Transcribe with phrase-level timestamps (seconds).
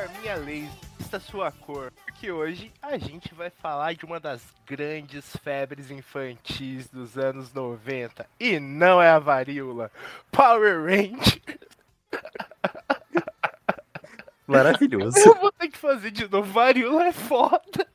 [0.00, 1.92] Pegue sua arminha laser, vista sua cor.
[2.06, 8.26] Porque hoje a gente vai falar de uma das grandes febres infantis dos anos 90.
[8.38, 9.90] E não é a varíola.
[10.30, 11.40] Power Rangers.
[14.46, 15.18] Maravilhoso.
[15.18, 16.50] Eu vou ter que fazer de novo.
[16.52, 17.86] Varíola é foda.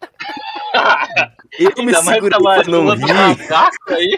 [1.59, 4.17] Eu me Ainda mais segurei pra não rir.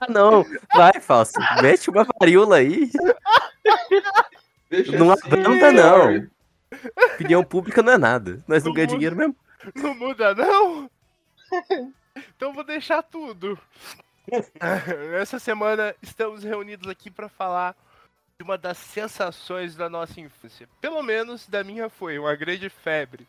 [0.00, 0.44] Ah, não.
[0.74, 1.32] Vai, Falso.
[1.60, 2.90] Mete uma varíola aí.
[4.70, 6.28] Deixa Não assim, abanda, não.
[7.14, 8.42] Opinião pública não é nada.
[8.46, 9.36] Nós não ganhamos dinheiro mesmo.
[9.74, 10.90] Não muda, não?
[12.36, 13.56] Então vou deixar tudo.
[15.20, 17.76] Essa semana estamos reunidos aqui para falar
[18.36, 20.68] de uma das sensações da nossa infância.
[20.80, 23.26] Pelo menos da minha foi, uma grande febre.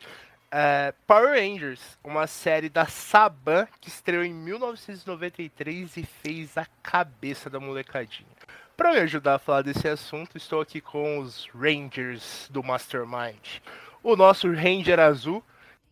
[0.52, 7.50] É, Power Rangers, uma série da Saban que estreou em 1993 e fez a cabeça
[7.50, 8.39] da molecadinha.
[8.80, 13.60] Para me ajudar a falar desse assunto, estou aqui com os Rangers do Mastermind.
[14.02, 15.44] O nosso Ranger azul,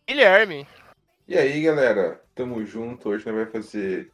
[0.06, 0.66] Guilherme.
[1.28, 3.10] E aí, galera, tamo junto.
[3.10, 4.10] Hoje nós vamos fazer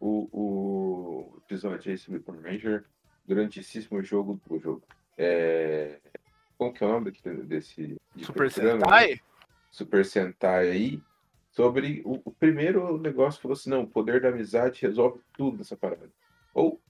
[0.00, 2.86] o, o episódio aí sobre Power Ranger.
[3.28, 4.82] Grandíssimo jogo do jogo.
[5.18, 5.98] É...
[6.56, 7.12] Como que é o nome
[7.44, 9.10] desse de Super programa, Sentai?
[9.10, 9.20] né?
[9.70, 11.02] Super Sentai aí.
[11.50, 15.76] Sobre o, o primeiro negócio falou assim: não, o poder da amizade resolve tudo nessa
[15.76, 16.08] parada.
[16.54, 16.80] Ou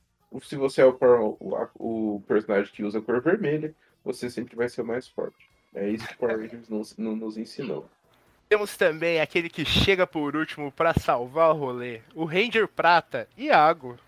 [0.43, 0.97] se você é o,
[1.41, 3.75] o, o personagem que usa a cor vermelha,
[4.05, 5.49] você sempre vai ser o mais forte.
[5.75, 7.89] É isso que o Power Rangers nos, não nos ensinou.
[8.49, 13.99] Temos também aquele que chega por último para salvar o rolê, o Ranger Prata, Iago.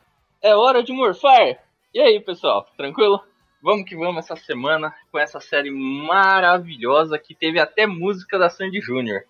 [0.40, 1.58] É hora de morfar.
[1.92, 3.20] E aí, pessoal, tranquilo?
[3.60, 8.80] Vamos que vamos essa semana com essa série maravilhosa que teve até música da Sandy
[8.80, 9.24] Júnior.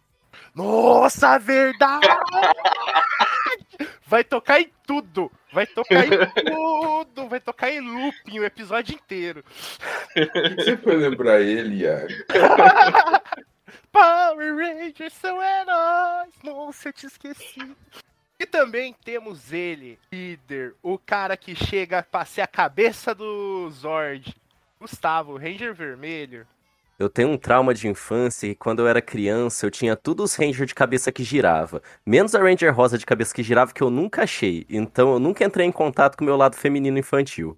[0.55, 2.07] Nossa, verdade!
[4.07, 5.31] Vai tocar em tudo!
[5.53, 6.11] Vai tocar em
[6.45, 7.29] tudo!
[7.29, 9.45] Vai tocar em looping o episódio inteiro.
[10.57, 12.09] Você foi lembrar ele, Iago?
[13.93, 16.35] Power Rangers são heróis!
[16.43, 17.77] Nossa, eu te esqueci.
[18.39, 24.37] E também temos ele, líder, o cara que chega pra ser a cabeça do Zord.
[24.79, 26.47] Gustavo, Ranger Vermelho.
[26.99, 30.37] Eu tenho um trauma de infância e quando eu era criança eu tinha todos os
[30.37, 31.81] Ranger de cabeça que girava.
[32.05, 34.67] Menos a Ranger rosa de cabeça que girava que eu nunca achei.
[34.69, 37.57] Então eu nunca entrei em contato com o meu lado feminino infantil.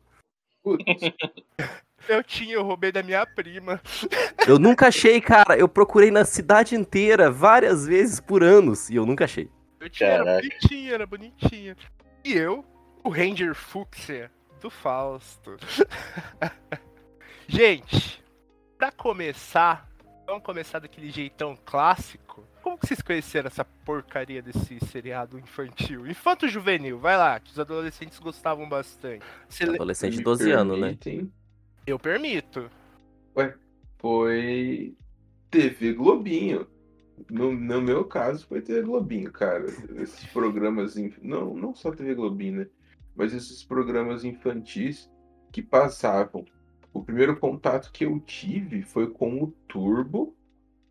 [0.63, 0.85] Putz,
[2.09, 3.81] Eu tinha, eu roubei da minha prima.
[4.47, 5.57] Eu nunca achei, cara.
[5.57, 9.49] Eu procurei na cidade inteira várias vezes por anos e eu nunca achei.
[9.79, 11.77] Eu tinha, era bonitinha, era bonitinha.
[12.25, 12.65] E eu,
[13.05, 14.31] o Ranger Fúcsia
[14.61, 15.57] do Fausto.
[17.47, 18.21] Gente,
[18.81, 19.87] pra começar,
[20.27, 22.43] vamos começar daquele jeitão clássico.
[22.63, 26.07] Como que vocês conheceram essa porcaria desse seriado infantil?
[26.07, 29.23] Infanto juvenil, vai lá, que os adolescentes gostavam bastante.
[29.47, 30.97] Você le- Adolescente de me 12 anos, né?
[31.87, 32.71] Eu permito.
[33.99, 34.97] Foi
[35.51, 36.67] TV Globinho.
[37.31, 39.67] No, no meu caso, foi TV Globinho, cara.
[39.97, 40.97] Esses programas.
[40.97, 42.67] inf- Não, não só TV Globinho, né?
[43.15, 45.11] Mas esses programas infantis
[45.53, 46.47] que passavam.
[46.93, 50.35] O primeiro contato que eu tive foi com o Turbo,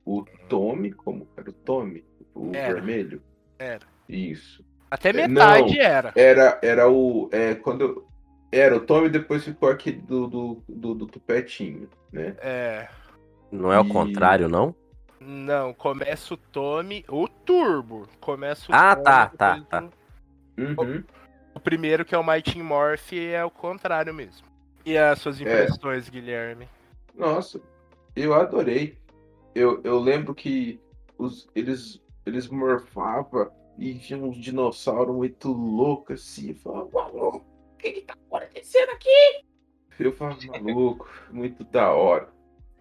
[0.05, 2.05] o Tommy, como era o Tommy?
[2.33, 2.73] O Era.
[2.75, 3.21] vermelho?
[3.57, 3.85] Era.
[4.07, 4.63] Isso.
[4.89, 5.83] Até É, metade não.
[5.83, 6.13] era.
[6.15, 7.29] Era, era o.
[7.31, 8.07] É, quando eu-
[8.51, 12.35] Era o Tommy, depois ficou aquele do, do, do, do Tupetinho, né?
[12.39, 12.87] É.
[13.51, 14.73] Não é o E- contrário, não?
[15.19, 18.07] Não, começa o Tommy, o Turbo.
[18.19, 19.05] Começa o Ah, Tommy,
[19.37, 19.83] tá, tá,
[20.57, 21.03] o- Uhum.
[21.53, 24.47] O primeiro, que é o Mighty Morph, é o contrário mesmo.
[24.85, 26.67] E as suas impressões, Guilherme?
[27.15, 27.61] Nossa,
[28.15, 28.97] eu adorei.
[29.53, 30.79] Eu, eu lembro que
[31.17, 36.49] os, eles, eles morfavam e tinha uns dinossauros muito loucos assim.
[36.49, 39.43] Eu falava, maluco, o que que tá acontecendo aqui?
[39.99, 42.29] Eu falava, maluco, muito da hora.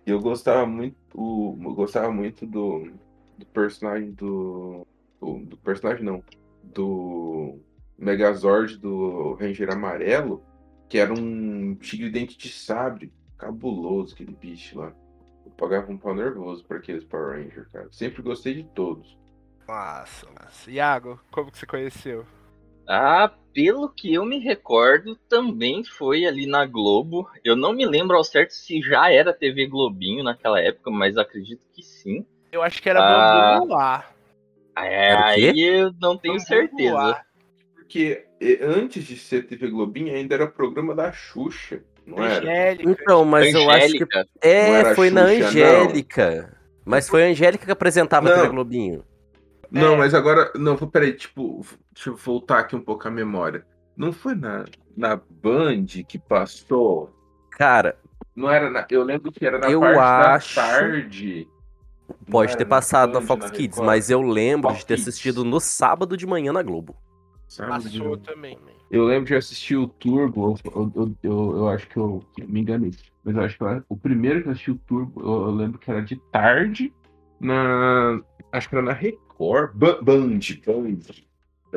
[0.07, 2.91] E eu gostava muito, eu gostava muito do,
[3.37, 4.87] do personagem do,
[5.21, 5.39] do.
[5.41, 6.23] Do personagem não.
[6.63, 7.59] Do
[7.99, 10.43] Megazord do Ranger Amarelo,
[10.89, 13.13] que era um tigre dente de sabre.
[13.37, 14.93] Cabuloso aquele bicho lá.
[15.45, 17.89] Eu pagava um pau nervoso pra aqueles Power Ranger, cara.
[17.93, 19.17] Sempre gostei de todos.
[19.67, 20.71] Nossa, nossa.
[20.71, 22.27] Iago, como que você conheceu?
[22.89, 27.29] Ah, pelo que eu me recordo, também foi ali na Globo.
[27.45, 31.67] Eu não me lembro ao certo se já era TV Globinho naquela época, mas acredito
[31.73, 32.25] que sim.
[32.51, 33.59] Eu acho que era Ah.
[33.59, 34.15] Bambu Luar.
[34.75, 36.91] É, aí eu não tenho Bambu certeza.
[36.93, 37.27] Luar.
[37.75, 38.27] Porque
[38.63, 42.39] antes de ser TV Globinho ainda era programa da Xuxa, não era?
[42.39, 42.91] Angélica.
[42.91, 44.03] Então, mas eu acho que.
[44.05, 44.19] Angélica.
[44.19, 45.47] Não É, era foi na Xuxa, não.
[45.49, 46.59] Angélica.
[46.85, 48.37] Mas foi a Angélica que apresentava a Não.
[48.43, 49.05] TV Globinho.
[49.71, 49.97] Não, É.
[49.99, 50.51] mas agora.
[50.55, 51.65] Não, vou- peraí, tipo,
[51.95, 53.67] deixa eu voltar aqui um pouco a memória.
[53.97, 54.65] Não foi na,
[54.97, 57.11] na Band que passou?
[57.51, 57.97] Cara,
[58.35, 58.87] Não era na.
[58.89, 61.49] Eu lembro que era na Eu parte acho- da tarde.
[62.09, 63.87] Não pode era ter na passado na Fox na Kids, Record?
[63.87, 65.09] mas eu lembro Fox de ter Kids.
[65.09, 66.97] assistido no sábado de manhã na Globo.
[67.49, 68.59] Sábado Passou também.
[68.91, 72.91] Eu lembro de assistir o Turbo, eu, eu, eu, eu acho que eu me enganei,
[73.25, 75.79] mas eu acho que eu- o primeiro que eu assisti o Turbo, eu, eu lembro
[75.79, 76.93] que era de tarde,
[77.41, 78.21] na.
[78.53, 80.99] Acho que era na Record, Ba- Band, Band,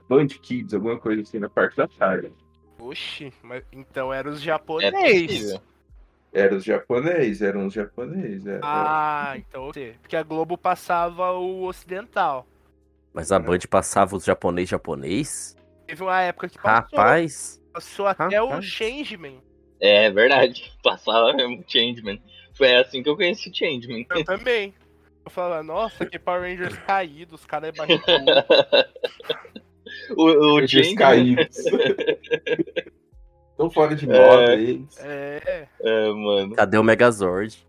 [0.07, 2.31] Band Kids, alguma coisa assim, na parte da tarde.
[2.79, 5.59] Oxi, mas então eram os É japoneses.
[6.33, 8.45] Eram os japoneses, eram os japoneses.
[8.45, 8.61] Era...
[8.63, 9.69] ah, então.
[10.01, 12.47] Porque a Globo passava o ocidental.
[13.13, 15.57] Mas a Band passava os japonês japonês?
[15.91, 16.97] Teve uma época que passou.
[16.97, 17.61] Rapaz.
[17.73, 18.63] Passou até o rapaz.
[18.65, 19.43] Changeman.
[19.81, 20.71] É verdade.
[20.81, 22.21] Passava mesmo Changeman.
[22.53, 24.05] Foi assim que eu conheci o Changeman.
[24.09, 24.73] Eu também.
[25.25, 28.09] Eu falava, nossa, que Power Rangers caído, os caras é barrigudo.
[30.15, 30.95] o o Changeman.
[30.95, 31.57] caídos.
[33.51, 34.97] Estão fora de moda eles.
[35.01, 35.67] É.
[35.81, 36.55] É, mano.
[36.55, 37.65] Cadê o Megazord?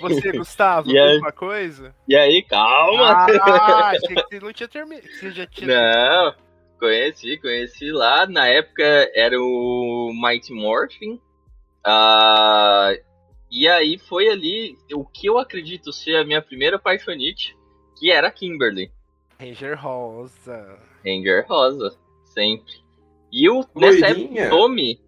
[0.00, 1.14] Você, Gustavo, E aí?
[1.14, 1.92] alguma coisa?
[2.06, 3.26] E aí, calma!
[3.42, 5.08] Ah, achei que você não tinha terminado.
[5.08, 5.66] Você já tinha.
[5.66, 6.47] Não,
[6.78, 8.26] conheci, conheci lá.
[8.26, 8.84] Na época
[9.14, 11.20] era o Mighty Morphin.
[11.84, 12.92] Ah,
[13.50, 17.56] e aí foi ali o que eu acredito ser a minha primeira paixonite,
[17.98, 18.90] que era a Kimberly.
[19.40, 20.78] Ranger Rosa.
[21.04, 22.72] Ranger Rosa, sempre.
[23.32, 25.00] E o, nessa época o Tommy,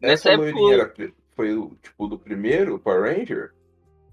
[0.00, 3.50] nessa Essa época foi o tipo do primeiro Power Ranger?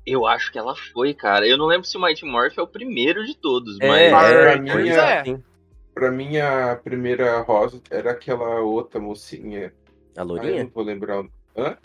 [0.06, 1.48] eu acho que ela foi, cara.
[1.48, 4.10] Eu não lembro se o Mighty Morphin é o primeiro de todos, É, mas.
[4.12, 5.40] Pra é, mim é.
[5.94, 9.74] Pra mim, a primeira rosa era aquela outra mocinha.
[10.16, 10.64] A Ah, eu Lourinha?
[10.64, 11.24] não vou lembrar.
[11.56, 11.78] Hã?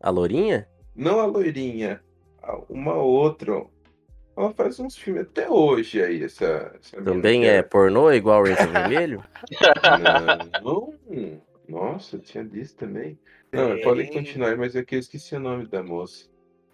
[0.00, 0.68] A Lourinha?
[0.94, 2.02] Não a loirinha.
[2.42, 3.64] a- Uma outra.
[4.36, 6.72] Ela faz uns filmes até hoje aí, essa.
[6.78, 9.24] essa Também é pornô igual o Ranger Vermelho?
[10.62, 11.40] Não, não.
[11.68, 13.18] Nossa, tinha disso também.
[13.52, 16.26] Não, podem continuar, aí, mas é que eu esqueci o nome da moça.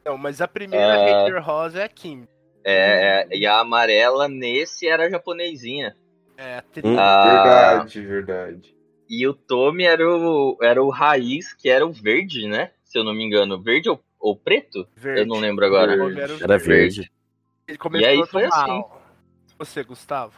[0.04, 1.22] Não, mas a primeira Ah.
[1.22, 2.26] Ranger Rosa é a Kim.
[2.64, 5.94] É, é, e a amarela nesse era a japonesinha.
[6.40, 6.62] É.
[6.82, 6.96] Hum.
[6.98, 8.76] Ah, Verdade, verdade.
[9.06, 12.70] E o Tommy era o, era o raiz, que era o verde, né?
[12.82, 13.60] Se eu não me engano.
[13.60, 14.88] Verde ou, ou preto?
[14.96, 15.20] verde.
[15.20, 15.94] Eu não lembro agora.
[15.96, 16.66] Nome era, verde.
[16.66, 17.12] verde.
[17.68, 18.82] Ele começou E aí foi assim.
[19.58, 20.32] Você, Gustavo?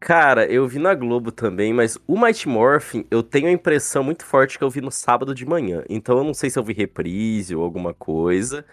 [0.00, 4.24] Cara, eu vi na Globo também, mas o Mighty Morphin, eu tenho a impressão muito
[4.24, 5.84] forte que eu vi no sábado de manhã.
[5.88, 8.64] Então eu não sei se eu vi reprise ou alguma coisa,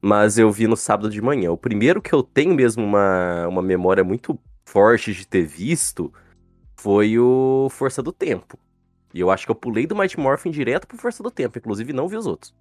[0.00, 1.50] mas eu vi no sábado de manhã.
[1.50, 4.38] O primeiro que eu tenho mesmo uma, uma memória muito
[4.72, 6.10] forte de ter visto
[6.74, 8.58] foi o Força do Tempo.
[9.12, 11.92] E eu acho que eu pulei do Mighty Morphin direto pro Força do Tempo, inclusive
[11.92, 12.54] não vi os outros.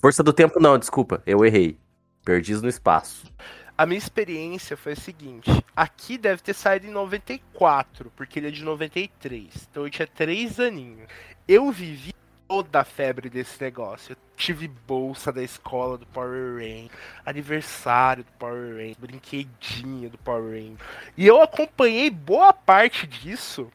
[0.00, 1.78] Força do Tempo não, desculpa, eu errei.
[2.24, 3.30] Perdidos no espaço.
[3.76, 8.50] A minha experiência foi a seguinte: aqui deve ter saído em 94, porque ele é
[8.50, 9.68] de 93.
[9.70, 11.06] Então eu tinha três aninhos.
[11.46, 12.15] Eu vivi
[12.48, 14.12] toda a febre desse negócio.
[14.12, 16.90] Eu tive bolsa da escola do Power Ranger,
[17.24, 20.76] aniversário do Power Ranger, brinquedinho do Power Ranger.
[21.16, 23.70] E eu acompanhei boa parte disso.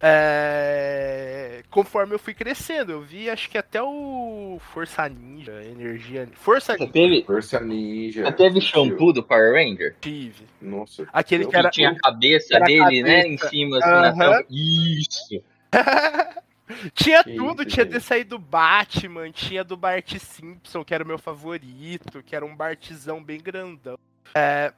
[0.00, 6.28] é, Conforme eu fui crescendo, eu vi acho que até o Força Ninja, Energia.
[6.34, 8.24] Força Você Ninja teve, Força Ninja.
[8.24, 9.96] você teve shampoo do Power Ranger?
[10.00, 10.44] tive.
[10.62, 11.06] Nossa.
[11.12, 11.68] Aquele que era.
[11.68, 13.20] Que tinha a cabeça Era dele, né?
[13.20, 13.50] Em cabeça.
[13.50, 14.18] cima, assim, na Aham.
[14.18, 14.46] tampa.
[14.50, 15.42] Isso!
[16.92, 21.04] tinha Que tudo, isso, tinha ter saído do Batman, tinha do Bart Simpson, que era
[21.04, 23.98] o meu favorito, que era um Bartzão bem grandão.
[24.34, 24.72] É,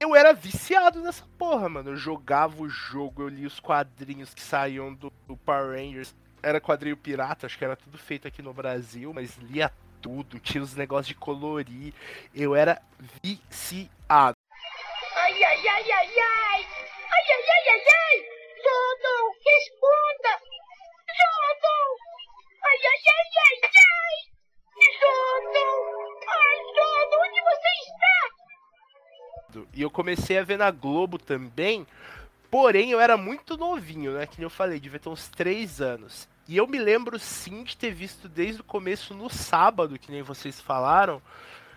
[0.00, 1.90] eu era viciado nessa porra, mano.
[1.90, 6.14] Eu jogava o jogo, eu li os quadrinhos que saíam do, do Power Rangers.
[6.42, 10.60] Era quadrinho pirata, acho que era tudo feito aqui no Brasil, mas lia tudo, tinha
[10.60, 11.94] os negócios de colorir.
[12.34, 12.82] Eu era
[13.22, 14.36] viciado.
[15.14, 16.66] Ai, ai, ai, ai, ai!
[17.12, 18.26] Ai, ai, ai, ai, ai!
[18.58, 20.41] Jordan, responda!
[29.74, 31.86] E eu comecei a ver na Globo também.
[32.50, 34.26] Porém, eu era muito novinho, né?
[34.26, 36.28] Que eu falei, devia ter uns 3 anos.
[36.46, 40.22] E eu me lembro sim de ter visto desde o começo no sábado, que nem
[40.22, 41.22] vocês falaram,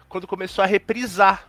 [0.09, 1.47] quando começou a reprisar.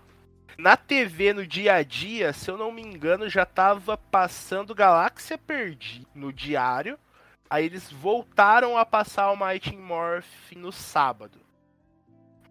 [0.57, 5.37] Na TV, no dia a dia, se eu não me engano, já tava passando Galáxia
[5.37, 6.99] Perdi no diário.
[7.49, 11.41] Aí eles voltaram a passar o Mighty Morph no sábado.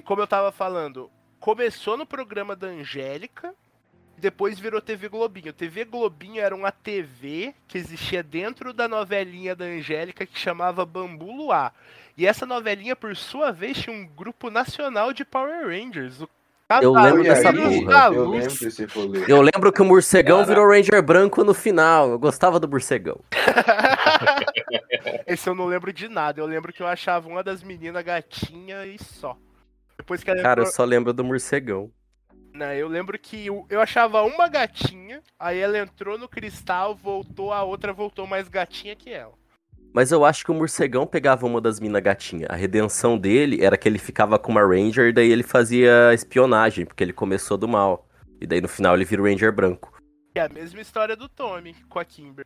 [0.04, 3.54] Como eu tava falando, começou no programa da Angélica,
[4.18, 5.52] depois virou TV Globinho.
[5.52, 11.32] TV Globinho era uma TV que existia dentro da novelinha da Angélica que chamava Bambu
[11.32, 11.74] Luar.
[12.16, 16.22] E essa novelinha, por sua vez, tinha um grupo nacional de Power Rangers.
[16.22, 16.30] O
[16.82, 18.14] Eu lembro dessa porra.
[18.14, 19.26] Eu lembro desse rolê.
[19.28, 20.48] Eu lembro que o morcegão Cara.
[20.48, 22.10] virou Ranger branco no final.
[22.10, 23.20] Eu gostava do morcegão.
[25.28, 26.42] Esse eu não lembro de nada.
[26.42, 29.38] Eu lembro que eu achava uma das meninas gatinha e só.
[29.96, 31.92] Depois que ela Cara, eu só lembro do morcegão.
[32.52, 37.52] Né, eu lembro que eu, eu achava uma gatinha, aí ela entrou no cristal, voltou,
[37.52, 39.34] a outra voltou mais gatinha que ela.
[39.96, 42.50] Mas eu acho que o morcegão pegava uma das minas gatinhas.
[42.50, 47.02] A redenção dele era que ele ficava com uma Ranger, daí ele fazia espionagem, porque
[47.02, 48.06] ele começou do mal.
[48.42, 49.98] E daí no final ele vira o Ranger branco.
[50.36, 52.46] É a mesma história do Tommy com a Kimber.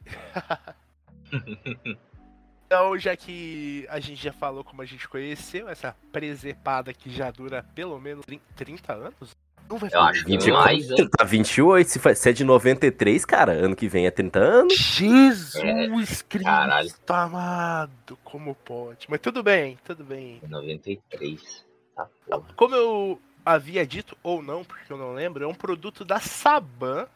[2.67, 7.31] então, já que a gente já falou como a gente conheceu, essa presepada que já
[7.31, 8.27] dura pelo menos
[8.57, 9.35] 30 anos?
[9.69, 10.87] Não vai Eu acho que 20 mais?
[11.15, 14.73] Tá 28, se, se é de 93, cara, ano que vem é 30 anos.
[14.73, 16.89] Jesus Cristo caralho.
[17.07, 19.05] amado, como pode?
[19.07, 20.41] Mas tudo bem, tudo bem.
[20.47, 21.65] 93.
[21.95, 22.47] Tá, porra.
[22.55, 27.07] Como eu havia dito, ou não, porque eu não lembro, é um produto da Saban,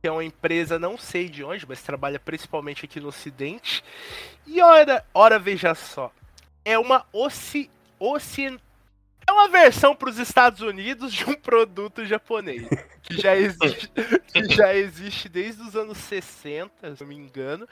[0.00, 3.84] que é uma empresa, não sei de onde, mas trabalha principalmente aqui no Ocidente.
[4.46, 6.10] E ora, ora veja só,
[6.64, 8.58] é uma oci, oci,
[9.26, 12.68] é uma versão para os Estados Unidos de um produto japonês,
[13.02, 13.90] que já existe,
[14.32, 17.68] que já existe desde os anos 60, se não me engano.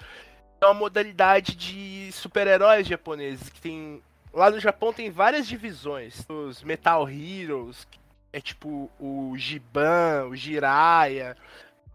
[0.60, 4.02] É uma modalidade de super-heróis japoneses que tem
[4.32, 6.24] Lá no Japão tem várias divisões.
[6.28, 7.98] Os Metal Heroes, que
[8.32, 11.36] é tipo o Giban, o Jiraiya.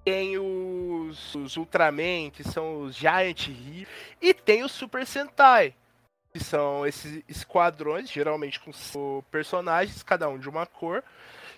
[0.04, 3.88] Tem os, os Ultraman, que são os Giant Heroes.
[4.22, 5.74] E tem os Super Sentai,
[6.40, 8.72] são esses esquadrões, geralmente com
[9.32, 11.04] personagens, cada um de uma cor,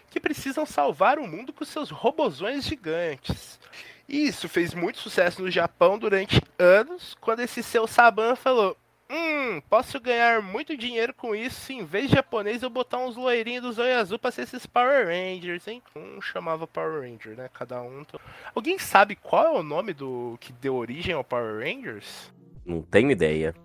[0.09, 3.59] que precisam salvar o mundo com seus robozões gigantes.
[4.07, 8.77] E isso fez muito sucesso no Japão durante anos, quando esse seu Saban falou:
[9.09, 13.15] Hum, posso ganhar muito dinheiro com isso se em vez de japonês eu botar uns
[13.15, 15.81] loirinhos do zóio azul pra ser esses Power Rangers, hein?
[15.95, 17.49] Um chamava Power Ranger, né?
[17.53, 18.05] Cada um.
[18.53, 22.33] Alguém sabe qual é o nome do que deu origem ao Power Rangers?
[22.65, 23.55] Não tenho ideia.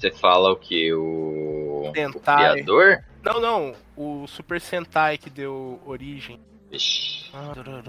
[0.00, 0.92] Você fala o que?
[0.94, 2.52] O, o Sentai.
[2.54, 3.04] criador?
[3.22, 3.74] Não, não.
[3.96, 6.40] O Super Sentai que deu origem.
[6.70, 7.30] Vixe,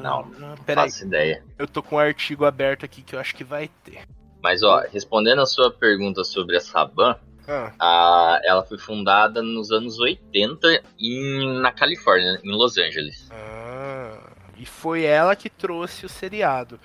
[0.01, 1.43] Não, não Peraí, faço ideia.
[1.59, 4.01] eu tô com um artigo aberto aqui que eu acho que vai ter.
[4.41, 7.15] Mas ó, respondendo a sua pergunta sobre a Saban,
[7.47, 13.29] Ah, a, ela foi fundada nos anos 80 em, na Califórnia, em Los Angeles.
[13.31, 14.17] ah,
[14.57, 16.79] e foi ela que trouxe o seriado.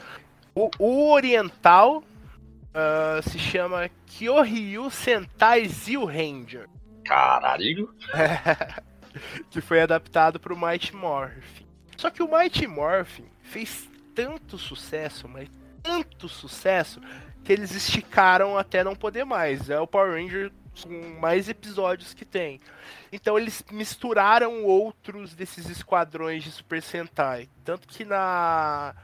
[0.54, 2.02] O, o oriental
[2.78, 6.68] ah, se chama Kyoryu Sentai Zil Ranger.
[7.06, 7.94] Caralho!
[9.50, 11.66] que foi adaptado para o Mighty Morphin.
[11.96, 15.48] Só que o Mighty Morphin fez tanto sucesso, mas
[15.82, 17.00] tanto sucesso,
[17.42, 19.70] que eles esticaram até não poder mais.
[19.70, 20.52] É o Power Ranger
[20.82, 22.60] com mais episódios que tem.
[23.10, 27.48] Então eles misturaram outros desses esquadrões de Super Sentai.
[27.64, 28.94] Tanto que na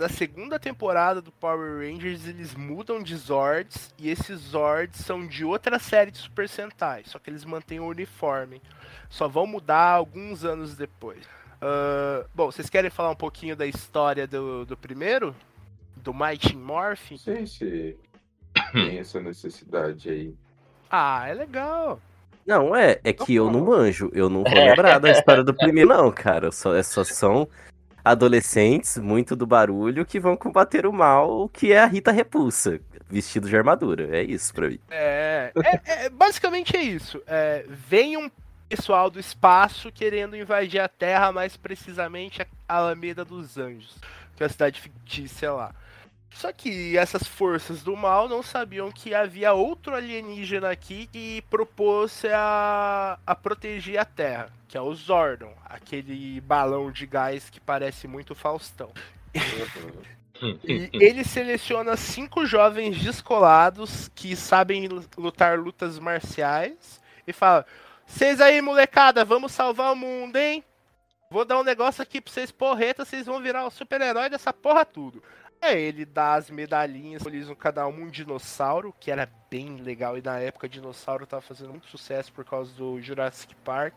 [0.00, 5.44] na segunda temporada do Power Rangers eles mudam de Zords e esses Zords são de
[5.44, 8.62] outra série de Super Sentai, só que eles mantêm o uniforme.
[9.10, 11.18] Só vão mudar alguns anos depois.
[11.60, 15.36] Ah, bom, vocês querem falar um pouquinho da história do, do primeiro?
[15.96, 17.14] Do Mighty Morphin?
[17.14, 17.96] Não sei se
[18.72, 20.34] tem essa necessidade aí.
[20.90, 22.00] Ah, é legal.
[22.46, 24.10] Não, é, é que eu não manjo.
[24.14, 26.50] Eu não vou lembrar da história do primeiro, não, cara.
[26.50, 27.46] Só, é só são
[28.04, 33.48] adolescentes, muito do barulho, que vão combater o mal, que é a Rita Repulsa, vestido
[33.48, 34.16] de armadura.
[34.16, 34.78] É isso pra mim.
[34.90, 37.22] É, é- é- basicamente é isso.
[37.26, 38.30] É, vem um
[38.68, 43.96] pessoal do espaço querendo invadir a Terra, mais precisamente a Alameda dos Anjos,
[44.36, 45.74] que é a cidade fictícia lá.
[46.32, 52.24] Só que essas forças do mal não sabiam que havia outro alienígena aqui que propôs
[52.32, 58.06] a, a proteger a Terra, que é o Zordon, aquele balão de gás que parece
[58.06, 58.90] muito Faustão.
[60.64, 67.66] E ele seleciona cinco jovens descolados que sabem lu- lutar lutas marciais e fala:
[68.06, 70.64] Vocês aí, molecada, vamos salvar o mundo, hein?
[71.30, 74.84] Vou dar um negócio aqui pra vocês, porreta, vocês vão virar o super-herói dessa porra
[74.84, 75.22] tudo.
[75.62, 80.22] Aí ele dá as medalhinhas, eles cada um um dinossauro, que era bem legal, e
[80.22, 83.94] na época dinossauro tava fazendo muito sucesso por causa do Jurassic Park.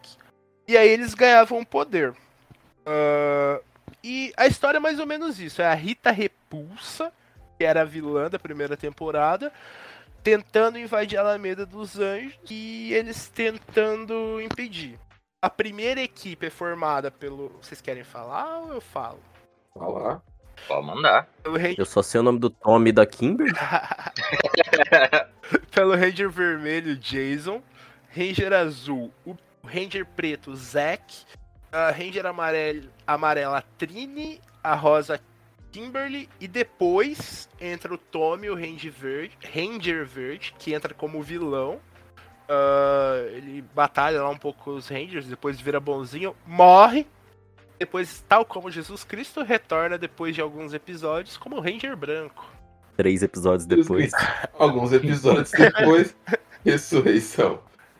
[0.67, 2.13] E aí eles ganhavam poder.
[2.85, 3.61] Ah,
[4.03, 5.61] E a história é mais ou menos isso.
[5.61, 7.13] É a Rita Repulsa,
[7.57, 9.51] que era a vilã da primeira temporada,
[10.21, 14.99] tentando invadir a Alameda dos Anjos e eles tentando impedir.
[15.41, 17.49] A primeira equipe é formada pelo.
[17.61, 19.19] Vocês querem falar ou eu falo?
[19.73, 20.21] Falar.
[20.67, 21.27] Pode mandar.
[21.43, 23.51] Pelo Ranger, Eu só sei o nome do Tommy e da Kimber.
[25.71, 27.61] pelo Ranger Vermelho, Jason.
[28.15, 31.25] Ranger Azul, o Ranger Preto, Zack.
[31.71, 34.39] A Ranger amarelo, Amarela, Trini.
[34.63, 35.19] A Rosa,
[35.71, 36.29] Kimberly.
[36.39, 41.79] E depois entra o Tommy, o Ranger Verde, Ranger Verde que entra como vilão.
[42.47, 47.07] Ah, ele batalha lá um pouco com os Rangers, depois vira bonzinho, morre.
[47.83, 52.49] Depois, tal como Jesus Cristo, retorna depois de alguns episódios como Ranger Branco.
[52.95, 54.13] Três episódios depois.
[54.57, 56.15] Alguns episódios depois,
[56.63, 57.59] ressurreição.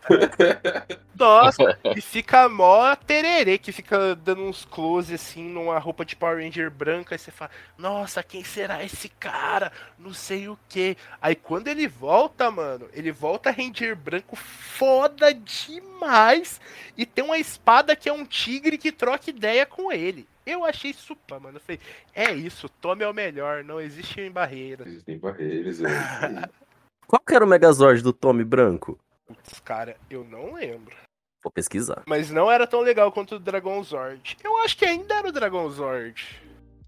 [1.18, 6.44] Nossa, e fica mó tererê, que fica dando uns close assim numa roupa de Power
[6.44, 7.16] Ranger branca.
[7.16, 9.72] Aí você fala, nossa, quem será esse cara?
[9.98, 10.98] Não sei o que.
[11.22, 16.60] Aí quando ele volta, mano, ele volta Ranger branco foda demais.
[16.98, 20.28] E tem uma espada que é um tigre que troca ideia com ele.
[20.46, 21.58] Eu achei super, mano.
[21.58, 21.80] Eu falei,
[22.14, 24.84] é isso, Tommy é o melhor, não existe barreira.
[24.86, 25.82] Existem barreiras.
[25.82, 26.50] é.
[27.08, 28.98] Qual que era o Megazord do Tommy branco?
[29.26, 30.96] Putz, cara, eu não lembro.
[31.44, 32.04] Vou pesquisar.
[32.08, 34.38] Mas não era tão legal quanto o Dragon Zord.
[34.44, 36.24] Eu acho que ainda era o Dragon Zord.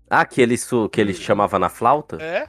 [0.09, 2.21] Ah, que ele, su- que ele chamava na flauta?
[2.21, 2.47] É?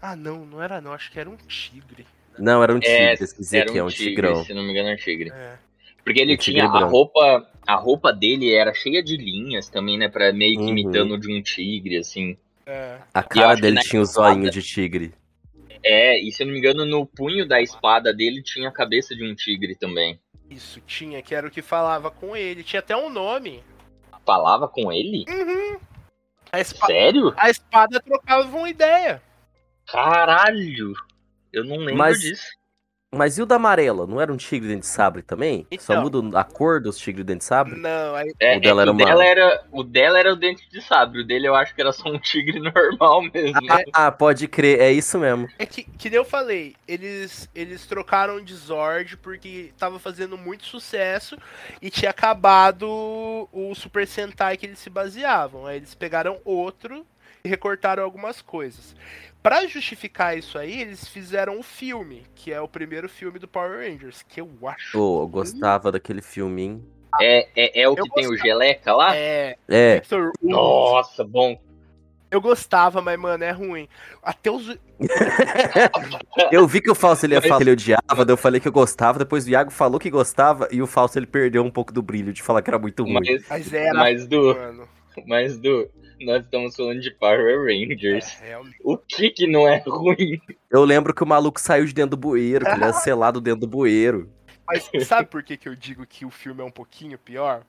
[0.00, 0.92] Ah, não, não era não.
[0.92, 2.06] Acho que era um tigre.
[2.38, 2.96] Não, era um tigre.
[2.96, 4.44] É, pesquisei Era aqui, é um um tigre, tigrão.
[4.44, 5.30] se não me engano, é um tigre.
[5.30, 5.58] É.
[6.04, 6.90] Porque ele Um tinha a branco.
[6.90, 7.50] roupa.
[7.66, 10.08] A roupa dele era cheia de linhas também, né?
[10.08, 10.68] Pra meio que Uhum.
[10.70, 12.36] imitando de um tigre, assim.
[12.64, 12.98] É.
[13.12, 15.12] A cara dele tinha o zoinho de tigre.
[15.88, 19.14] É, e se eu não me engano, no punho da espada dele tinha a cabeça
[19.14, 20.18] de um tigre também.
[20.50, 22.64] Isso, tinha, que era o que falava com ele.
[22.64, 23.62] Tinha até um nome.
[24.26, 25.24] Falava com ele?
[25.28, 25.78] Uhum.
[26.50, 27.32] A, espa- Sério?
[27.36, 29.22] a espada trocava uma ideia.
[29.86, 30.92] Caralho!
[31.52, 32.44] Eu não lembro Mas- disso.
[33.14, 34.06] Mas e o da amarela?
[34.06, 35.66] Não era um tigre dente de sabre também?
[35.78, 36.02] Só Então.
[36.02, 37.76] muda a cor dos tigres dente de sabre?
[37.76, 38.34] Não, aí.
[38.40, 41.20] É, O dela é, era o, dela era, o dela era o dente de sabre,
[41.20, 43.60] o dele eu acho que era só um tigre normal mesmo.
[43.92, 45.48] Ah, pode crer, é isso mesmo.
[45.58, 50.66] É que, que nem eu falei, eles, eles trocaram de Zord porque tava fazendo muito
[50.66, 51.38] sucesso
[51.80, 52.86] e tinha acabado
[53.52, 55.64] o Super Sentai que eles se baseavam.
[55.66, 57.06] Aí eles pegaram outro
[57.46, 58.94] recortaram algumas coisas.
[59.42, 63.78] Pra justificar isso aí, eles fizeram o filme, que é o primeiro filme do Power
[63.78, 64.92] Rangers, que eu acho.
[64.92, 66.84] Pô, eu gostava daquele filme, hein?
[67.20, 68.48] É, é, é o Eu que tem o gostava.
[68.48, 69.16] geleca lá?
[69.16, 70.02] É, É.
[70.42, 71.58] Nossa, bom.
[72.28, 73.88] Eu gostava, mas, mano, é ruim.
[74.22, 74.76] Até os.
[76.50, 78.66] eu vi que o Falso ele ia falar que ele odiava, daí eu falei que
[78.68, 81.92] eu gostava, depois o Iago falou que gostava e o Falso ele perdeu um pouco
[81.92, 83.14] do brilho de falar que era muito ruim.
[83.14, 83.94] Mas, Mas era.
[83.94, 84.88] mas do, Mano.
[85.26, 85.88] mas do,
[86.20, 88.40] nós estamos falando de Power Rangers.
[88.42, 88.58] É.
[88.82, 90.40] O que que não é ruim?
[90.70, 93.60] Eu lembro que o maluco saiu de dentro do bueiro, que ele era selado dentro
[93.60, 94.30] do bueiro.
[94.66, 97.64] Mas sabe por que, que eu digo que o filme é um pouquinho pior?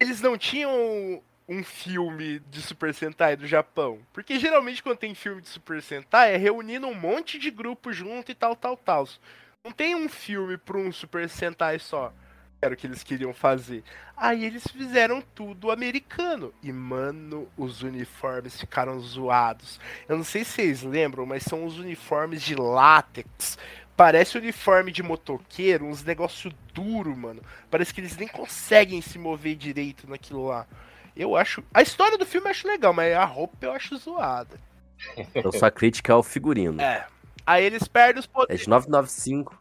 [0.00, 3.98] Eles não tinham um filme de Super Sentai do Japão.
[4.12, 8.30] Porque geralmente quando tem filme de Super Sentai é reunindo um monte de grupo junto
[8.32, 9.06] e tal, tal, tal.
[9.64, 12.12] Não tem um filme pra um Super Sentai só.
[12.62, 13.82] Era o que eles queriam fazer.
[14.16, 16.54] Aí eles fizeram tudo americano.
[16.62, 19.80] E, mano, os uniformes ficaram zoados.
[20.08, 23.58] Eu não sei se vocês lembram, mas são os uniformes de látex.
[23.96, 27.42] Parece uniforme de motoqueiro, uns negócio duro, mano.
[27.68, 30.64] Parece que eles nem conseguem se mover direito naquilo lá.
[31.16, 31.64] Eu acho.
[31.74, 34.56] A história do filme eu acho legal, mas a roupa eu acho zoada.
[35.34, 36.80] Então sua crítica é o figurino.
[36.80, 37.04] É.
[37.44, 38.62] Aí eles perdem os É poderes.
[38.62, 39.60] de 995.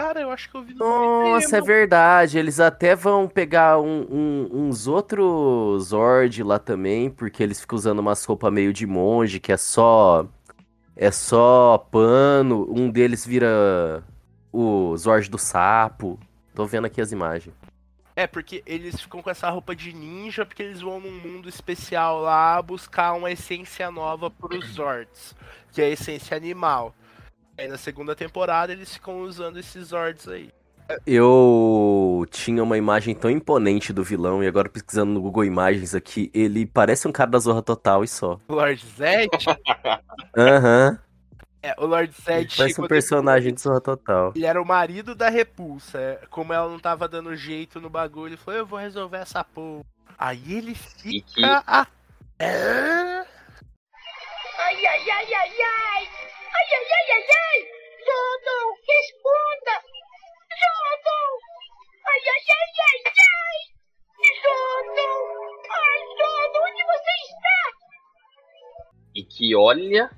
[0.00, 2.38] Cara, eu acho que eu vi no Nossa, é verdade.
[2.38, 7.98] Eles até vão pegar um- um- uns outros Zord lá também, porque eles ficam usando
[7.98, 10.26] umas roupas meio de monge, que é só.
[10.96, 12.66] É só pano.
[12.70, 14.02] Um deles vira
[14.50, 16.18] o Zord do sapo.
[16.54, 17.54] Tô vendo aqui as imagens.
[18.16, 22.20] É, porque eles ficam com essa roupa de ninja, porque eles vão num mundo especial
[22.20, 25.34] lá buscar uma essência nova pros Zords,
[25.72, 26.94] que é a essência animal.
[27.60, 30.50] Aí na segunda temporada eles ficam usando esses Zords aí.
[31.06, 36.30] Eu tinha uma imagem tão imponente do vilão, e agora pesquisando no Google Imagens aqui,
[36.34, 38.40] ele parece um cara da Zorra Total e só.
[38.48, 39.28] Lord Zed,
[40.36, 40.98] Aham.
[41.62, 44.32] é, o Lord Zed Parece um personagem de Zorra Total.
[44.34, 45.98] Ele era o marido da repulsa.
[46.00, 49.44] é, Como ela não tava dando jeito no bagulho, ele falou: Eu vou resolver essa
[49.44, 49.84] porra.
[50.18, 50.72] Aí ele
[51.04, 51.62] E que- fica.
[51.66, 51.86] A...
[52.38, 53.24] É?
[54.58, 56.08] Ai, ai, ai, ai, ai!
[56.72, 57.60] Ai, ai, ai, ai!
[58.06, 59.74] Zodon, responda!
[60.60, 61.30] Zodon!
[62.06, 63.58] Ai, ai, ai, ai, ai!
[64.40, 65.20] Zodon!
[65.68, 67.10] Ai, Zodon, onde você
[69.40, 70.08] E olha,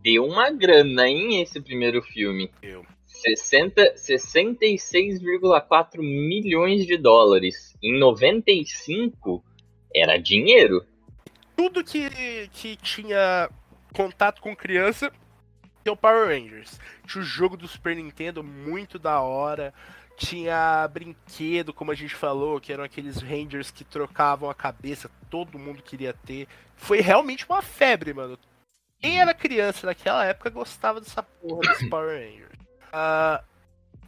[0.00, 2.52] deu uma grana, hein, esse primeiro filme.
[2.60, 2.86] Deu.
[3.06, 7.76] 60 66,4 milhões de dólares.
[7.82, 9.42] Em 95
[9.92, 10.86] era dinheiro.
[11.56, 13.50] Tudo que, que tinha
[13.92, 15.10] contato com criança
[15.82, 16.78] tem o Power Rangers.
[17.06, 19.72] Tinha o jogo do Super Nintendo muito da hora.
[20.16, 25.58] Tinha brinquedo, como a gente falou, que eram aqueles Rangers que trocavam a cabeça, todo
[25.58, 26.46] mundo queria ter.
[26.76, 28.38] Foi realmente uma febre, mano.
[28.98, 32.50] Quem era criança naquela época gostava dessa porra desse Power Rangers.
[32.92, 33.42] Ah,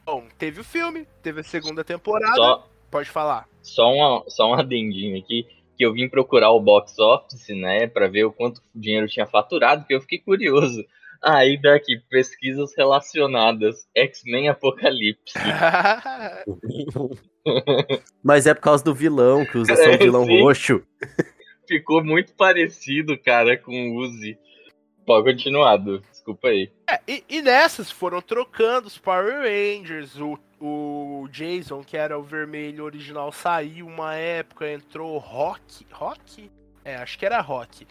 [0.05, 2.37] bom, teve o filme, teve a segunda temporada.
[2.37, 3.49] Só, Pode falar.
[3.63, 5.47] só, uma, só um adendinho aqui.
[5.79, 7.87] Que eu vim procurar o box office, né?
[7.87, 10.85] Pra ver o quanto dinheiro tinha faturado, porque eu fiquei curioso.
[11.25, 13.87] Aí daqui, pesquisas relacionadas.
[13.95, 15.35] X-Men Apocalipse.
[18.23, 20.43] Mas é por causa do vilão, que usa só o vilão Sim.
[20.43, 20.83] roxo.
[21.67, 24.39] Ficou muito parecido, cara, com o Uzi.
[25.07, 26.01] Pode continuar, Du.
[26.01, 26.71] Desculpa aí.
[26.89, 32.23] É, e, e nessas foram trocando os Power Rangers, o, o Jason, que era o
[32.23, 35.87] vermelho original, saiu uma época, entrou o Rock.
[35.91, 36.51] Rock?
[36.85, 37.87] É, acho que era Rock.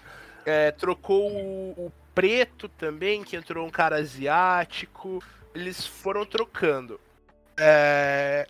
[0.46, 5.24] É, trocou o, o preto também, que entrou um cara asiático.
[5.54, 7.00] Eles foram trocando.
[7.58, 8.48] É,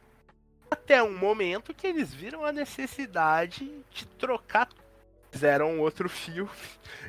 [0.70, 4.70] até um momento que eles viram a necessidade de trocar.
[5.32, 6.50] Fizeram outro filme.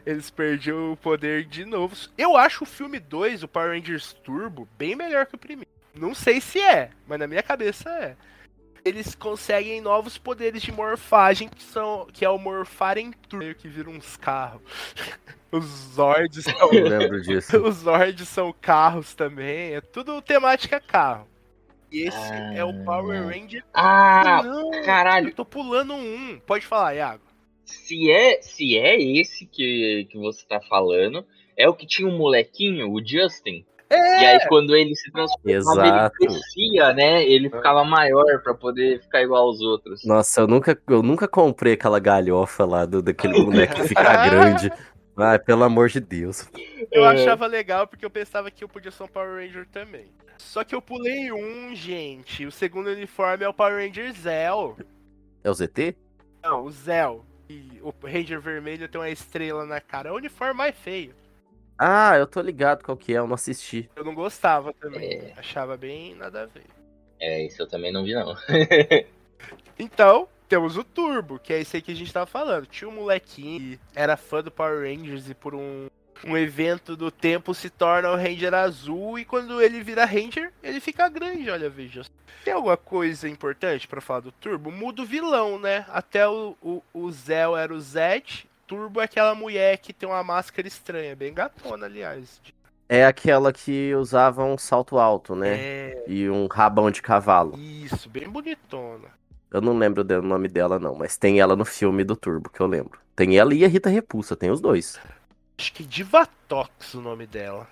[0.04, 1.94] Eles perderam o poder de novo.
[2.16, 5.70] Eu acho o filme 2, o Power Rangers Turbo, bem melhor que o primeiro.
[5.94, 8.16] Não sei se é, mas na minha cabeça é.
[8.84, 13.54] Eles conseguem novos poderes de morfagem, que, são, que é o morfar em turbo, meio
[13.54, 14.62] que viram uns carros.
[15.52, 17.60] Os Zords são, Eu lembro disso.
[17.62, 21.28] os Zords são carros também, é tudo temática carro.
[21.90, 22.54] E esse Ah.
[22.54, 23.62] é o Power Ranger.
[23.74, 25.28] Ah, não, caralho.
[25.28, 26.40] eu tô pulando um.
[26.46, 27.22] Pode falar, Iago.
[27.66, 31.22] Se é, se é esse que, que você tá falando,
[31.54, 33.62] é o que tinha um molequinho, o Justin.
[33.94, 36.14] É, E aí quando ele se transformava, Exato.
[36.20, 37.22] ele crescia, né?
[37.24, 40.04] Ele ficava maior pra poder ficar igual aos outros.
[40.04, 44.72] Nossa, eu nunca, eu nunca comprei aquela galhofa lá do, daquele boneco que fica grande.
[45.16, 46.48] Ai, pelo amor de Deus.
[46.90, 47.08] Eu É.
[47.08, 50.06] achava legal porque eu pensava que eu podia ser um Power Ranger também.
[50.38, 52.46] Só que eu pulei um, gente.
[52.46, 54.76] O segundo uniforme é o Power Ranger Zell.
[55.44, 55.94] É o ZT?
[56.42, 57.24] Não, o Zell.
[57.48, 60.08] E o Ranger vermelho tem uma estrela na cara.
[60.08, 61.14] É o uniforme mais feio.
[61.78, 63.90] Ah, eu tô ligado qual que é, eu não assisti.
[63.96, 65.14] Eu não gostava também.
[65.14, 65.34] É.
[65.36, 66.64] Achava bem nada a ver.
[67.18, 68.34] É, isso eu também não vi, não.
[69.78, 72.66] Então, temos o Turbo, que é esse aí que a gente tava falando.
[72.66, 75.88] Tinha um molequinho que era fã do Power Rangers e por um,
[76.24, 80.78] um evento do tempo se torna o Ranger azul e quando ele vira Ranger, ele
[80.78, 82.02] fica grande, olha, veja.
[82.44, 84.70] Tem alguma coisa importante pra falar do Turbo?
[84.70, 85.86] Muda o vilão, né?
[85.88, 90.22] Até o, o, o Zell era o Zed, Turbo é aquela mulher que tem uma
[90.24, 92.40] máscara estranha, bem gatona, aliás.
[92.88, 95.54] É aquela que usava um salto alto, né?
[95.58, 97.58] É, E um rabão de cavalo.
[97.58, 99.08] isso, bem bonitona.
[99.50, 102.60] Eu não lembro do nome dela, não, mas tem ela no filme do Turbo, que
[102.60, 102.98] eu lembro.
[103.14, 104.98] Tem ela e a Rita Repulsa, tem os dois.
[105.58, 107.68] Acho que Divatox o nome dela.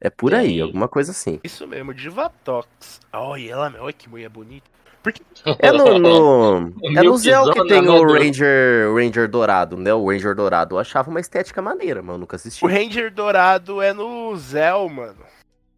[0.00, 0.60] É por aí, Tem.
[0.60, 1.40] alguma coisa assim.
[1.42, 3.00] Isso mesmo, Divatox.
[3.12, 4.70] Olha ela, olha que mulher bonita.
[5.06, 5.22] Porque
[5.60, 5.98] É no.
[6.00, 9.94] no- é no Zell que tem o Ranger, Ranger Dourado, né?
[9.94, 10.74] O Ranger Dourado.
[10.74, 12.64] Eu achava uma estética maneira, mas eu nunca assisti.
[12.64, 15.18] o Ranger Dourado é no Zell, mano.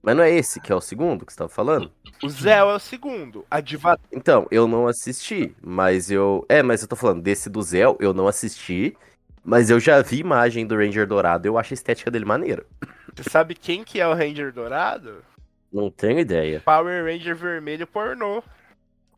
[0.03, 1.93] Mas não é esse que é o segundo que você tava falando?
[2.23, 3.45] O Zell é o segundo.
[3.51, 3.99] A Diva...
[4.11, 6.47] Então, eu não assisti, mas eu.
[6.49, 8.97] É, mas eu tô falando desse do Zell, eu não assisti.
[9.45, 12.65] Mas eu já vi imagem do Ranger Dourado, eu acho a estética dele maneira.
[13.15, 15.17] Você sabe quem que é o Ranger Dourado?
[15.71, 16.63] Não tenho ideia.
[16.65, 18.43] Power Ranger vermelho pornô.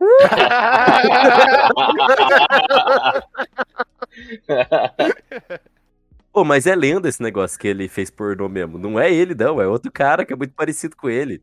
[6.33, 8.79] Pô, mas é lenda esse negócio que ele fez pornô mesmo.
[8.79, 11.43] Não é ele, não, é outro cara que é muito parecido com ele.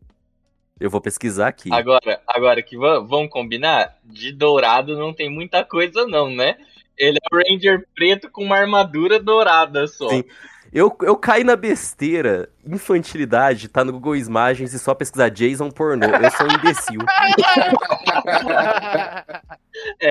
[0.80, 1.74] Eu vou pesquisar aqui.
[1.74, 6.56] Agora, agora que vamos combinar, de dourado não tem muita coisa não, né?
[6.98, 10.10] Ele é o Ranger preto com uma armadura dourada só.
[10.10, 10.24] Sim.
[10.72, 16.06] Eu, eu caí na besteira, infantilidade, tá no Google Imagens e só pesquisar Jason pornô.
[16.06, 17.02] Eu sou um imbecil.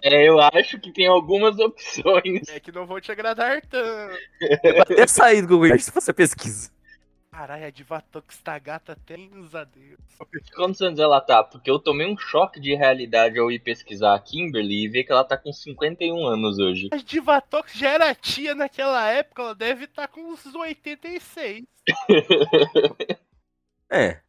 [0.04, 2.48] É, eu acho que tem algumas opções.
[2.50, 4.16] é que não vou te agradar tanto.
[4.80, 6.70] Até sair do Google Imagens se você pesquisa.
[7.36, 10.00] Caralho, a Divatox tá gata até nos adeus.
[10.54, 11.44] Quantos anos ela tá?
[11.44, 15.12] Porque eu tomei um choque de realidade ao ir pesquisar a Kimberly e ver que
[15.12, 16.88] ela tá com 51 anos hoje.
[16.90, 21.66] A Divatox já era tia naquela época, ela deve estar com uns 86.
[23.88, 24.20] É,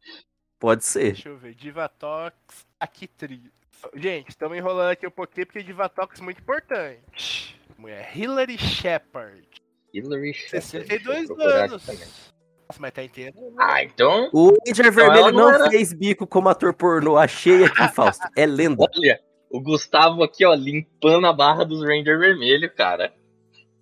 [0.60, 1.14] pode ser.
[1.14, 3.52] Deixa eu ver, Divatox Actri.
[3.92, 7.60] Gente, estamos enrolando aqui um pouquinho porque Divatox é muito importante.
[7.76, 9.48] Mulher Hillary Shepard.
[9.92, 10.62] Hillary Shepard.
[10.62, 11.86] 62 deixa eu procurar aqui anos.
[11.86, 12.37] também.
[12.68, 13.34] Nossa, mas tá inteiro.
[13.58, 17.16] Ah, então, O Ranger Vermelho ela não não fez bico como ator pornô.
[17.16, 18.26] Achei aqui, Fausto.
[18.36, 18.84] É lenda.
[18.94, 23.12] olha, o Gustavo aqui, ó, limpando a barra dos Ranger Vermelho, cara.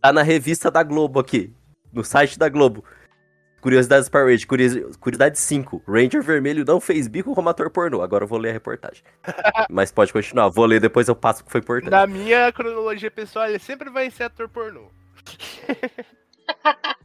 [0.00, 1.52] Tá na revista da Globo aqui.
[1.92, 2.84] No site da Globo.
[3.60, 4.44] Curiosidades Rangers.
[4.44, 5.82] Curiosi- Curiosidade 5.
[5.88, 8.02] Ranger Vermelho não fez bico como ator pornô.
[8.02, 9.02] Agora eu vou ler a reportagem.
[9.68, 10.48] Mas pode continuar.
[10.50, 11.90] Vou ler depois eu passo o que foi importante.
[11.90, 14.86] Na minha cronologia pessoal, ele sempre vai ser ator pornô.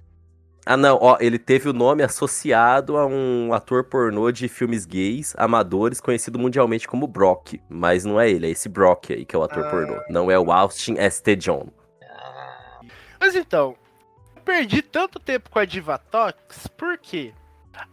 [0.66, 5.34] Ah, não, ó, ele teve o nome associado a um ator pornô de filmes gays,
[5.38, 7.60] amadores, conhecido mundialmente como Brock.
[7.68, 9.70] Mas não é ele, é esse Brock aí que é o ator Ah.
[9.70, 10.00] pornô.
[10.10, 11.36] Não é o Austin S.T.
[11.38, 11.68] John.
[13.20, 13.76] Mas então,
[14.46, 17.34] perdi tanto tempo com a Divatox, por quê?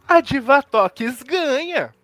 [0.07, 1.95] A Divatox ganha!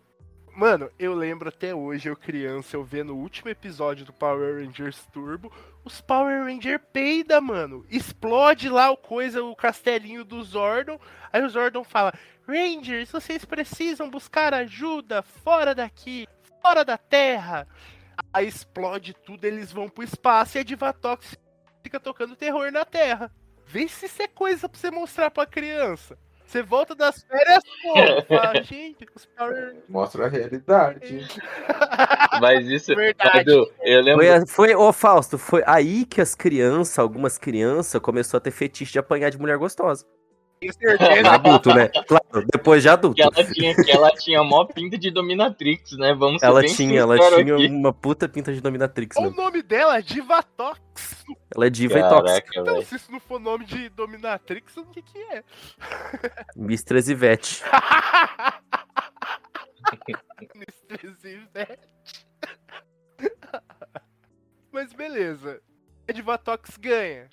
[0.56, 5.04] Mano, eu lembro até hoje, eu criança, eu vendo o último episódio do Power Rangers
[5.12, 5.52] Turbo,
[5.84, 7.84] os Power Ranger peida, mano.
[7.90, 10.96] Explode lá o coisa, o castelinho do Zordon.
[11.32, 12.14] Aí o Zordon fala:
[12.46, 16.24] Rangers, vocês precisam buscar ajuda fora daqui,
[16.62, 17.66] fora da Terra.
[18.32, 21.36] Aí explode tudo, eles vão pro espaço e a Divatox
[21.82, 23.28] fica tocando terror na Terra.
[23.66, 26.16] Vê se isso é coisa pra você mostrar pra criança.
[26.46, 27.94] Você volta das férias, pô.
[28.28, 31.26] Fala, gente, os Power Mostra a realidade.
[32.40, 33.40] Mas isso, Verdade.
[33.40, 34.22] Edu, eu lembro.
[34.24, 38.50] Foi, a- foi, ô Fausto, foi aí que as crianças, algumas crianças, começou a ter
[38.50, 40.04] fetiche de apanhar de mulher gostosa.
[40.72, 41.30] Tenho certeza.
[41.34, 41.88] Adulto, né?
[41.88, 43.16] Claro, depois de adulto.
[43.16, 46.14] Que ela tinha, que ela tinha mó pinta de dominatrix, né?
[46.14, 47.66] Vamos ser Ela tinha, ela tinha aqui.
[47.66, 49.36] uma puta pinta de dominatrix o mesmo.
[49.36, 51.24] nome dela, Divatox.
[51.54, 52.26] Ela é diva e tóxica.
[52.26, 52.86] Caraca, Então, velho.
[52.86, 55.42] se isso não for nome de Dominatrix, o que que é?
[56.56, 57.62] Mistress Ivete.
[60.54, 61.88] Mistress Ivete.
[64.72, 65.60] Mas beleza.
[66.08, 67.28] A Divatox ganha.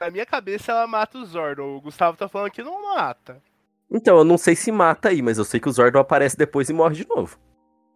[0.00, 1.76] Na minha cabeça ela mata o Zordon.
[1.76, 3.42] O Gustavo tá falando que não mata.
[3.90, 6.68] Então, eu não sei se mata aí, mas eu sei que o Zordon aparece depois
[6.68, 7.38] e morre de novo.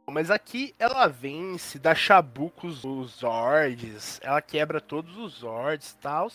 [0.08, 6.28] Mas aqui ela vence, dá chabucos os Zords, ela quebra todos os Zords e tal.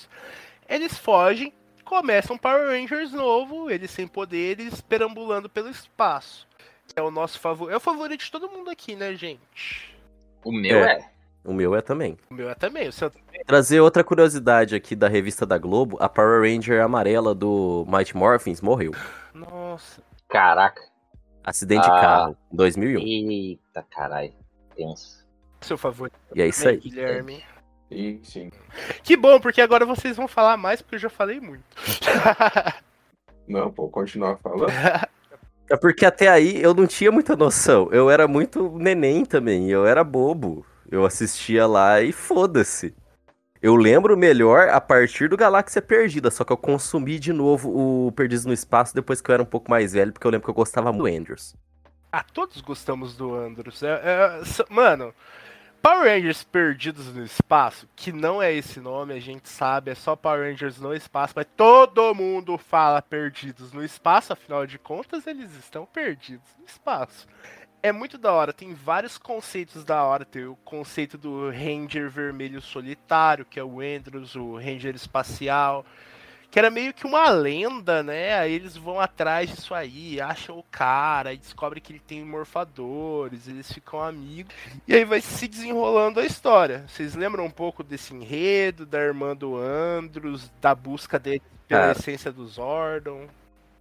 [0.68, 6.48] Eles fogem, começam Power Rangers novo, eles sem poderes, perambulando pelo espaço.
[6.96, 7.74] É o nosso favorito.
[7.74, 9.94] É o favorito de todo mundo aqui, né, gente?
[10.44, 11.00] O meu É.
[11.00, 11.15] é.
[11.46, 12.18] O meu é também.
[12.30, 13.12] O meu é também, o seu
[13.46, 18.62] Trazer outra curiosidade aqui da revista da Globo, a Power Ranger amarela do Mighty Morphins
[18.62, 18.92] morreu.
[19.34, 20.02] Nossa.
[20.28, 20.82] Caraca.
[21.44, 21.96] Acidente Ah.
[21.96, 23.00] de carro, 2001.
[23.02, 24.34] Eita, caralho.
[24.76, 25.24] Tenso.
[25.62, 26.18] Seu favorito.
[26.34, 26.78] E é isso aí.
[26.78, 27.44] Guilherme.
[27.92, 28.52] Sim, sim.
[29.04, 31.64] Que bom, porque agora vocês vão falar mais, porque eu já falei muito.
[33.48, 34.72] Não, pode continuar falando.
[35.70, 37.90] É porque até aí eu não tinha muita noção.
[37.92, 40.66] Eu era muito neném também, eu era bobo.
[40.92, 42.96] Eu assistia lá e foda-se.
[43.62, 47.70] Eu lembro melhor a partir do Galáxia Perdida, só que eu consumi de novo
[48.08, 50.46] o Perdidos no Espaço depois que eu era um pouco mais velho, porque eu lembro
[50.46, 51.56] que eu gostava muito do Andrews.
[52.12, 53.82] Ah, todos gostamos do Andros.
[53.82, 55.14] É, é, mano,
[55.82, 60.16] Power Rangers Perdidos no Espaço, que não é esse nome, a gente sabe, é só
[60.16, 65.52] Power Rangers no Espaço, mas todo mundo fala Perdidos no Espaço, afinal de contas, eles
[65.56, 67.28] estão perdidos no espaço.
[67.82, 70.26] É muito da hora, tem vários conceitos da hora.
[70.26, 75.86] Tem o conceito do Ranger Vermelho Solitário, que é o Andros, o Ranger Espacial
[76.56, 78.40] que era meio que uma lenda, né?
[78.40, 83.50] Aí eles vão atrás disso aí, acham o cara, e descobrem que ele tem morfadores,
[83.50, 84.56] eles ficam amigos.
[84.88, 86.86] E aí vai se desenrolando a história.
[86.88, 92.32] Vocês lembram um pouco desse enredo, da irmã do Andros, da busca dele pela essência
[92.32, 93.28] do Zordon?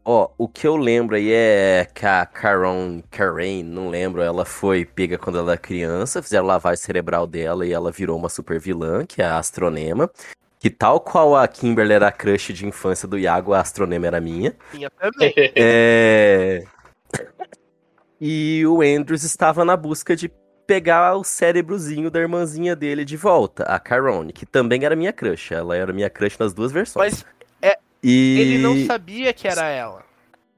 [0.04, 4.84] Ó, o que eu lembro aí é que a Caron, Karen, não lembro, ela foi
[4.84, 9.06] pega quando ela era criança, fizeram lavagem cerebral dela e ela virou uma super vilã,
[9.06, 10.10] que é a Astronema.
[10.58, 14.20] Que tal qual a Kimberly era a crush de infância do Iago, a Astronema era
[14.20, 14.54] minha.
[14.72, 15.32] Tinha também.
[15.56, 16.64] É...
[18.20, 20.30] E o Andrews estava na busca de
[20.66, 25.52] pegar o cérebrozinho da irmãzinha dele de volta, a Carone, que também era minha crush.
[25.52, 27.24] Ela era minha crush nas duas versões.
[27.24, 27.26] Mas
[28.04, 28.38] e...
[28.40, 30.04] ele não sabia que era ela.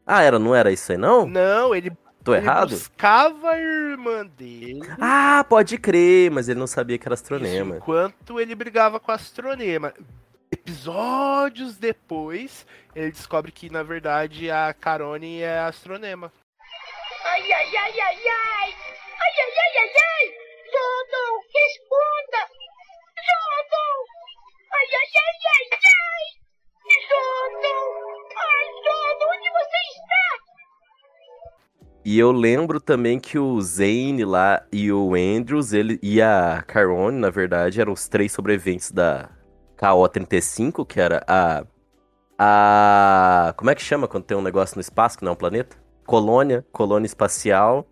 [0.06, 1.26] Ah, era, não era isso aí não?
[1.26, 1.90] Não, ele,
[2.22, 2.70] Tô ele errado?
[2.70, 4.80] buscava a irmã dele.
[5.00, 7.76] Ah, pode crer, mas ele não sabia que era Isso, astronema.
[7.76, 9.92] enquanto ele brigava com a Astronema.
[10.50, 16.32] Episódios depois, ele descobre que, na verdade, a Carone é a Astronema.
[17.24, 18.74] Ai, ai, ai, ai, ai!
[19.18, 20.26] Ai, ai, ai, ai, ai!
[20.70, 22.42] Zordon, responda!
[23.26, 23.96] Zordon!
[24.72, 26.45] Ai, ai, ai, ai, ai!
[32.04, 37.18] E eu lembro também que o Zane lá e o Andrews, ele e a Carone,
[37.18, 39.28] na verdade, eram os três sobreviventes da
[39.76, 41.64] KO-35, que era a
[42.38, 43.54] a.
[43.56, 45.76] Como é que chama quando tem um negócio no espaço que não é um planeta?
[46.06, 47.88] Colônia, colônia espacial,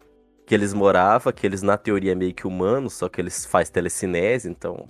[0.46, 3.72] que eles moravam, que eles na teoria é meio que humanos, só que eles fazem
[3.72, 4.88] telecinese, então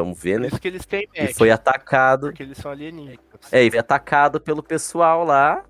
[0.00, 0.46] vamos ver, Por né?
[0.48, 2.28] isso que eles têm E Mac, foi atacado.
[2.28, 3.18] porque eles são alienígenas.
[3.50, 5.64] É, e foi atacado pelo pessoal lá.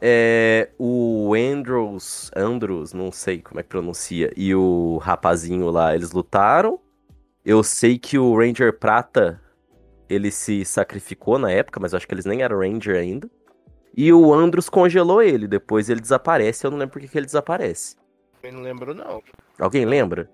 [0.00, 6.12] É, o Andrews, Andrews, não sei como é que pronuncia, e o rapazinho lá, eles
[6.12, 6.78] lutaram.
[7.44, 9.40] Eu sei que o Ranger Prata,
[10.08, 13.28] ele se sacrificou na época, mas eu acho que eles nem eram Ranger ainda.
[13.96, 17.26] E o Andrews congelou ele, depois ele desaparece, eu não lembro por que que ele
[17.26, 17.96] desaparece.
[18.42, 19.20] Eu não lembro, não.
[19.58, 20.30] Alguém lembra?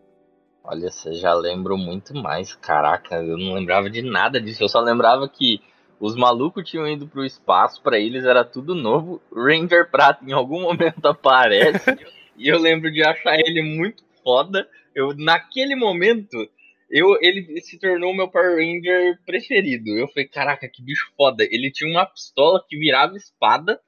[0.66, 2.54] Olha, você já lembro muito mais.
[2.54, 4.62] Caraca, eu não lembrava de nada disso.
[4.62, 5.60] Eu só lembrava que
[6.00, 9.20] os malucos tinham ido pro espaço, pra eles era tudo novo.
[9.30, 11.90] Ranger Prata em algum momento aparece.
[12.34, 14.66] e eu lembro de achar ele muito foda.
[14.94, 16.48] Eu, naquele momento,
[16.90, 19.90] eu, ele se tornou o meu Power Ranger preferido.
[19.90, 21.44] Eu falei, caraca, que bicho foda.
[21.44, 23.78] Ele tinha uma pistola que virava espada.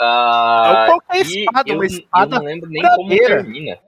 [0.00, 3.80] Não qualquer e espada, eu, uma espada eu não lembro nem como furadeira.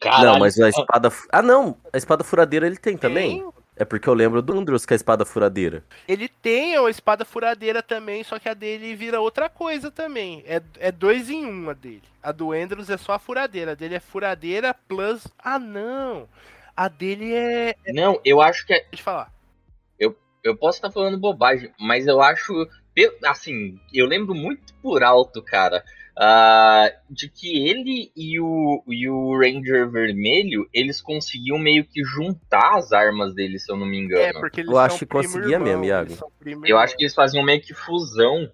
[0.00, 0.18] Termina.
[0.18, 1.12] não, Caralho, mas a espada.
[1.30, 1.76] Ah, não!
[1.92, 3.40] A espada furadeira ele tem também.
[3.40, 4.54] Tem- É porque eu lembro do
[4.86, 5.84] que é a espada furadeira.
[6.08, 10.42] Ele tem a espada furadeira também, só que a dele vira outra coisa também.
[10.46, 12.02] É, é dois em um a dele.
[12.20, 13.72] A do Andrews é só a furadeira.
[13.72, 15.26] A dele é furadeira plus.
[15.38, 16.28] Ah, não!
[16.76, 17.74] A dele é.
[17.92, 19.32] Não, eu acho que é, Deixa eu falar.
[20.44, 22.52] eu posso estar falando bobagem, mas eu acho,
[23.26, 25.84] assim, eu lembro muito por alto, cara,
[26.20, 32.76] ah, de que ele e o, e o Ranger Vermelho, eles conseguiam meio que juntar
[32.76, 34.40] as armas deles, se eu não me É, engano.
[34.40, 36.14] porque eles Eu acho que conseguia irmão, mesmo, Iago.
[36.64, 38.50] Eu acho que eles faziam meio que fusão.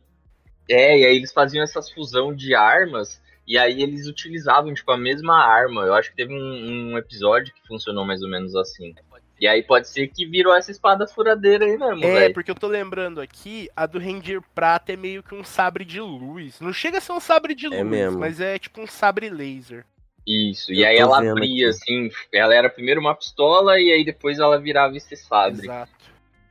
[0.69, 4.99] É, e aí eles faziam essas fusão de armas, e aí eles utilizavam, tipo, a
[4.99, 5.83] mesma arma.
[5.83, 8.95] Eu acho que teve um, um episódio que funcionou mais ou menos assim.
[9.41, 12.35] E aí pode ser que virou essa espada furadeira aí mesmo, É, velho.
[12.35, 16.01] porque eu tô lembrando aqui, a do Ranger Prata é meio que um sabre de
[16.01, 16.61] luz.
[16.61, 18.19] Não chega a ser um sabre de luz, É mesmo.
[18.21, 19.85] mas é tipo um sabre laser.
[20.27, 21.77] Isso, e Eu aí tô ela abria, aqui.
[21.77, 25.67] assim, ela era primeiro uma pistola e aí depois ela virava esse sabre.
[25.67, 25.93] Exato.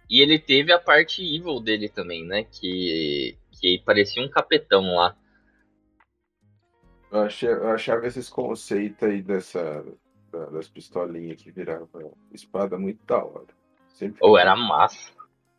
[0.10, 2.44] E ele teve a parte evil dele também, né?
[2.44, 5.16] Que, que parecia um capetão lá.
[7.12, 9.84] Eu, achei- eu achava esses conceitos aí dessa,
[10.34, 11.88] da- das pistolinhas que virava
[12.34, 13.48] espada muito da hora.
[13.88, 15.12] Sempre Ou era massa.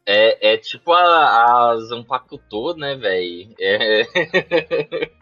[0.04, 3.54] É, é tipo a, a Zanpakuto, né, velho?
[3.58, 4.02] É...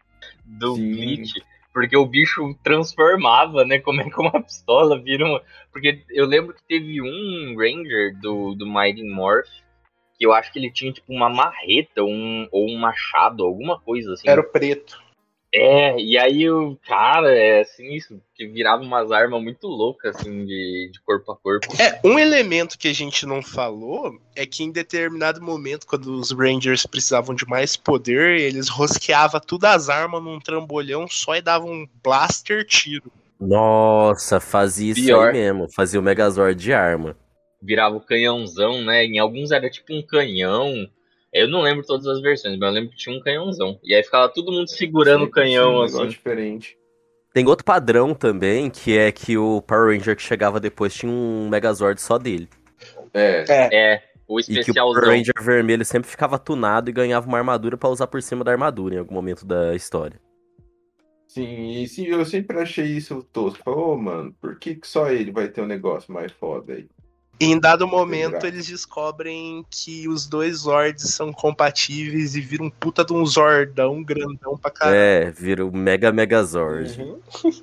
[0.44, 0.90] Do Sim.
[0.90, 1.32] Bleach.
[1.72, 3.78] Porque o bicho transformava, né?
[3.78, 5.42] Como é que uma pistola vira uma.
[5.72, 9.48] Porque eu lembro que teve um Ranger do, do Mighty Morph
[10.22, 14.12] que eu acho que ele tinha tipo uma marreta um, ou um machado, alguma coisa
[14.12, 14.28] assim.
[14.28, 15.01] Era o preto.
[15.54, 20.90] É, e aí o cara é sinistro, que virava umas armas muito loucas, assim, de,
[20.90, 21.68] de corpo a corpo.
[21.78, 26.30] É, um elemento que a gente não falou é que em determinado momento, quando os
[26.30, 31.70] Rangers precisavam de mais poder, eles rosqueavam todas as armas num trambolhão só e davam
[31.70, 33.12] um blaster tiro.
[33.38, 35.28] Nossa, fazia isso Pior.
[35.28, 35.68] aí mesmo.
[35.70, 37.14] Fazia o Megazord de arma.
[37.60, 39.04] Virava o canhãozão, né?
[39.04, 40.88] Em alguns era tipo um canhão.
[41.32, 43.78] Eu não lembro todas as versões, mas eu lembro que tinha um canhãozão.
[43.82, 46.06] E aí ficava todo mundo segurando o canhão, um assim.
[46.08, 46.76] diferente.
[47.32, 51.48] Tem outro padrão também, que é que o Power Ranger que chegava depois tinha um
[51.48, 52.46] Megazord só dele.
[53.14, 55.02] É, É, o E que o especialzão.
[55.02, 58.50] Power Ranger vermelho sempre ficava tunado e ganhava uma armadura pra usar por cima da
[58.50, 60.20] armadura em algum momento da história.
[61.26, 63.64] sim, e sim, eu sempre achei isso tosco.
[63.64, 66.86] Falei, Ô, mano, por que, que só ele vai ter um negócio mais foda aí?
[67.42, 72.70] E em dado momento, eles descobrem que os dois Zords são compatíveis e viram um
[72.70, 74.96] puta de um Zordão grandão pra caralho.
[74.96, 77.00] É, vira o Mega Megazord.
[77.00, 77.20] Uhum.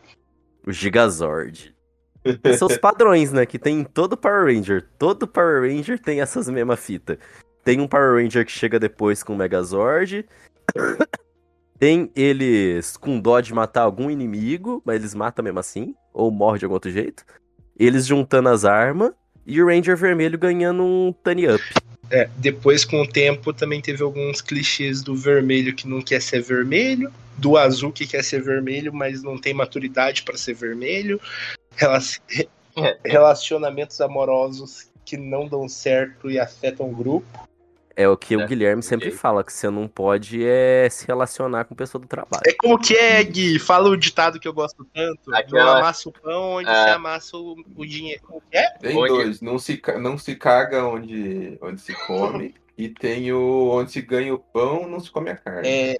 [0.67, 1.73] O Gigazord.
[2.57, 3.45] São os padrões, né?
[3.45, 4.85] Que tem em todo Power Ranger.
[4.99, 7.17] Todo Power Ranger tem essas mesmas fitas.
[7.63, 10.27] Tem um Power Ranger que chega depois com o Megazord.
[11.79, 15.95] tem eles com dó de matar algum inimigo, mas eles matam mesmo assim.
[16.13, 17.23] Ou morre de algum outro jeito.
[17.79, 19.13] Eles juntando as armas.
[19.49, 21.63] E o Ranger vermelho ganhando um Tiny Up.
[22.11, 26.41] É, depois, com o tempo, também teve alguns clichês do vermelho que não quer ser
[26.41, 31.19] vermelho, do azul que quer ser vermelho, mas não tem maturidade pra ser vermelho,
[32.27, 32.47] re-
[33.03, 37.48] relacionamentos amorosos que não dão certo e afetam o grupo.
[38.01, 41.65] É o que o É, Guilherme sempre fala, que você não pode é se relacionar
[41.65, 42.43] com pessoa do trabalho.
[42.47, 43.59] É como que é, Gui?
[43.59, 45.33] Fala o ditado que eu gosto tanto.
[45.35, 46.83] Aquela- Não amassa o pão onde Ah.
[46.85, 48.21] se amassa o, o dinheiro.
[48.23, 48.69] Como que é?
[48.77, 52.55] Tem Onde- dois, não se, não se caga onde, onde se come.
[52.77, 55.67] E tem o onde se ganha o pão, não se come a carne.
[55.67, 55.97] É,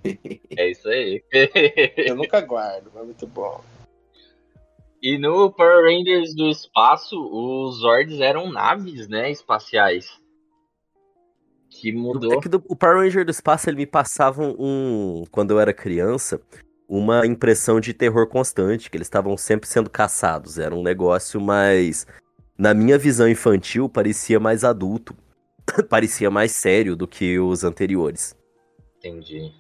[0.56, 1.22] É isso aí.
[1.98, 3.62] eu nunca guardo, mas muito bom.
[5.04, 9.30] e no Power Rangers do espaço, os Zords eram naves, né?
[9.30, 10.08] Espaciais.
[11.70, 12.40] Que É mudou.
[12.42, 16.42] que do- o Power Ranger do espaço ele me passava um, quando eu era criança,
[16.88, 20.58] uma impressão de terror constante, que eles estavam sempre sendo caçados.
[20.58, 22.08] Era um negócio mais,
[22.58, 25.16] na minha visão infantil, parecia mais adulto,
[25.90, 28.36] parecia mais sério do que os anteriores.
[28.98, 29.52] Entendi.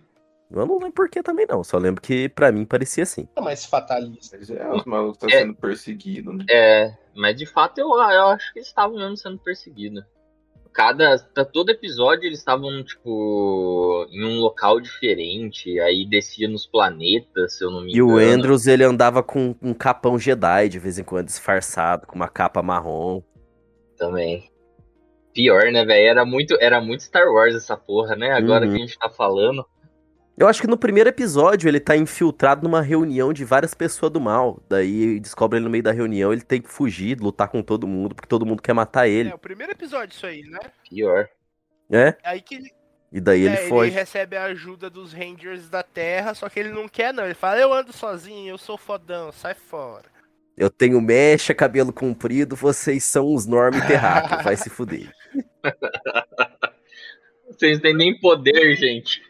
[0.51, 3.27] Eu não lembro por que também não, só lembro que pra mim parecia assim.
[3.35, 4.35] É mais fatalista.
[4.35, 5.41] Mas é, os malucos estão É.
[5.43, 6.45] sendo perseguidos, né?
[6.49, 10.03] É, mas de fato eu, eu acho que eles estavam mesmo sendo perseguidos.
[10.79, 11.19] Cada.
[11.51, 17.69] Todo episódio eles estavam, tipo, em um local diferente, aí descia nos planetas, se eu
[17.69, 18.31] não me E o engano.
[18.31, 22.63] Andrews, ele andava com um capão Jedi de vez em quando, disfarçado, com uma capa
[22.63, 23.21] marrom.
[23.97, 24.49] também.
[25.33, 26.07] Pior, né, velho?
[26.07, 28.31] Era muito, era muito Star Wars essa porra, né?
[28.31, 28.71] Agora Uhum.
[28.71, 29.65] que a gente tá falando.
[30.39, 34.21] Eu acho que no primeiro episódio ele tá infiltrado numa reunião de várias pessoas do
[34.21, 34.63] mal.
[34.69, 38.15] Daí descobre ele no meio da reunião, ele tem que fugir, lutar com todo mundo,
[38.15, 39.31] porque todo mundo quer matar ele.
[39.31, 40.59] É o primeiro episódio isso aí, né?
[40.89, 41.27] Pior.
[41.91, 42.15] É?
[42.23, 42.71] Aí que ele,
[43.11, 43.91] E daí ele é, foge.
[43.91, 47.25] recebe a ajuda dos Rangers da Terra, só que ele não quer não.
[47.25, 50.05] Ele fala, eu ando sozinho, eu sou fodão, sai fora.
[50.55, 55.11] Eu tenho mecha, cabelo comprido, vocês são os norme terráqueo, vai se fuder.
[57.49, 59.21] Vocês não têm nem poder, gente.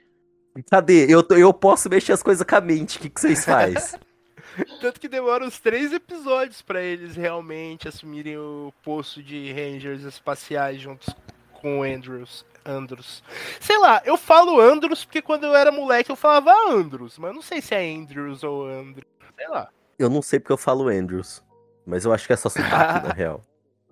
[0.69, 1.05] Cadê?
[1.09, 3.99] Eu, eu posso mexer as coisas com a mente, o que, que vocês fazem?
[4.81, 10.81] Tanto que demora uns três episódios pra eles realmente assumirem o posto de Rangers espaciais
[10.81, 11.15] juntos
[11.53, 12.45] com o Andrews.
[12.65, 13.23] Andrews.
[13.59, 17.35] Sei lá, eu falo Andrews porque quando eu era moleque eu falava Andrews, mas eu
[17.35, 19.07] não sei se é Andrews ou Andrews.
[19.35, 19.69] Sei lá.
[19.97, 21.43] Eu não sei porque eu falo Andrews,
[21.85, 23.43] mas eu acho que é só sotaque, na real.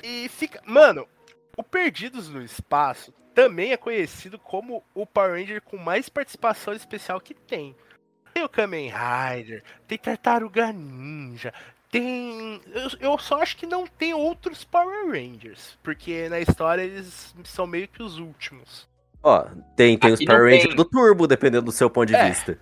[0.04, 0.62] E fica.
[0.66, 1.08] Mano,
[1.56, 7.22] o Perdidos no Espaço também é conhecido como o Power Ranger com mais participação especial
[7.22, 7.76] que tem.
[8.34, 11.54] Tem o Kamen Rider, tem Tartaruga Ninja,
[11.92, 12.60] tem.
[12.74, 17.68] Eu, eu só acho que não tem outros Power Rangers, porque na história eles são
[17.68, 18.88] meio que os últimos.
[19.22, 20.76] Ó, tem, tem os Power não Rangers tem.
[20.76, 22.28] do Turbo, dependendo do seu ponto de É.
[22.30, 22.60] vista.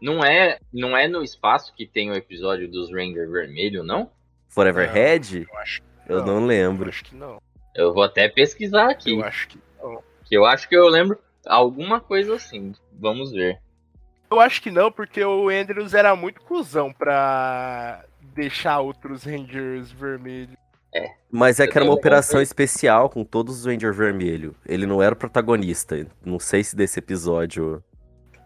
[0.00, 4.10] Não é, não é no espaço que tem o episódio dos Ranger Vermelho, não?
[4.48, 5.46] Forever Não, Head?
[5.50, 6.88] Eu acho, Eu não eu lembro.
[6.88, 7.38] acho que não.
[7.74, 9.10] Eu vou até pesquisar aqui.
[9.12, 9.65] Eu acho que não.
[10.26, 12.74] Que eu acho que eu lembro alguma coisa assim.
[12.92, 13.60] Vamos ver.
[14.30, 18.04] Eu acho que não, porque o Andrews era muito cuzão pra
[18.34, 20.56] deixar outros Rangers vermelhos.
[21.30, 24.54] Mas é que era uma operação especial com todos os Ranger Vermelho.
[24.64, 26.06] Ele não era o protagonista.
[26.24, 27.82] Não sei se desse episódio.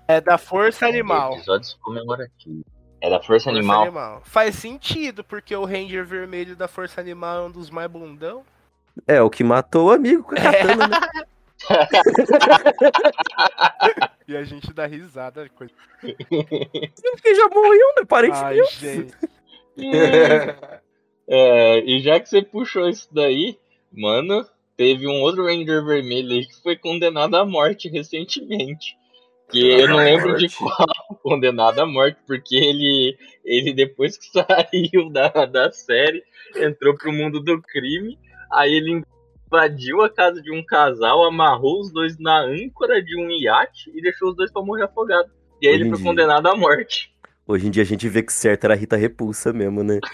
[0.09, 1.35] É da Força Animal.
[1.35, 2.65] Episódios comemorativos.
[3.01, 3.83] É da Força, Força Animal.
[3.83, 4.23] Animal.
[4.25, 8.43] Faz sentido, porque o Ranger vermelho da Força Animal é um dos mais bundão.
[9.07, 10.99] É, o que matou o amigo com a katana, né?
[14.29, 15.49] E a gente dá risada.
[15.49, 15.75] Coisa...
[16.01, 17.95] Porque já morreu, né?
[17.97, 18.81] Ai, Aparentemente.
[18.81, 19.15] gente.
[21.33, 23.57] É, e já que você puxou isso daí,
[23.93, 24.45] mano,
[24.77, 28.97] teve um outro Ranger vermelho aí que foi condenado à morte recentemente.
[29.49, 30.89] Que eu não lembro de qual
[31.23, 36.21] condenado à morte, porque ele, ele depois que saiu da, da série,
[36.57, 38.19] entrou pro mundo do crime,
[38.51, 39.05] aí ele
[39.51, 44.01] invadiu a casa de um casal, amarrou os dois na âncora de um iate e
[44.01, 45.29] deixou os dois pra morrer afogado.
[45.61, 46.05] E aí ele foi Entendi.
[46.05, 47.13] condenado à morte.
[47.47, 49.99] Hoje em dia a gente vê que certo era a Rita Repulsa mesmo, né?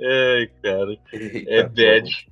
[0.00, 1.68] Ai, cara, Eita, é pô.
[1.70, 2.28] bad.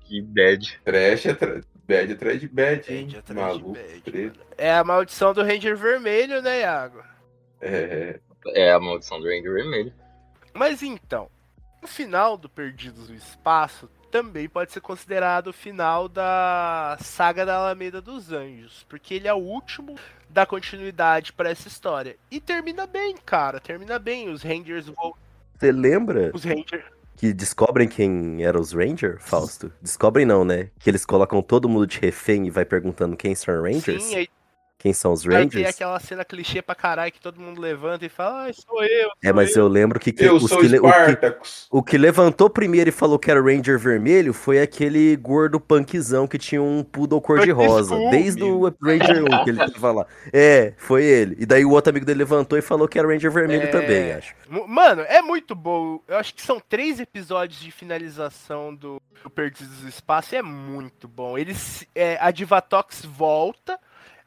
[0.00, 0.80] Que bad.
[0.84, 1.60] Trash é tra...
[1.86, 3.06] bad atrás de bad, hein?
[3.06, 4.32] Bad atrás de Maluco, bad.
[4.56, 7.02] É a maldição do Ranger vermelho, né, Iago?
[7.60, 8.18] É,
[8.54, 9.92] É a maldição do Ranger Vermelho.
[10.54, 11.28] Mas então,
[11.82, 17.56] o final do Perdidos no Espaço também pode ser considerado o final da saga da
[17.56, 19.96] Alameda dos Anjos, porque ele é o último
[20.28, 22.16] da continuidade para essa história.
[22.30, 24.30] E termina bem, cara, termina bem.
[24.30, 25.14] Os Rangers vão.
[25.58, 26.84] Você lembra Os Rangers.
[27.16, 29.72] que descobrem quem eram os Ranger, Fausto?
[29.82, 30.70] Descobrem não, né?
[30.78, 34.04] Que eles colocam todo mundo de refém e vai perguntando quem são Rangers?
[34.04, 34.28] Sim, aí
[34.78, 35.74] Quem são os vai ter Rangers?
[35.74, 39.10] aquela cena clichê pra caralho que todo mundo levanta e fala, ah, sou eu.
[39.20, 41.36] É, mas eu lembro que, que Eu os sou que, o que.
[41.70, 46.28] O que levantou primeiro e falou que era o Ranger vermelho foi aquele gordo punkzão
[46.28, 47.96] que tinha um poodle cor-de-rosa.
[48.10, 50.06] Desde o Ranger 1 que ele tava lá.
[50.32, 51.36] É, foi ele.
[51.40, 53.66] E daí o outro amigo dele levantou e falou que era o Ranger vermelho É.
[53.66, 54.32] também, acho.
[54.68, 56.00] Mano, é muito bom.
[56.06, 60.36] Eu acho que são três episódios de finalização do, do Perdidos do Espaço.
[60.36, 61.36] e É muito bom.
[61.36, 63.76] Eles, é, a Divatox volta.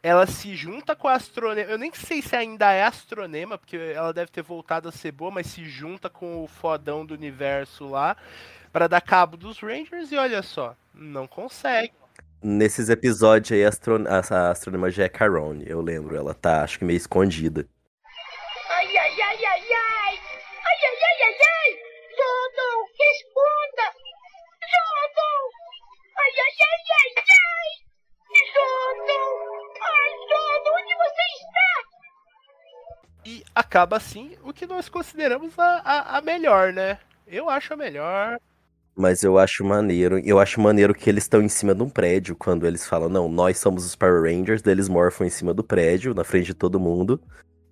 [0.03, 1.69] Ela se junta com a Astronema.
[1.69, 5.29] Eu nem sei se ainda é Astronema, porque ela deve ter voltado a ser boa,
[5.29, 8.17] mas se junta com o fodão do universo lá
[8.73, 10.11] pra dar cabo dos Rangers.
[10.11, 11.93] E olha só, não consegue.
[12.41, 14.03] Nesses episódios aí, a, astro...
[14.07, 16.15] a astronema já é Carone, eu lembro.
[16.15, 17.67] Ela tá, acho que meio escondida.
[18.69, 20.19] Ai, ai, ai, ai, ai.
[20.65, 21.71] Ai, ai, ai, ai, ai.
[22.17, 24.01] Zordon, responda.
[30.73, 31.71] Onde você está?
[33.25, 36.97] E acaba assim o que nós consideramos a, a, a melhor, né?
[37.27, 38.39] Eu acho a melhor.
[38.95, 40.19] Mas eu acho maneiro.
[40.19, 43.29] Eu acho maneiro que eles estão em cima de um prédio quando eles falam, não,
[43.29, 46.79] nós somos os Power Rangers, eles morfam em cima do prédio, na frente de todo
[46.79, 47.21] mundo.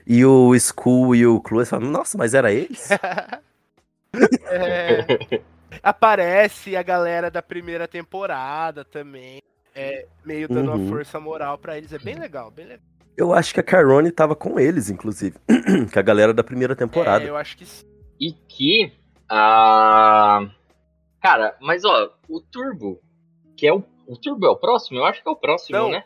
[0.08, 2.90] E o Skull e o Clue falam, nossa, mas era eles?
[4.50, 5.42] é...
[5.84, 9.40] Aparece a galera da primeira temporada também.
[9.80, 10.78] É, meio dando Uhum.
[10.84, 11.94] uma força moral pra eles.
[11.94, 12.84] É bem legal, bem legal.
[13.18, 15.38] eu acho que a Carone tava com eles, inclusive.
[15.94, 17.24] com a galera da primeira temporada.
[17.24, 17.86] É, eu acho que sim.
[18.20, 18.92] E que.
[19.30, 20.50] ah,
[21.22, 23.00] Cara, mas ó, o Turbo,
[23.58, 23.84] que é o.
[24.08, 24.98] O Turbo é o próximo?
[25.00, 25.92] Eu acho que é o próximo, Não.
[25.92, 26.04] né?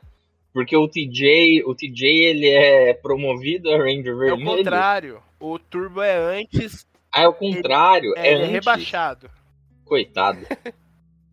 [0.52, 4.46] Porque o TJ, o TJ ele é promovido a Ranger É o Vermelho.
[4.58, 5.22] contrário.
[5.40, 8.14] O Turbo é antes, Ah, é o contrário.
[8.18, 8.54] é, É, ele é antes.
[8.54, 9.30] rebaixado.
[9.86, 10.46] Coitado.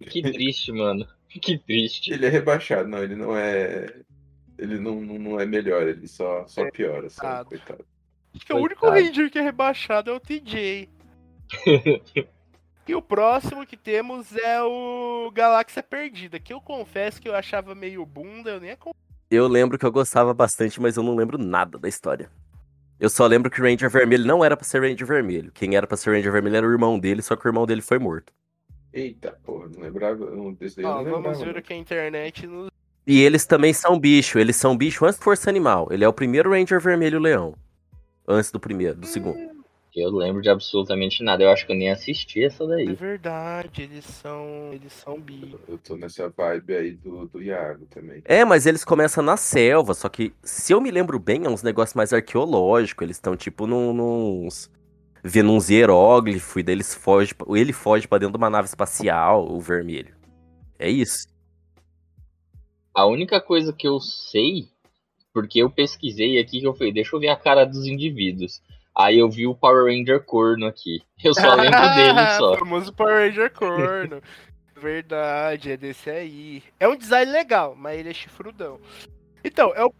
[0.09, 1.07] que triste, mano.
[1.40, 2.12] Que triste.
[2.12, 3.86] Ele é rebaixado, não, ele não é.
[4.58, 7.48] Ele não, não, não é melhor, ele só, só piora, só, Coitado.
[7.48, 7.84] coitado.
[8.34, 8.88] Acho que o único.
[8.88, 10.88] Ranger que é rebaixado é o TJ.
[12.86, 17.74] e o próximo que temos é o Galáxia Perdida, que eu confesso que eu achava
[17.74, 18.94] meio bunda, eu nem acompanho.
[19.30, 22.30] Eu lembro que eu gostava bastante, mas eu não lembro nada da história.
[22.98, 25.50] Eu só lembro que o Ranger Vermelho não era pra ser Ranger Vermelho.
[25.52, 27.80] Quem era pra ser Ranger Vermelho era o irmão dele, só que o irmão dele
[27.80, 28.32] foi morto.
[28.93, 30.30] Eita, porra, não lembrava.
[30.30, 31.45] Não, desse Ó, não vamos lembrava.
[31.45, 32.70] ver o que a internet nos.
[33.07, 34.38] E eles também são bicho.
[34.38, 35.88] Eles são bicho antes do Força Animal.
[35.91, 37.55] Ele é o primeiro Ranger Vermelho Leão.
[38.26, 39.38] Antes do primeiro, do segundo.
[39.97, 41.43] Eu lembro de absolutamente nada.
[41.43, 42.95] Eu acho que eu nem assisti essa É daí.
[42.95, 44.70] verdade, eles são.
[44.72, 45.57] Eles são bi.
[45.68, 48.22] Eu tô nessa vibe aí do, do Iago também.
[48.24, 51.64] É, mas eles começam na selva, só que, se eu me lembro bem, é uns
[51.64, 53.03] negócios mais arqueológicos.
[53.05, 54.70] Eles estão, tipo, num, nos.
[55.22, 57.34] Vendo uns hieróglifos, e daí eles fogem.
[57.34, 60.14] pra- Ele foge pra dentro de uma nave espacial, o vermelho.
[60.78, 61.26] É isso.
[62.94, 64.68] A única coisa que eu sei,
[65.32, 68.60] porque eu pesquisei aqui que eu falei, deixa eu ver a cara dos indivíduos.
[68.96, 71.00] Aí eu vi o Power Ranger corno aqui.
[71.22, 72.54] Eu só lembro dele só.
[72.54, 74.20] O famoso Power Ranger corno.
[74.76, 76.62] Verdade, é desse aí.
[76.78, 78.80] É um design legal, mas ele é chifrudão.
[79.44, 79.92] Então, é o.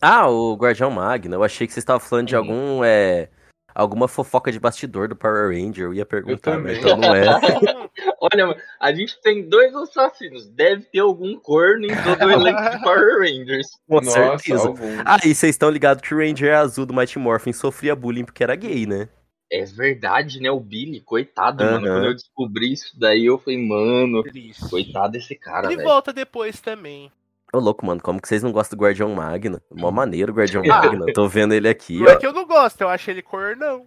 [0.00, 1.36] Ah, o Guardião Magna.
[1.36, 2.82] Eu achei que você estava falando de algum.
[2.84, 3.30] É,
[3.78, 5.84] alguma fofoca de bastidor do Power Ranger.
[5.86, 6.74] Eu ia perguntar, também.
[6.74, 7.24] mas então não é.
[8.20, 10.48] Olha, a gente tem dois assassinos.
[10.48, 13.68] Deve ter algum corno em todo o elenco de Power Rangers.
[13.88, 14.68] Com Nossa, certeza.
[14.68, 15.02] algum.
[15.04, 18.42] Ah, e vocês estão ligados que o Ranger azul do Mighty Morphin sofria bullying porque
[18.42, 19.08] era gay, né?
[19.50, 20.50] É verdade, né?
[20.50, 21.72] O Billy, coitado, Aham.
[21.80, 21.86] mano.
[21.86, 24.68] Quando eu descobri isso daí, eu falei, mano, Triste.
[24.68, 25.88] coitado desse cara, Ele velho.
[25.88, 27.10] volta depois também.
[27.52, 29.62] Ô, louco, mano, como que vocês não gostam do Guardião Magna?
[29.72, 30.62] Mó maneiro o Guardião.
[30.66, 31.06] Magna.
[31.14, 32.18] Tô vendo ele aqui, Não é ó.
[32.18, 33.86] que eu não gosto, eu acho ele cornão.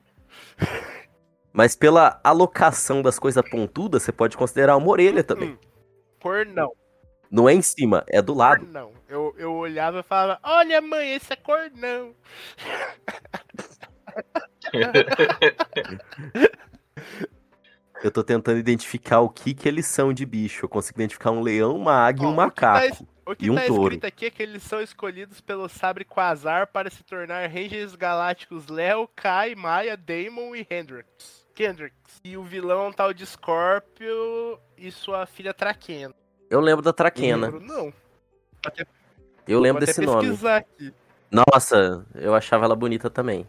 [1.54, 5.50] Mas pela alocação das coisas pontudas, você pode considerar uma orelha também.
[5.50, 5.58] Hum,
[6.20, 6.72] cornão,
[7.30, 8.62] Não é em cima, é do lado.
[8.62, 8.92] cornão.
[9.08, 12.16] Eu, eu olhava e falava, olha mãe, esse é cornão.
[18.04, 20.66] Eu tô tentando identificar o que que eles são de bicho.
[20.66, 23.08] Eu consigo identificar um leão, uma águia e Ó, um o que tá macaco.
[23.26, 23.84] O que E um tá touro.
[23.84, 28.68] escrito aqui é que eles são escolhidos pelo Sabre Quasar para se tornar Rangers Galácticos
[28.68, 31.46] Léo, Kai, Maia, Damon e Hendrix.
[31.54, 31.94] Kendrix.
[32.24, 36.14] E o vilão é um tal de Scorpio e sua filha Traquena.
[36.50, 37.48] Eu lembro da Traquena.
[37.48, 37.94] Lembro, Não.
[38.66, 38.86] Até,
[39.48, 40.22] Eu lembro desse nome.
[40.22, 40.94] pesquisar aqui.
[41.30, 43.48] Nossa, eu achava ela bonita também.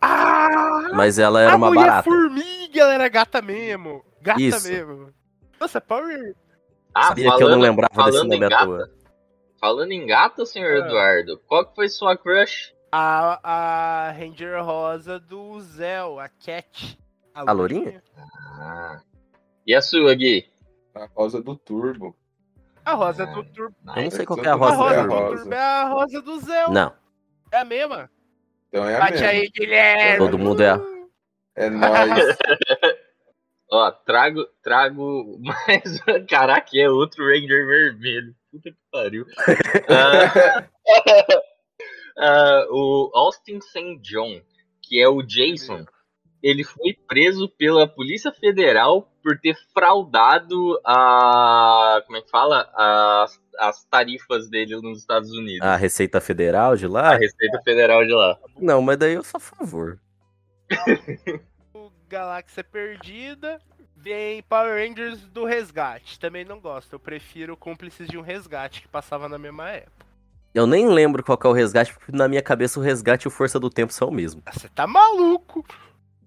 [0.00, 0.90] Ah!
[0.94, 2.02] Mas ela era a uma mulher barata.
[2.10, 4.04] formiga, ela era gata mesmo.
[4.20, 4.68] Gata Isso.
[4.68, 5.08] mesmo.
[5.60, 6.34] Nossa, Power.
[6.94, 8.90] Ah, Sabia que eu não lembrava desse falando nome à toa.
[9.64, 10.86] Falando em gata, senhor Ah.
[10.86, 12.74] Eduardo, qual que foi sua crush?
[12.92, 16.98] A, a Ranger Rosa do Zell, a Cat.
[17.34, 18.02] A lourinha?
[18.60, 19.00] Ah.
[19.66, 20.46] E a sua, Gui?
[20.94, 22.14] A rosa do turbo.
[22.84, 23.74] A Rosa do Turbo.
[23.96, 25.36] Eu não sei qual que é a A rosa Rosa é a do do rosa.
[25.38, 26.70] Turbo é a Rosa do Zell.
[26.70, 26.92] Não,
[27.50, 28.10] É a mesma.
[28.68, 29.28] Então é a Bate mesma.
[29.28, 30.18] aí, Guilherme.
[30.18, 30.78] Todo mundo é.
[31.56, 32.36] É nóis.
[33.74, 36.00] Ó, trago, trago mais.
[36.30, 38.32] Caraca, é outro Ranger vermelho.
[38.52, 39.26] Puta que pariu.
[39.88, 40.68] Ah,
[42.16, 43.98] ah, o Austin St.
[44.00, 44.40] John,
[44.80, 45.84] que é o Jason,
[46.40, 52.00] ele foi preso pela Polícia Federal por ter fraudado a.
[52.06, 52.70] Como é que fala?
[52.76, 55.66] As, as tarifas dele nos Estados Unidos.
[55.66, 57.14] a Receita Federal de lá?
[57.14, 58.38] A Receita Federal de lá.
[58.56, 59.98] Não, mas daí eu sou a favor.
[62.18, 63.60] Galáxia Perdida.
[63.96, 66.20] Vem Power Rangers do Resgate.
[66.20, 66.92] Também não gosto.
[66.92, 70.06] Eu prefiro Cúmplices de um Resgate, que passava na mesma época.
[70.54, 73.28] Eu nem lembro qual que é o resgate, porque na minha cabeça o resgate e
[73.28, 74.40] o Força do Tempo são o mesmo.
[74.46, 75.66] Ah, Você tá maluco?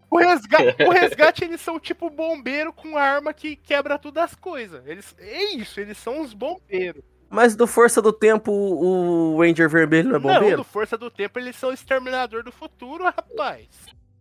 [0.09, 4.85] O resgate, o resgate, eles são tipo bombeiro com arma que quebra todas as coisas.
[4.85, 7.01] Eles, é isso, eles são os bombeiros.
[7.29, 10.57] Mas do Força do Tempo, o Ranger Vermelho não é Não, bombeiro?
[10.57, 13.69] no Força do Tempo eles são o exterminador do futuro, rapaz.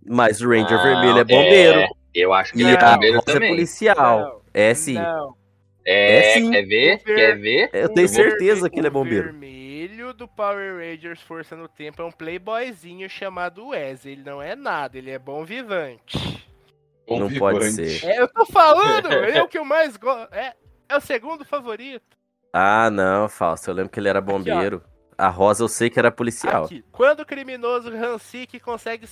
[0.09, 1.81] Mas o Ranger Não, Vermelho é bombeiro.
[1.81, 3.51] é, eu acho que E ele é bombeiro Rosa é também.
[3.51, 4.19] policial.
[4.21, 4.95] Não, É sim.
[4.95, 5.35] Não.
[5.85, 6.51] É, É sim.
[6.51, 6.95] quer ver?
[6.97, 7.71] O Quer ver?
[7.73, 9.25] Eu O tenho certeza que ele é O bombeiro.
[9.25, 14.05] vermelho do Power Rangers Força no Tempo é um playboyzinho chamado Wes.
[14.07, 16.45] Ele não é nada, ele é bom vivante.
[17.09, 17.99] Não pode Convivante.
[18.01, 18.05] ser.
[18.11, 20.33] É, eu tô falando, ele é o que eu mais gosto.
[20.35, 20.55] É,
[20.89, 22.17] é o segundo favorito.
[22.53, 23.71] Ah, não, Fausto.
[23.71, 24.83] Eu lembro que ele era bombeiro.
[25.17, 26.65] A Rosa eu sei que era policial.
[26.65, 26.85] Aqui.
[26.91, 29.07] Quando o criminoso Hansik consegue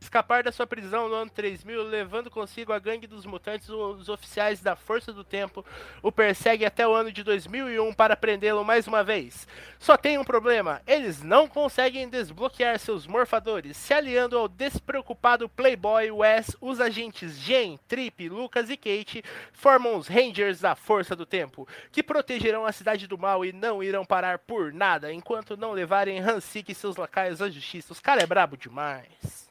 [0.00, 4.60] escapar da sua prisão no ano 3000, levando consigo a gangue dos mutantes, os oficiais
[4.60, 5.64] da Força do Tempo
[6.02, 9.46] o perseguem até o ano de 2001 para prendê-lo mais uma vez.
[9.78, 13.76] Só tem um problema: eles não conseguem desbloquear seus morfadores.
[13.76, 20.08] Se aliando ao despreocupado Playboy Wes, os agentes Jen, Trip, Lucas e Kate formam os
[20.08, 24.38] Rangers da Força do Tempo, que protegerão a cidade do mal e não irão parar
[24.38, 27.92] por nada enquanto não levarem Hansik e seus lacaios à justiça.
[27.92, 29.45] Os cara é brabo demais.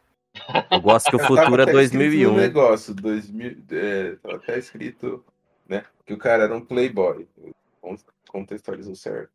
[0.72, 2.00] Eu gosto que o futuro é até escrito no
[2.32, 2.36] 2001.
[2.36, 5.24] negócio, 2000, é, tava até escrito,
[5.68, 7.28] né, que o cara era um playboy.
[7.82, 7.98] Con-
[8.30, 9.32] Contextualizou certo.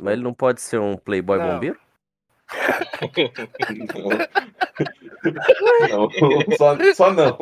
[0.00, 1.54] Mas ele não pode ser um playboy Não.
[1.54, 1.78] bombeiro?
[5.90, 7.38] Não, não só, só não.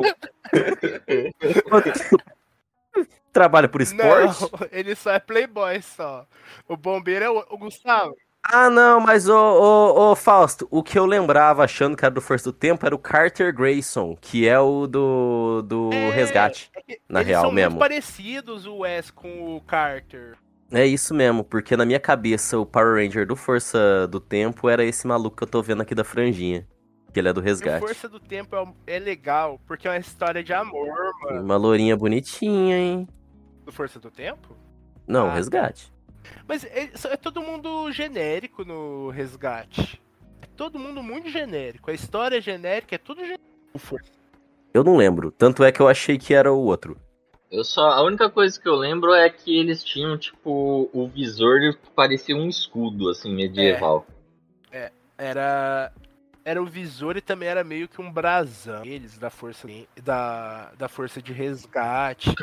[3.33, 4.41] Trabalha por esporte?
[4.41, 6.27] Não, ele só é playboy só.
[6.67, 8.15] O bombeiro é o, o Gustavo.
[8.43, 12.19] Ah, não, mas ô, ô, ô, Fausto, o que eu lembrava achando que era do
[12.21, 16.71] Força do Tempo era o Carter Grayson, que é o do, do É, Resgate.
[17.07, 17.71] Na Eles real são mesmo.
[17.71, 20.37] muito parecidos, o Wes com o Carter.
[20.71, 24.83] É isso mesmo, porque na minha cabeça o Power Ranger do Força do Tempo era
[24.83, 26.67] esse maluco que eu tô vendo aqui da franjinha.
[27.13, 27.79] Que ele é do E o Resgate.
[27.79, 28.55] Força do Tempo
[28.87, 31.41] é, é legal, porque é uma história de amor, mano.
[31.43, 33.07] Uma lourinha bonitinha, hein?
[33.65, 34.55] Do Força do Tempo?
[35.05, 35.90] Não, Ah, Resgate.
[36.47, 40.01] Mas é, é todo mundo genérico no Resgate.
[40.41, 41.91] É todo mundo muito genérico.
[41.91, 43.43] A história é genérica, é tudo genérico.
[44.73, 45.31] Eu não lembro.
[45.31, 46.97] Tanto é que eu achei que era o outro.
[47.51, 51.59] Eu só, a única coisa que eu lembro é que eles tinham, tipo, o visor
[51.59, 54.05] que parecia um escudo, assim, medieval.
[55.17, 55.91] Era.
[56.43, 58.83] Era o visor e também era meio que um brasão.
[58.83, 59.67] Eles da força
[60.03, 62.33] da, da força de resgate.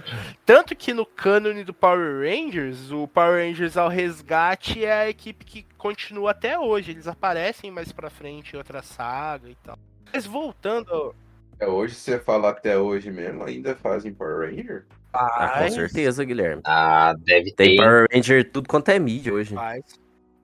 [0.47, 5.45] Tanto que no cânone do Power Rangers, o Power Rangers ao resgate é a equipe
[5.45, 6.93] que continua até hoje.
[6.93, 9.77] Eles aparecem mais pra frente em outra saga e tal.
[10.13, 11.15] Mas voltando.
[11.59, 14.87] É, hoje, se você falar até hoje mesmo, ainda fazem Power Ranger?
[15.13, 16.63] Ah, com Faz, certeza, Guilherme.
[16.65, 17.83] Ah, deve Tem ter.
[17.83, 19.55] Power Ranger tudo quanto é mídia hoje.
[19.55, 19.83] faz.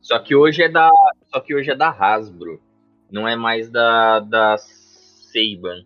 [0.01, 0.91] Só que hoje é da,
[1.27, 2.61] só que hoje é da Hasbro,
[3.15, 5.85] não é mais da da Saban.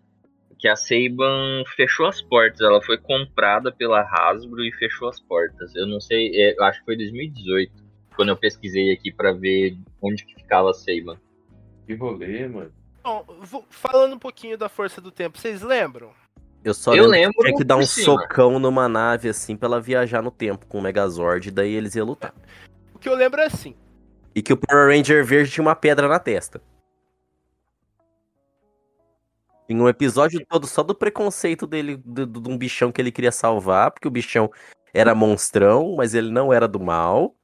[0.57, 5.73] Que a Saban fechou as portas, ela foi comprada pela Hasbro e fechou as portas.
[5.75, 7.71] Eu não sei, é, eu acho que foi 2018,
[8.15, 11.17] quando eu pesquisei aqui pra ver onde que ficava a Saban.
[11.87, 12.73] Que rolê, mano.
[13.01, 16.11] Bom, vou- falando um pouquinho da força do tempo, vocês lembram?
[16.61, 18.05] Eu só Eu lembro, que tinha que dar um cima.
[18.21, 21.95] socão numa nave assim pra ela viajar no tempo com o Megazord, e daí eles
[21.95, 22.33] iam lutar.
[22.93, 23.73] O que eu lembro é assim.
[24.35, 26.61] E que o Power Ranger verde tinha uma pedra na testa.
[29.69, 33.11] Em um episódio todo só do preconceito dele, do- do- de um bichão que ele
[33.11, 34.51] queria salvar, porque o bichão
[34.93, 37.35] era monstrão, mas ele não era do mal.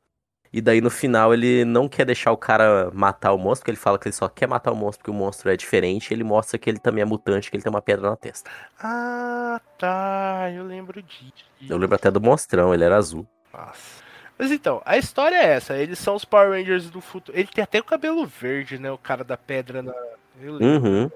[0.51, 3.77] E daí no final ele não quer deixar o cara matar o monstro, porque ele
[3.77, 6.09] fala que ele só quer matar o monstro porque o monstro é diferente.
[6.09, 8.49] E ele mostra que ele também é mutante, que ele tem uma pedra na testa.
[8.81, 10.49] Ah, tá.
[10.51, 11.45] Eu lembro disso.
[11.69, 13.27] Eu lembro até do monstrão, ele era azul.
[13.53, 14.03] Nossa.
[14.37, 15.77] Mas então, a história é essa.
[15.77, 17.37] Eles são os Power Rangers do futuro.
[17.37, 18.91] Ele tem até o cabelo verde, né?
[18.91, 19.93] O cara da pedra na.
[20.41, 20.89] Eu lembro.
[20.89, 21.11] Uhum.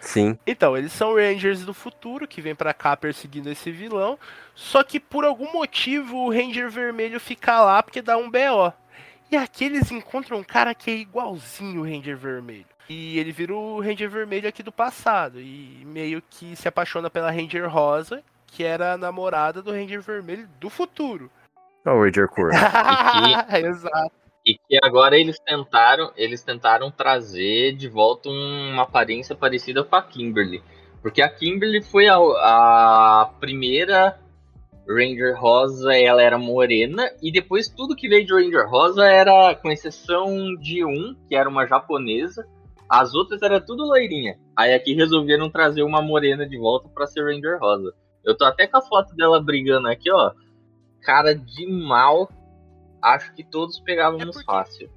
[0.00, 0.38] Sim.
[0.46, 4.18] Então, eles são Rangers do futuro que vem pra cá perseguindo esse vilão.
[4.54, 8.72] Só que por algum motivo o Ranger Vermelho fica lá porque dá um BO.
[9.30, 12.66] E aqui eles encontram um cara que é igualzinho o Ranger Vermelho.
[12.88, 15.40] E ele vira o Ranger Vermelho aqui do passado.
[15.40, 20.48] E meio que se apaixona pela Ranger Rosa, que era a namorada do Ranger Vermelho
[20.58, 21.30] do futuro.
[21.84, 22.50] É o Ranger Cor.
[23.52, 24.17] Exato.
[24.48, 29.94] E que agora eles tentaram, eles tentaram trazer de volta um- uma aparência parecida com
[29.94, 30.62] a Kimberly.
[31.02, 34.18] Porque a Kimberly foi a, a primeira
[34.88, 39.70] Ranger Rosa, ela era morena, e depois tudo que veio de Ranger Rosa era, com
[39.70, 42.48] exceção de um, que era uma japonesa,
[42.88, 44.38] as outras era tudo loirinha.
[44.56, 47.92] Aí aqui resolveram trazer uma morena de volta pra ser Ranger Rosa.
[48.24, 50.32] Eu tô até com a foto dela brigando aqui, ó.
[51.02, 52.30] Cara de mal
[53.02, 54.90] acho que todos é pegávamos é fácil.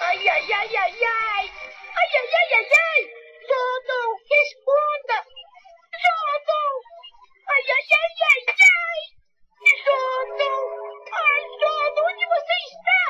[0.00, 1.50] Ai, ai, ai, ai, ai!
[1.96, 3.02] Ai, ai, ai, ai, ai!
[3.46, 5.18] Jordan, responda!
[6.04, 6.72] Jordan!
[7.48, 9.02] Ai, ai, ai, ai, ai!
[9.84, 10.58] Jordan!
[11.12, 13.00] Ai, Jordan, onde você está?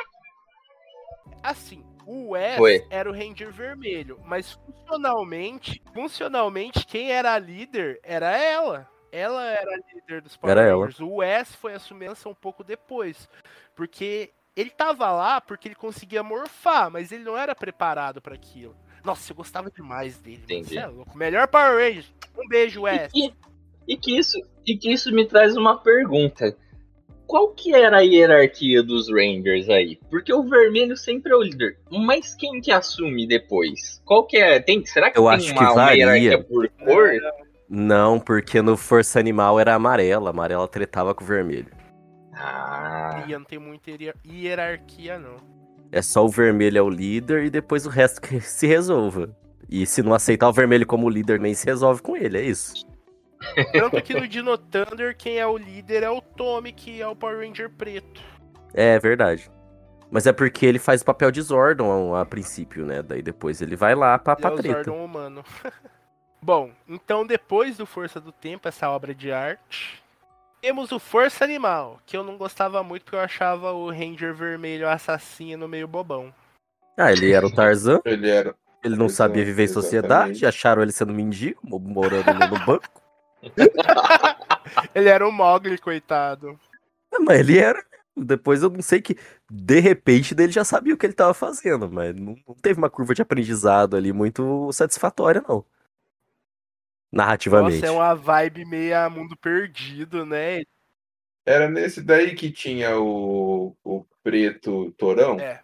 [1.42, 8.36] Assim, o Wes era o Ranger Vermelho, mas funcionalmente, funcionalmente, quem era a líder era
[8.36, 8.88] ela.
[9.16, 10.84] Ela era a líder dos Power Era ela.
[10.84, 11.00] Rangers.
[11.00, 13.28] O Wes foi assumir essa um pouco depois,
[13.74, 18.76] porque ele tava lá porque ele conseguia morfar, mas ele não era preparado pra aquilo.
[19.04, 20.40] Nossa, eu gostava demais dele.
[20.42, 20.76] Entendi.
[20.76, 21.16] É louco.
[21.16, 22.12] Melhor Power Rangers.
[22.36, 23.10] Um beijo, Wes.
[23.14, 23.32] E,
[23.88, 26.56] e que isso, e que isso me traz uma pergunta.
[27.26, 29.98] Qual que era a hierarquia dos Rangers aí?
[30.10, 31.78] Porque o vermelho sempre é o líder.
[31.90, 34.00] Mas quem que assume depois?
[34.04, 34.60] Qual que é?
[34.60, 36.04] Tem, será que Eu tem acho que uma, uma varia.
[36.04, 37.10] hierarquia por cor?
[37.68, 40.30] Não, porque no Força Animal era amarela.
[40.30, 41.68] Amarela tretava com o vermelho.
[42.34, 45.36] Ah, E não tem muita hier- hierarquia, não.
[45.90, 49.34] É só o vermelho é o líder e depois o resto que se resolva.
[49.68, 52.84] E se não aceitar o vermelho como líder, nem se resolve com ele, é isso.
[53.72, 57.16] Tanto que no Dino Thunder, quem é o líder é o Tommy, que é o
[57.16, 58.20] Power Ranger preto.
[58.74, 59.50] É verdade.
[60.10, 63.02] Mas é porque ele faz o papel de Zordon a, a princípio, né?
[63.02, 64.74] Daí depois ele vai lá pra, Ele é pra o treta.
[64.84, 65.42] Zordon humano.
[66.40, 70.02] Bom, então depois do Força do Tempo, essa obra de arte,
[70.60, 74.88] temos o Força Animal, que eu não gostava muito porque eu achava o Ranger vermelho
[74.88, 76.32] assassino meio bobão.
[76.96, 78.54] Ah, ele era o Tarzan, Ele era.
[78.82, 80.46] ele não sabia viver em sociedade, exatamente.
[80.46, 83.02] acharam ele sendo mendigo, mo- morando no banco.
[84.94, 86.58] Ele era o Mogli, coitado.
[87.14, 87.84] Ah, mas ele era.
[88.16, 89.16] Depois eu não sei que,
[89.50, 92.90] de repente, dele já sabia o que ele tava fazendo, mas não, não teve uma
[92.90, 95.64] curva de aprendizado ali muito satisfatória, não.
[97.16, 97.80] Narrativamente.
[97.80, 100.62] Nossa, é uma vibe meia mundo perdido, né?
[101.44, 105.38] Era nesse daí que tinha o, o preto torão?
[105.38, 105.62] É.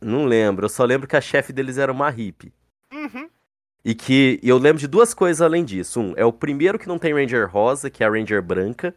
[0.00, 2.52] Não lembro, eu só lembro que a chefe deles era uma hippie.
[2.92, 3.28] Uhum.
[3.84, 6.00] E que e eu lembro de duas coisas além disso.
[6.00, 8.94] Um, é o primeiro que não tem Ranger rosa, que é a Ranger branca.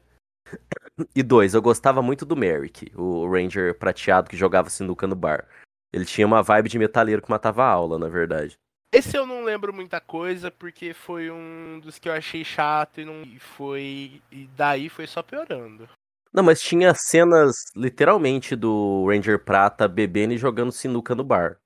[1.16, 5.48] E dois, eu gostava muito do Merrick, o Ranger prateado que jogava sinuca no bar.
[5.92, 8.58] Ele tinha uma vibe de metaleiro que matava a aula, na verdade.
[8.94, 13.06] Esse eu não lembro muita coisa, porque foi um dos que eu achei chato e
[13.06, 14.22] não e foi.
[14.32, 15.90] E daí foi só piorando.
[16.32, 21.58] Não, mas tinha cenas, literalmente, do Ranger prata bebendo e jogando sinuca no bar.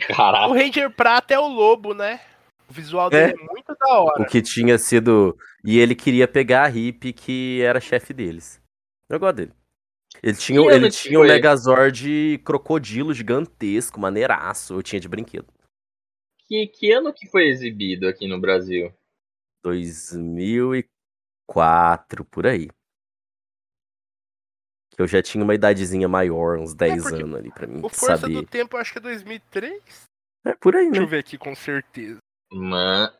[0.00, 0.54] O caraca.
[0.54, 2.20] Ranger Prata é o lobo, né?
[2.68, 4.22] O visual dele é, muito da hora.
[4.22, 5.36] O que tinha sido.
[5.64, 8.60] E ele queria pegar a hippie que era chefe deles.
[9.08, 9.52] Eu gosto dele.
[10.22, 11.24] Ele tinha, ele tinha um?
[11.24, 14.74] Megazord crocodilo gigantesco, maneiraço.
[14.74, 15.46] Eu tinha de brinquedo.
[16.52, 18.92] Que, que ano que foi exibido aqui no Brasil?
[19.64, 22.68] 2004, por aí.
[24.94, 27.88] Que eu já tinha uma idadezinha maior, uns 10 porque anos ali pra mim O
[27.88, 28.34] Força saber.
[28.34, 29.82] do Tempo, acho que é 2003.
[30.44, 31.10] É por aí, Deixa eu né?
[31.10, 32.18] ver aqui com certeza.
[32.52, 33.10] Man...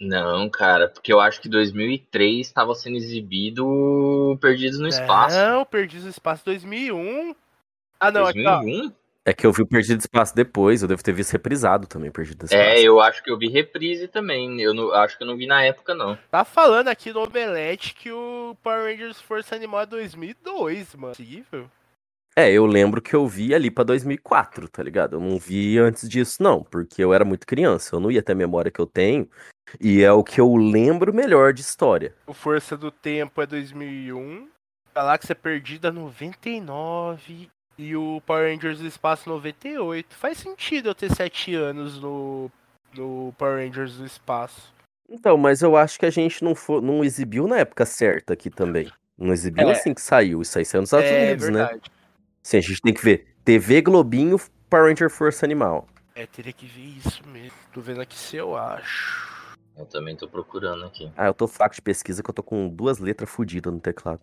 [0.00, 5.36] Não, cara, porque eu acho que 2003 estava sendo exibido Perdidos no Espaço.
[5.36, 7.34] Não, Perdi o Espaço 2001.
[7.98, 8.62] Ah, não, aqui, ó.
[9.24, 9.30] 2001?
[9.30, 12.44] É que eu vi o Perdido Espaço depois, eu devo ter visto reprisado também, Perdido
[12.44, 12.62] Espaço.
[12.62, 14.60] É, eu acho que eu vi reprise também.
[14.60, 16.18] Eu não, acho que eu não vi na época, não.
[16.30, 21.14] Tá falando aqui no Omelete que o Power Rangers Força Animal é 2002, mano.
[21.14, 21.70] Possível?
[22.36, 25.16] É, eu lembro que eu vi ali pra 2004, tá ligado?
[25.16, 28.32] Eu não vi antes disso, não, porque eu era muito criança, eu não ia ter
[28.32, 29.28] a memória que eu tenho,
[29.80, 32.14] e é o que eu lembro melhor de história.
[32.26, 34.48] O Força do Tempo é 2001.
[34.94, 37.50] Galáxia Perdida 99.
[37.82, 40.14] E o Power Rangers do Espaço 98.
[40.14, 42.50] Faz sentido eu ter 7 anos no,
[42.94, 44.70] no Power Rangers do Espaço.
[45.08, 48.50] Então, mas eu acho que a gente não, fo- não exibiu na época certa aqui
[48.50, 48.92] também.
[49.16, 49.72] Não exibiu É.
[49.72, 51.58] assim que saiu, isso aí saiu nos Estados é Unidos, né?
[51.64, 51.90] verdade.
[52.42, 55.88] Sim, a gente tem que ver TV Globinho, Power Ranger Força Animal.
[56.14, 57.56] É, teria que ver isso mesmo.
[57.72, 59.56] Tô vendo aqui se eu acho.
[59.76, 61.10] Eu também tô procurando aqui.
[61.16, 64.20] Ah, eu tô fraco de pesquisa que eu tô com duas letras fodidas no teclado.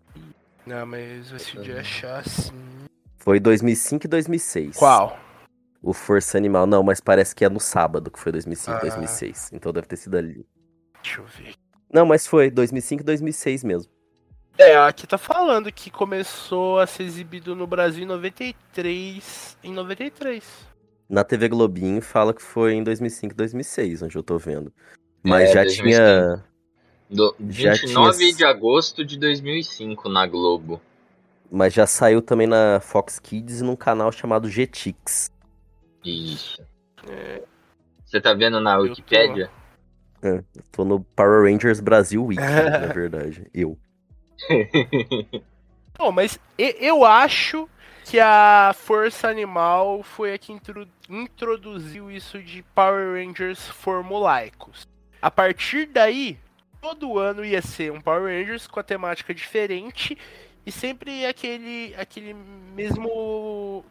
[0.65, 2.53] Não, mas vai se de achar assim.
[3.27, 4.77] Foi 2005 e 2006.
[4.77, 5.19] Qual?
[5.83, 6.65] O Força Animal.
[6.65, 8.79] Não, mas parece que é no sábado que foi 2005, Ah.
[8.79, 9.49] 2006.
[9.51, 10.45] Então deve ter sido ali.
[11.03, 11.53] Deixa eu ver.
[11.93, 13.91] Não, mas foi 2005 e 2006 mesmo.
[14.57, 19.57] É, aqui tá falando que começou a ser exibido no Brasil em 93.
[19.61, 20.45] Em 93.
[21.09, 24.71] Na TV Globinho fala que foi em 2005 e 2006, onde eu tô vendo.
[25.21, 25.89] Mas É, já 2005.
[25.89, 26.45] tinha.
[27.09, 30.79] Do, Já 29 tinha- de agosto de 2005 na Globo.
[31.49, 35.31] Mas já saiu também na Fox Kids e num canal chamado Jetix.
[36.03, 36.61] Isso.
[37.09, 37.41] É,
[38.05, 38.83] Você tá vendo na tô.
[38.83, 39.49] Wikipédia?
[40.71, 43.47] Tô no Power Rangers Brasil Wiki, na verdade.
[43.53, 43.77] Eu.
[45.97, 47.67] Bom, mas eu acho
[48.03, 54.87] que a Força Animal foi a que intro- introduziu isso de Power Rangers formulaicos.
[55.21, 56.37] A partir daí,
[56.81, 60.17] todo ano ia ser um Power Rangers com a temática diferente
[60.67, 62.33] e sempre aquele, aquele
[62.75, 63.83] mesmo.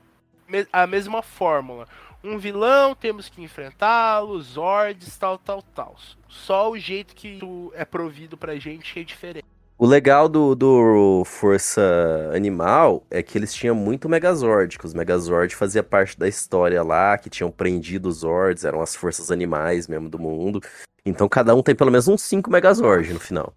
[0.47, 1.89] me- a mesma fórmula.
[2.23, 5.97] um vilão, temos que enfrentá-lo, Zords, tal, tal, tal.
[6.29, 7.39] Só o jeito que
[7.73, 9.45] é provido pra gente é diferente.
[9.79, 15.55] O legal do, do Força Animal é que eles tinham muito Megazord, que os Megazord
[15.55, 20.09] fazia parte da história lá, que tinham prendido os Zords, eram as forças animais mesmo
[20.09, 20.61] do mundo.
[21.05, 23.55] Então cada um tem pelo menos uns 5 Megazord no final.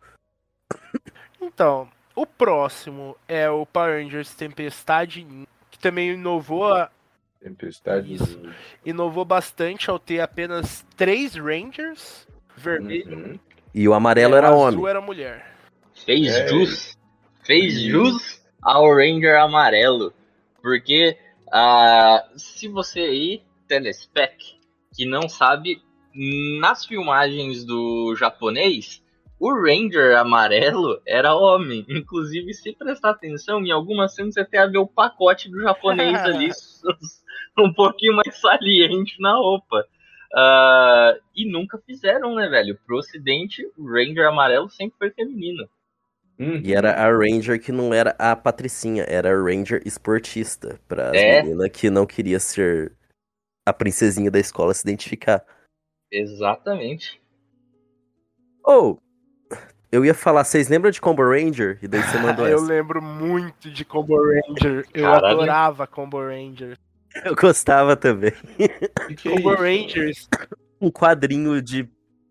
[1.41, 1.87] Então,
[2.21, 5.25] o próximo é o Power Rangers Tempestade,
[5.71, 6.89] que também inovou, a-
[7.41, 8.13] Tempestade.
[8.15, 8.39] Isso.
[8.85, 13.39] inovou bastante ao ter apenas três Rangers, vermelho Uhum.
[13.73, 14.87] E o amarelo e era azul homem.
[14.89, 15.55] era mulher.
[16.05, 16.47] Fez É.
[16.47, 16.97] jus.
[17.45, 17.89] Fez Isso.
[17.89, 20.11] jus ao Ranger amarelo.
[20.61, 21.17] Porque
[21.51, 24.57] ah, se você aí, telespec,
[24.95, 25.81] que não sabe,
[26.59, 29.01] nas filmagens do japonês,
[29.39, 31.85] o Ranger amarelo era homem.
[31.87, 36.49] Inclusive, se prestar atenção, em algumas cenas você até vê o pacote do japonês ali
[37.57, 39.85] um pouquinho mais saliente na roupa.
[40.33, 42.77] Ah, e nunca fizeram, né, velho?
[42.85, 45.67] Pro ocidente, o Ranger amarelo sempre foi feminino.
[46.37, 46.61] Uhum.
[46.63, 51.17] E era a Ranger que não era a Patricinha, era a Ranger esportista, para as
[51.17, 51.41] É.
[51.41, 52.95] meninas que não queria ser
[53.65, 55.45] a princesinha da escola se identificar.
[56.11, 57.21] Exatamente.
[58.63, 59.01] Ou,
[59.91, 61.79] eu ia falar, vocês lembram de Combo Ranger?
[61.81, 62.65] E daí você mandou eu essa.
[62.65, 64.85] lembro muito de Combo Ranger.
[64.93, 65.25] Eu Caralho.
[65.27, 66.77] adorava Combo Ranger.
[67.25, 68.31] Eu gostava também.
[69.17, 69.61] Que é Combo isso?
[69.63, 70.29] Rangers
[70.79, 71.89] Um quadrinho de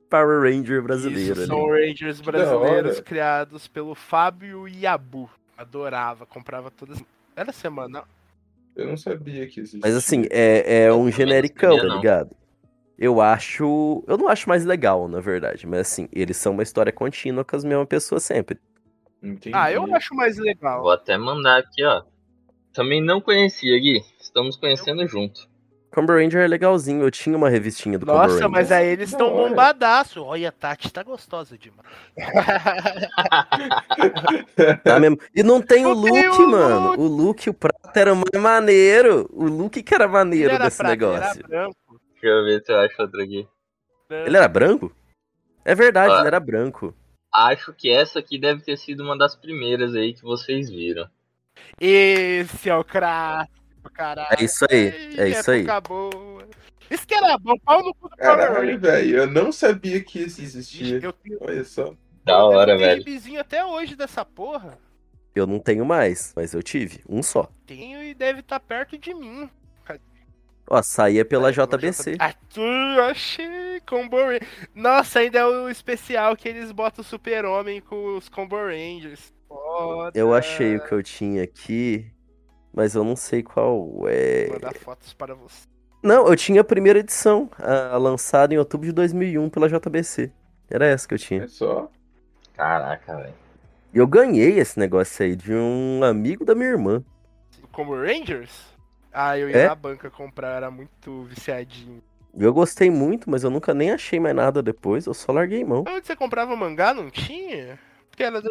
[0.08, 5.28] Power Ranger brasileiro Isso, são Rangers brasileiros criados pelo Fábio Iabu.
[5.56, 7.02] Adorava, comprava todas.
[7.36, 8.04] Era semana.
[8.76, 9.80] Eu não sabia que existia.
[9.82, 11.96] Mas assim, é, é um genericão, tá não.
[11.96, 12.30] ligado?
[12.98, 14.02] Eu acho.
[14.08, 15.66] Eu não acho mais legal, na verdade.
[15.66, 18.58] Mas assim, eles são uma história contínua com as mesmas pessoas sempre.
[19.22, 19.54] Entendi.
[19.54, 20.82] Ah, eu acho mais legal.
[20.82, 22.02] Vou até mandar aqui, ó.
[22.72, 24.02] Também não conhecia, Gui.
[24.20, 25.48] Estamos conhecendo junto.
[25.90, 27.02] Combo Ranger é legalzinho.
[27.02, 28.50] Eu tinha uma revistinha do Combo Nossa, Ranger.
[28.50, 29.48] mas aí eles estão hora.
[29.48, 30.22] bombadaço.
[30.22, 31.88] Olha, a Tati tá gostosa demais.
[34.84, 35.18] Tá mesmo.
[35.34, 36.90] E não tem o tem look, o mano.
[36.90, 37.00] look.
[37.00, 39.28] O look, o prato era mais maneiro.
[39.32, 41.40] O look que era maneiro era desse prata, negócio.
[41.40, 41.76] Era branco.
[42.20, 43.46] Deixa eu ver se eu acho outro aqui.
[44.10, 44.92] Ele era branco?
[45.64, 46.18] É verdade, Ah.
[46.18, 46.94] ele era branco.
[47.32, 51.08] Acho que essa aqui deve ter sido uma das primeiras aí que vocês viram.
[51.80, 54.28] Esse é o clássico, caralho.
[54.38, 55.64] É isso aí, é isso aí.
[55.86, 56.48] boa.
[56.90, 60.40] Isso que era bom, pau no cu do Caralho, velho, eu não sabia que isso
[60.40, 60.98] existia.
[61.02, 61.94] Eu tenho, Olha só.
[62.24, 63.00] Da hora, eu tenho velho.
[63.02, 64.78] gibizinho até hoje dessa porra.
[65.34, 67.02] Eu não tenho mais, mas eu tive.
[67.08, 67.48] Um só.
[67.66, 69.48] Tenho e deve estar perto de mim.
[70.70, 72.16] Ó, saía pela JBC.
[72.18, 72.60] Ah, tu,
[73.08, 74.46] achei Combo Ranger.
[74.74, 79.32] Nossa, ainda é o especial que eles botam o Super-Homem com os Combo Rangers.
[79.48, 80.18] Foda.
[80.18, 82.12] Eu achei o que eu tinha aqui,
[82.72, 84.48] mas eu não sei qual Vou é.
[84.50, 85.66] mandar fotos para você.
[86.02, 90.30] Não, eu tinha a primeira edição, a, a lançada em outubro de 2001 pela JBC.
[90.70, 91.44] Era essa que eu tinha.
[91.44, 91.90] É só.
[92.54, 93.34] Caraca, velho.
[93.94, 97.02] E eu ganhei esse negócio aí de um amigo da minha irmã.
[97.72, 98.77] Combo Rangers?
[99.12, 99.66] Ah, eu ia É?
[99.68, 102.02] na banca comprar, era muito viciadinho.
[102.36, 105.84] Eu gostei muito, mas eu nunca nem achei mais nada depois, eu só larguei mão.
[105.88, 106.92] Onde você comprava mangá?
[106.94, 107.78] Não tinha?
[108.10, 108.48] Porque era da,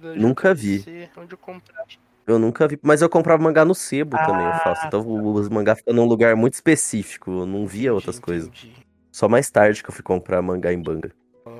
[0.00, 1.86] da Nunca JBC, Onde eu comprava.
[2.26, 4.86] Eu nunca vi, mas eu comprava mangá no sebo também, eu faço.
[4.86, 5.00] Então
[5.32, 8.48] os mangá ficam num lugar muito específico, eu não via outras Entendi, coisas.
[8.48, 8.86] entendi.
[9.10, 11.10] Só mais tarde que eu fui comprar mangá em banga.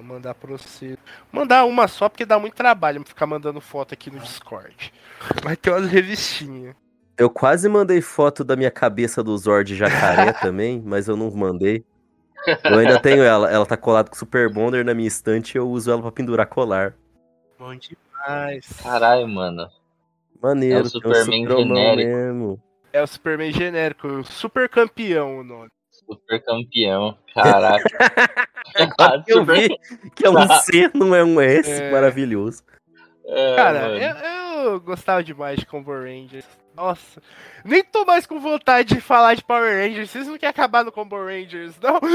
[0.03, 0.99] Mandar pra você.
[1.33, 4.93] Mandar uma só, porque dá muito trabalho ficar mandando foto aqui no Discord.
[5.43, 6.77] Vai ter umas revistinhas.
[7.19, 11.85] Eu quase mandei foto da minha cabeça do Zord jacaré também, mas eu não mandei.
[12.65, 15.69] Eu ainda tenho ela, ela tá colada com Super Bonder na minha estante e eu
[15.69, 16.95] uso ela pra pendurar colar.
[17.59, 18.67] Bom demais.
[18.83, 19.69] Caralho, mano.
[20.41, 22.09] Maneiro, É o um Superman Superman genérico.
[22.17, 22.63] mesmo.
[22.93, 25.69] É o Superman genérico, super campeão o nome.
[25.91, 27.19] Super campeão.
[27.35, 27.85] Caraca.
[29.27, 29.69] Eu vi
[30.15, 31.91] que é um C, não é um S, É.
[31.91, 32.63] maravilhoso.
[33.27, 36.47] É, Cara, eu, eu gostava demais de Combo Rangers.
[36.79, 37.21] Nossa,
[37.65, 40.11] nem tô mais com vontade de falar de Power Rangers.
[40.11, 41.99] Vocês não querem acabar no Combo Rangers, não?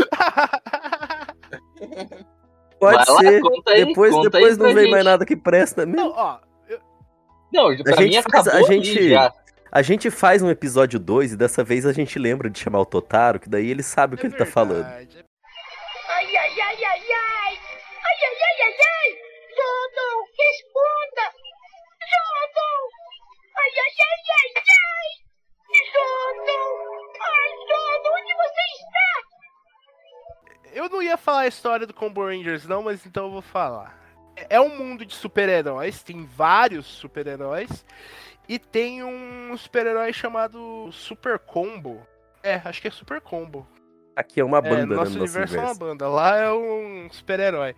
[2.80, 3.42] Pode Vai lá, ser.
[3.42, 5.12] conta aí, depois conta depois aí não vem mais gente.
[5.12, 6.02] nada que presta mesmo.
[6.02, 6.40] não, ó,
[7.52, 9.34] Não, pra gente mim faz- acabou a gente- já.
[9.72, 12.86] A gente faz um episódio 2 e dessa vez a gente lembra de chamar o
[12.86, 14.84] Totaro, que daí ele sabe o que é ele tá falando.
[14.86, 15.26] verdade.
[16.10, 17.58] Ai, ai, ai, ai, ai.
[18.06, 19.12] Ai, ai, ai, ai, ai.
[19.56, 20.93] Zordon, responda.
[30.74, 33.96] Eu não ia falar a história do Combo Rangers, não, mas então eu vou falar.
[34.50, 37.86] É um mundo de super-heróis, tem vários super-heróis,
[38.50, 42.06] e tem um super-herói chamado Super Combo.
[42.42, 43.68] É, acho que é Super Combo.
[44.16, 45.80] Aqui é uma É, banda, né, nosso no nosso universo é uma universo.
[45.80, 46.08] banda.
[46.10, 47.76] Lá é um super-herói.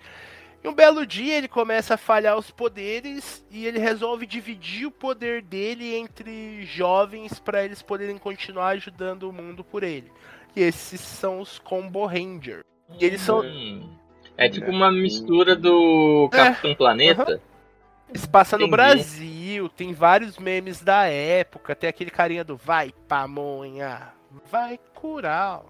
[0.66, 4.92] E um belo dia ele começa a falhar os poderes e ele resolve dividir o
[4.92, 10.12] poder dele entre jovens pra eles poderem continuar ajudando o mundo por ele.
[10.56, 12.66] E esses são os Combo Ranger.
[13.00, 13.42] E eles são.
[13.42, 13.96] Hum.
[14.36, 17.40] É tipo uma mistura do É, Capitão Planeta.
[18.12, 18.76] Se passa no Entendi.
[18.76, 24.14] Brasil, tem vários memes da época, tem aquele carinha do vai pamonha,
[24.50, 25.62] vai curar.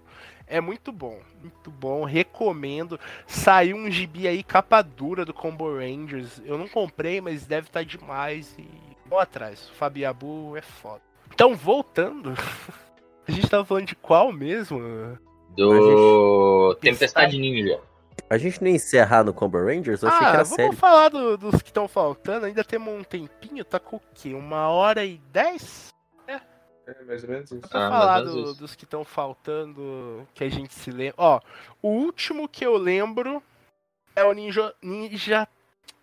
[0.46, 2.98] É muito bom, muito bom, recomendo.
[3.26, 6.40] Saiu um gibi aí, capa dura do Combo Rangers.
[6.44, 8.68] Eu não comprei, mas deve estar demais e
[9.06, 9.68] vou atrás.
[9.70, 11.00] O Fabiabu é foda.
[11.32, 12.32] Então, voltando,
[13.26, 15.18] a gente tava falando de qual mesmo?
[15.56, 17.80] Do Tempestade Ninja.
[18.28, 20.02] A gente ia encerrar no Combo Rangers?
[20.02, 20.72] Eu achei que ah, era vamos sério.
[20.76, 22.46] falar do- dos que estão faltando.
[22.46, 24.32] Ainda temos um tempinho, tá com o quê?
[24.34, 25.88] Uma hora e dez?
[26.86, 27.68] É mais ou menos isso.
[27.68, 28.54] Pra Ah, falar do- isso.
[28.60, 31.14] dos que estão faltando, que a gente se lembra.
[31.18, 31.40] Ó,
[31.82, 33.42] o último que eu lembro
[34.14, 35.48] é o Ninja, Ninja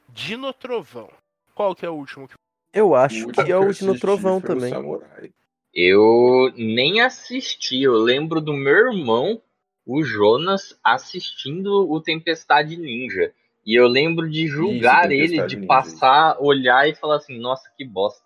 [0.09, 1.09] Dino Trovão.
[1.55, 2.27] Qual que é o último?
[2.27, 2.33] que-
[2.73, 4.71] Eu acho último que é o Dino Trovão também.
[4.71, 5.31] Samurai.
[5.73, 7.81] Eu nem assisti.
[7.81, 9.41] Eu lembro do meu irmão,
[9.85, 13.33] o Jonas, assistindo o Tempestade Ninja.
[13.65, 15.67] E eu lembro de julgar Tempestade ele, de Ninja.
[15.67, 18.22] passar, olhar e falar assim: nossa, que bosta.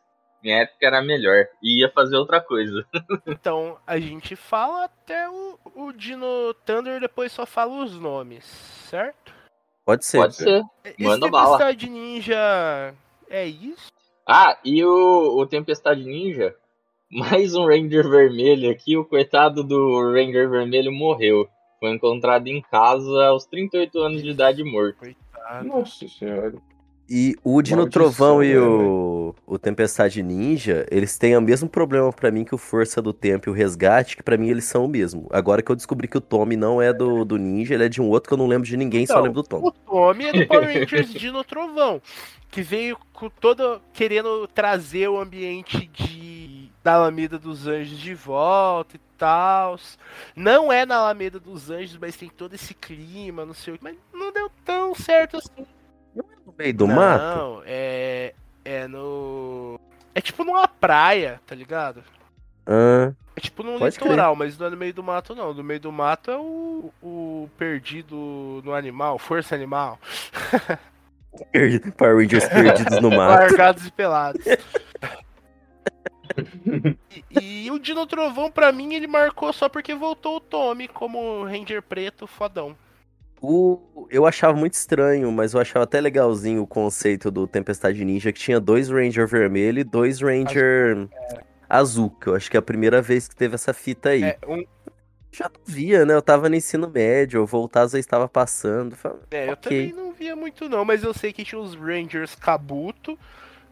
[0.47, 1.45] Minha época era melhor.
[1.61, 2.85] E ia fazer outra coisa.
[3.27, 8.45] Então, a gente fala até o, o Dino Thunder, depois só fala os nomes,
[8.89, 9.33] certo?
[9.85, 10.17] Pode ser.
[10.17, 10.63] Pode ser.
[10.85, 11.57] Esse Manda bala.
[11.57, 12.95] Tempestade Ninja
[13.29, 13.91] é isso?
[14.25, 16.55] Ah, e o, o Tempestade Ninja?
[17.11, 18.95] Mais um Ranger Vermelho aqui.
[18.95, 21.49] O coitado do Ranger Vermelho morreu.
[21.79, 24.99] Foi encontrado em casa aos 38 anos de idade morto.
[24.99, 25.67] Coitado.
[25.67, 26.55] Nossa senhora.
[27.09, 31.69] E o Dino Maldição, Trovão e né, o, o Tempestade Ninja, eles têm o mesmo
[31.69, 34.65] problema pra mim que o Força do Tempo e o Resgate, que pra mim eles
[34.65, 35.27] são o mesmo.
[35.31, 38.01] Agora que eu descobri que o Tommy não é do, do Ninja, ele é de
[38.01, 39.67] um outro que eu não lembro de ninguém, só Então, lembro do Tommy.
[39.67, 42.01] O Tommy é do Power Rangers Dino Trovão,
[42.51, 48.95] que veio com todo querendo trazer o ambiente de da Alameda dos Anjos de volta
[48.95, 49.77] e tal.
[50.33, 53.83] Não é na Alameda dos Anjos, mas tem todo esse clima, não sei o que,
[53.83, 55.65] mas não deu tão certo assim.
[56.45, 57.63] No meio do não, mato?
[57.65, 58.33] é
[58.65, 59.79] é no
[60.13, 62.03] é tipo numa praia, tá ligado?
[62.65, 65.53] Ah, É tipo num litoral, mas não é no meio do mato, não.
[65.53, 69.99] No meio do mato é o, o perdido no animal, força animal.
[71.97, 73.39] Power Rangers perdidos no mato.
[73.39, 74.43] Largados e pelados.
[77.29, 81.45] e, e o Dino Trovão, pra mim, ele marcou só porque voltou o Tommy como
[81.45, 82.75] Ranger Preto fodão.
[83.41, 88.31] O, eu achava muito estranho, mas eu achava até legalzinho o conceito do Tempestade Ninja,
[88.31, 91.07] que tinha dois Ranger vermelho e dois Ranger
[91.69, 94.23] azul, que eu acho que é a primeira vez que teve essa fita aí.
[94.23, 94.65] É, um-
[95.31, 96.15] Já não via, né?
[96.15, 98.95] Eu tava no ensino médio, eu às vezes estava passando.
[98.95, 99.61] Falei, é, eu Ok.
[99.87, 103.19] também não via muito não, mas eu sei que tinha os Rangers Kabuto,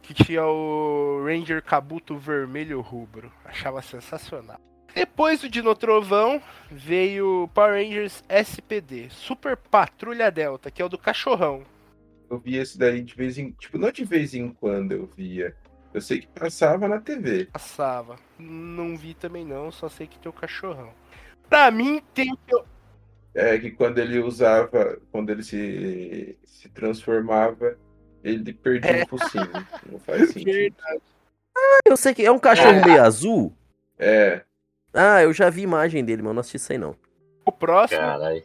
[0.04, 3.32] que tinha o Ranger Kabuto vermelho rubro.
[3.44, 4.60] Achava sensacional.
[4.96, 6.42] Depois do Dino Trovão,
[6.72, 11.64] veio o Power Rangers SPD, Super Patrulha Delta, que é o do cachorrão.
[12.30, 13.52] Eu via esse daí de vez em.
[13.52, 15.54] Tipo, não de vez em quando eu via.
[15.94, 17.46] Eu sei que passava na TV.
[17.52, 18.16] Passava.
[18.40, 20.90] Não vi também não, só sei que tem o cachorrão.
[21.50, 22.66] Pra mim, tem o que eu-
[23.36, 24.98] É que quando ele usava.
[25.12, 27.78] Quando ele se, se transformava,
[28.24, 29.52] ele perdia o focinho.
[29.92, 30.76] Não faz sentido.
[31.86, 33.54] Eu sei que é um cachorro meio azul.
[34.00, 34.45] É.
[34.96, 36.96] Ah, eu já vi imagem dele, mas eu não assisti isso aí não.
[37.46, 38.44] O próximo, Caralho.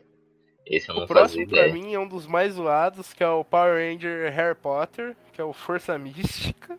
[0.66, 1.72] Esse eu não o próximo pra ideia.
[1.72, 5.44] mim é um dos mais zoados, que é o Power Ranger Harry Potter, que é
[5.44, 6.78] o Força Mística.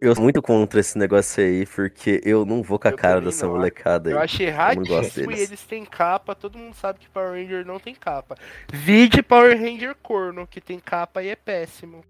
[0.00, 3.20] Eu sou muito contra esse negócio aí, porque eu não vou com a Eu cara
[3.20, 3.52] dessa não.
[3.54, 4.14] molecada aí.
[4.14, 7.94] Eu achei erradíssimo e eles têm capa, todo mundo sabe que Power Ranger não tem
[7.94, 8.36] capa.
[8.72, 12.04] Vide Power Ranger corno, que tem capa e é péssimo.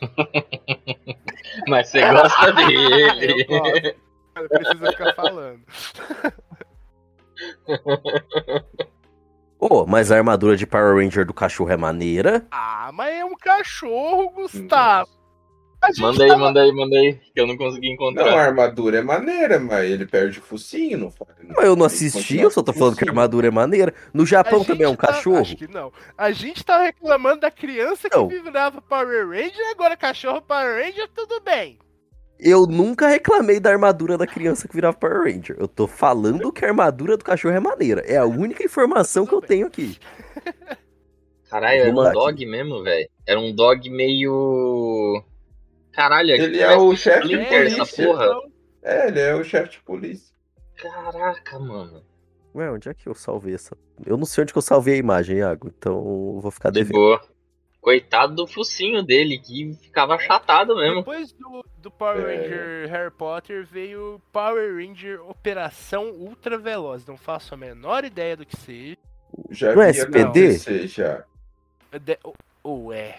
[1.68, 3.96] Mas você gosta Eu dele.
[4.36, 5.60] Não precisa ficar falando.
[9.58, 12.46] Pô, mas a armadura de Power Ranger do cachorro é maneira.
[12.50, 15.10] Ah, mas é um cachorro, Gustavo.
[15.98, 17.14] Manda aí, tava- manda aí, manda aí.
[17.34, 18.28] Que eu não consegui Não, encontrar.
[18.32, 21.30] a armadura é maneira, mas ele perde o focinho, não faz.
[21.46, 23.92] Mas eu não assisti, eu só tô falando que a armadura é maneira.
[24.12, 25.40] No Japão também é um tá- cachorro.
[25.40, 25.92] Acho que não.
[26.16, 28.28] A gente tá reclamando da criança que Não.
[28.28, 31.78] virava Power Ranger, agora cachorro Power Ranger, tudo bem.
[32.38, 35.56] Eu nunca reclamei da armadura da criança que virava Power Ranger.
[35.58, 38.00] Eu tô falando que a armadura do cachorro é maneira.
[38.02, 39.96] É a única informação que eu tenho aqui.
[41.48, 43.08] Caralho, era um dog mesmo, velho.
[43.26, 45.22] Era um dog meio.
[45.92, 48.04] Caralho, Ele é parece o chefe de polícia.
[48.04, 48.26] porra.
[48.82, 50.34] É, ele é o chefe de polícia.
[50.76, 52.02] Caraca, mano.
[52.54, 53.76] Ué, onde é que eu salvei essa?
[54.04, 56.80] Eu não sei onde que eu salvei a imagem, Iago, então eu vou ficar De
[56.80, 56.94] devendo.
[56.94, 57.20] boa.
[57.84, 61.00] Coitado do focinho dele, que ficava achatado mesmo.
[61.00, 62.36] Depois do, do Power É.
[62.36, 67.04] Ranger Harry Potter veio Power Ranger Operação Ultra Veloz.
[67.04, 68.96] Não faço a menor ideia do que seja.
[69.50, 70.86] Já vi SPD?
[70.88, 71.24] já.
[72.00, 72.18] De-
[72.62, 73.18] Ou é.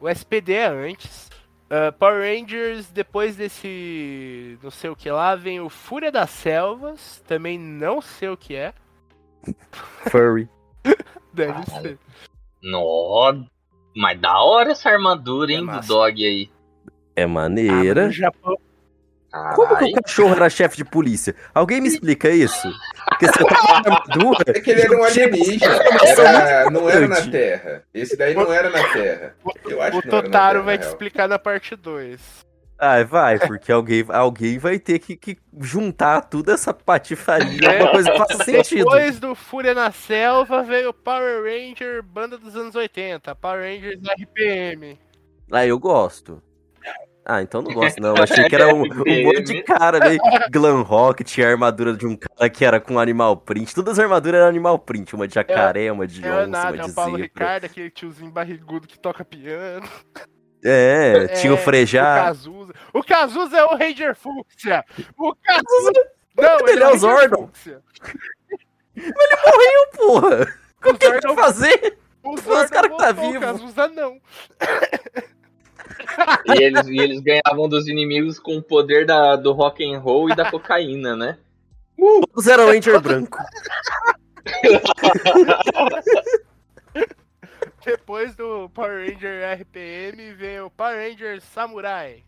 [0.00, 1.28] O SPD é antes.
[1.68, 7.20] Ah, Power Rangers, depois desse não sei o que lá, vem o Fúria das Selvas.
[7.26, 8.72] Também não sei o que é.
[10.10, 10.48] Furry.
[11.34, 11.82] Deve Caralho.
[11.82, 11.98] ser.
[12.62, 13.32] Nó,
[13.96, 15.88] mas da hora essa armadura, É hein, do massa.
[15.88, 16.50] dog aí.
[17.16, 18.06] É Ah, maneira.
[18.06, 18.56] no Japão,
[19.54, 21.34] Como que o cachorro era chefe de polícia?
[21.54, 22.70] Alguém me explica isso?
[23.08, 24.44] Porque você tá com armadura.
[24.48, 25.74] É que ele era um alienígena.
[26.04, 27.20] Era, não era na.
[27.30, 27.82] Terra.
[27.92, 29.34] Esse daí não era na Terra.
[29.68, 32.20] Eu acho o Totaro vai na te explicar na parte 2.
[32.78, 37.82] Ah, vai, porque alguém, alguém vai ter que, que juntar tudo essa patifaria É.
[37.82, 38.84] uma coisa que faça sentido.
[38.84, 44.00] Depois do Fúria na Selva veio o Power Ranger Banda dos anos 80, Power Rangers
[44.20, 44.98] RPM.
[45.50, 46.42] Ah, eu gosto.
[47.28, 48.14] Ah, então não gosto, não.
[48.14, 48.84] Achei que era um, um
[49.24, 50.20] monte de cara meio
[50.50, 53.74] glam rock, tinha a armadura de um cara que era com animal print.
[53.74, 56.82] Todas as armaduras eram animal print, uma de jacaré, uma de é onça, nada, uma
[56.82, 57.24] é de o Paulo zebra.
[57.24, 59.88] Ricardo, aquele tiozinho barrigudo que toca piano.
[60.64, 62.22] É, tinha o É, frejar.
[62.22, 62.72] O Cazuza.
[62.92, 64.84] O Cazuza é o Ranger Fúcsia.
[65.18, 65.92] O Cazuza.
[66.36, 67.46] Não, Ele é o Ranger Zordon.
[67.46, 67.80] Fúcsia.
[69.96, 70.46] Porra!
[70.84, 71.98] O O que ele Zordon, vai fazer?
[72.22, 73.38] o Os Zordon caras que tá vivo.
[73.38, 74.20] O Cazuza não.
[76.46, 80.30] E eles, e eles ganhavam dos inimigos com o poder da, do rock and roll
[80.30, 81.38] e da cocaína, né?
[81.98, 83.38] Todos eram Ranger branco.
[87.86, 92.24] Depois do Power Ranger RPM vem o Power Ranger Samurai.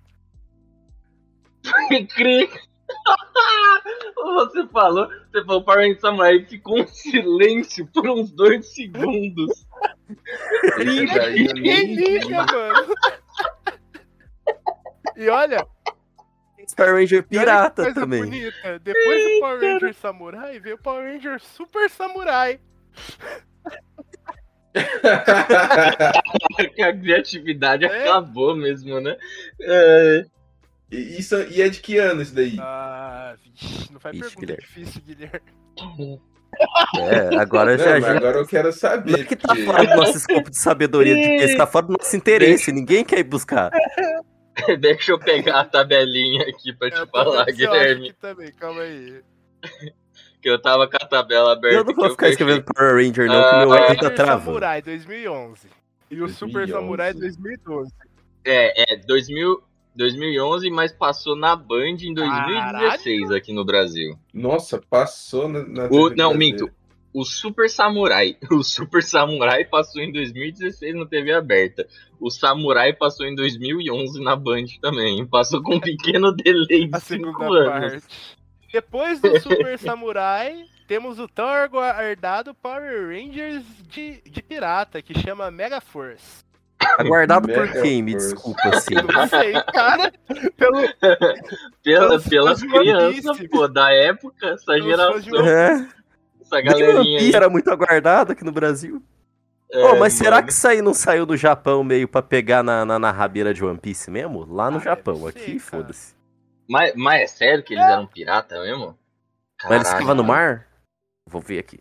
[2.15, 2.49] Cri.
[4.17, 9.67] Você falou, você falou Power Ranger Samurai e ficou um silêncio por uns dois segundos.
[10.79, 12.95] Eu Ninguém liga, mano.
[15.17, 15.67] E olha,
[16.77, 18.25] Power Ranger que pirata coisa também.
[18.25, 18.79] bonita.
[18.79, 22.61] Depois do Power Ranger Samurai veio o Power Ranger Super Samurai.
[26.83, 28.03] A criatividade É.
[28.03, 29.17] acabou mesmo, né?
[29.61, 30.25] É,
[30.91, 32.57] E, isso, e é de que ano isso daí?
[32.59, 34.67] Ah, vixe, não faz Vixe, pergunta Guilherme.
[34.67, 36.21] difícil, Guilherme.
[36.99, 38.17] É, agora Não, já, já.
[38.17, 39.13] agora eu quero saber.
[39.13, 41.87] Não é que tá porque- fora do nosso escopo de sabedoria de vez, tá fora
[41.87, 42.73] do nosso interesse.
[42.73, 43.71] Ninguém quer ir buscar.
[44.81, 48.09] Deixa eu pegar a tabelinha aqui pra te Eu falar, Guilherme.
[48.09, 49.21] aqui também, calma aí.
[50.41, 51.77] Que eu tava com a tabela aberta.
[51.79, 52.45] Eu não que vou ficar fechei.
[52.47, 54.45] escrevendo Power Ranger, não, que Ah, meu Power olho tá Ranger travando.
[54.45, 55.69] Samurai 2011.
[56.11, 56.73] E o Super 2011.
[56.73, 57.93] Samurai 2012.
[58.45, 59.63] É, é, 2000,
[59.97, 64.19] 2011, mas passou na Band em 2016 aqui no Brasil.
[64.33, 65.65] Nossa, passou na.
[65.65, 66.71] na O, não, minto.
[67.13, 68.37] O Super Samurai.
[68.51, 71.87] O Super Samurai passou em 2016 na TV aberta.
[72.21, 75.27] O Samurai passou em 2011 na Band também.
[75.27, 78.05] Passou com um pequeno delay de segunda 5 anos.
[78.05, 78.37] parte.
[78.73, 85.51] Depois do Super Samurai, temos o tão aguardado Power Rangers de, de pirata, que chama
[85.51, 86.47] Mega Force.
[86.99, 88.03] Aguardado por quem?
[88.03, 88.95] Me desculpa, assim.
[88.95, 90.13] Não sei, cara.
[90.57, 90.89] Pelo,
[91.83, 95.73] Pela, pelas crianças, pô, da época, essa Pelos geração, One É.
[96.41, 97.19] essa One galerinha aí.
[97.19, 99.03] Piece era muito aguardado aqui no Brasil.
[99.71, 100.47] É, Ô, mas será mano.
[100.47, 103.63] que isso aí não saiu do Japão meio pra pegar na, na, na rabeira de
[103.63, 104.47] One Piece mesmo?
[104.51, 106.15] Lá no Ah, Japão, aqui, foda-se.
[106.69, 108.99] Mas, mas é sério que eles eram pirata mesmo?
[109.65, 110.03] Mas eles Caraca.
[110.03, 110.67] estavam no mar?
[111.27, 111.81] Vou ver aqui.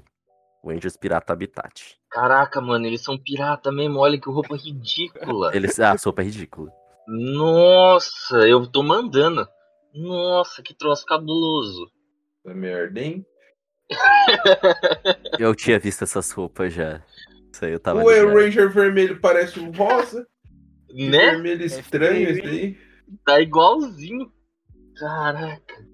[0.63, 1.97] Rangers Pirata Habitat.
[2.09, 3.99] Caraca, mano, eles são pirata mesmo.
[3.99, 5.55] Olha que roupa ridícula.
[5.55, 5.79] Eles...
[5.79, 6.71] Ah, a sopa é ridícula.
[7.07, 9.47] Nossa, eu tô mandando.
[9.93, 11.89] Nossa, que troço cabuloso.
[12.45, 13.25] Essa merda, hein?
[15.39, 17.01] Eu tinha visto essas roupas já.
[17.53, 18.35] Isso aí eu tava o ligado.
[18.35, 20.27] Ranger vermelho parece um rosa.
[20.93, 21.31] Né?
[21.31, 22.77] vermelho estranho esse daí.
[23.25, 24.31] Tá igualzinho.
[24.99, 25.87] Caraca.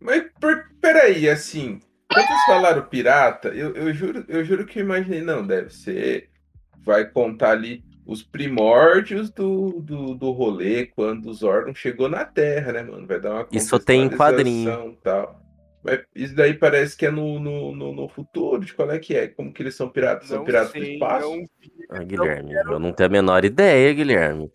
[0.00, 1.80] Mas per, peraí, assim.
[2.12, 6.28] Quando vocês falaram pirata, eu, eu, juro, eu juro que eu imaginei, não, deve ser.
[6.84, 12.72] Vai contar ali os primórdios do, do, do rolê, quando os órgãos chegou na Terra,
[12.72, 13.06] né, mano?
[13.06, 14.98] Vai dar uma Isso tem em quadrinho.
[15.02, 15.40] Tal.
[15.82, 19.14] Mas isso daí parece que é no, no, no, no futuro, de qual é que
[19.16, 19.28] é?
[19.28, 20.28] Como que eles são piratas?
[20.28, 21.28] São Não piratas do sei, espaço?
[21.28, 21.48] não
[21.90, 24.50] Ah, Guilherme, eu não tenho a menor ideia, Guilherme.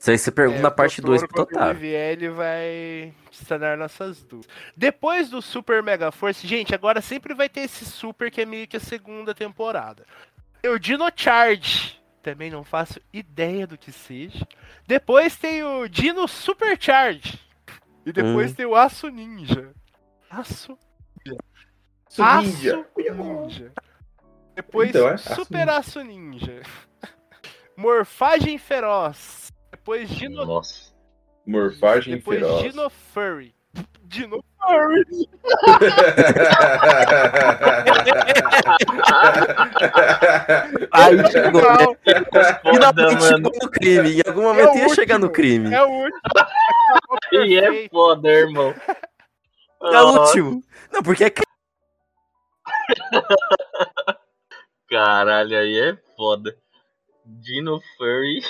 [0.00, 1.78] Isso aí você pergunta É, na o parte 2 Totoro, pro Totaro.
[1.78, 4.50] vier, ele vai sanar nossas dúvidas.
[4.74, 8.66] Depois do Super Mega Force, gente, agora sempre vai ter esse Super que é meio
[8.66, 10.06] que a segunda temporada.
[10.62, 14.46] Tem o Dino Charge, também não faço ideia do que seja.
[14.86, 17.38] Depois tem o Dino Super Charge.
[18.06, 18.54] E depois Hum.
[18.54, 19.70] tem o Aço Ninja.
[20.30, 20.78] Aço
[21.26, 21.38] ninja.
[22.18, 23.72] Aço Ninja.
[24.56, 26.62] Depois, Então, é Aço Super Aço Ninja.
[27.76, 29.49] Morfagem Feroz.
[29.90, 30.44] Depois, Dino...
[30.46, 30.92] Nossa.
[31.44, 32.62] Morfagem Depois feroz.
[32.62, 33.52] Dino Furry.
[34.04, 35.04] Dino Furry.
[40.92, 41.76] Aí chegou, né?
[42.30, 44.12] Foda, Finalmente chegou no crime.
[44.12, 45.42] Em algum momento o ia chegar no último.
[45.44, 45.74] crime.
[45.74, 46.20] É o último.
[47.32, 48.74] E é foda, irmão.
[49.82, 50.62] É o último.
[50.92, 51.32] Não, porque é
[54.88, 56.56] Caralho, aí é foda.
[57.24, 58.40] Dino Furry.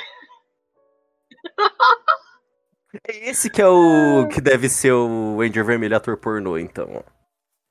[3.06, 7.04] É esse que é o que deve ser o Ranger Vermelho ator pornô, então.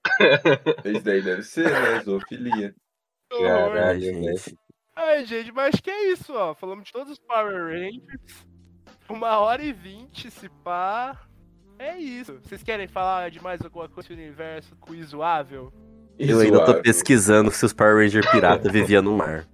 [0.85, 1.99] Esse daí deve ser, né?
[2.01, 2.73] Zoofilia.
[3.29, 4.57] Caralho, gente.
[4.95, 6.53] Ai, gente, mas que é isso, ó.
[6.53, 8.45] Falamos de todos os Power Rangers.
[9.09, 11.19] Uma hora e vinte, se pá.
[11.77, 12.39] É isso.
[12.41, 15.71] Vocês querem falar de mais alguma coisa do universo quizuável?
[16.17, 19.47] Eu ainda tô pesquisando se os Power Ranger pirata viviam no mar.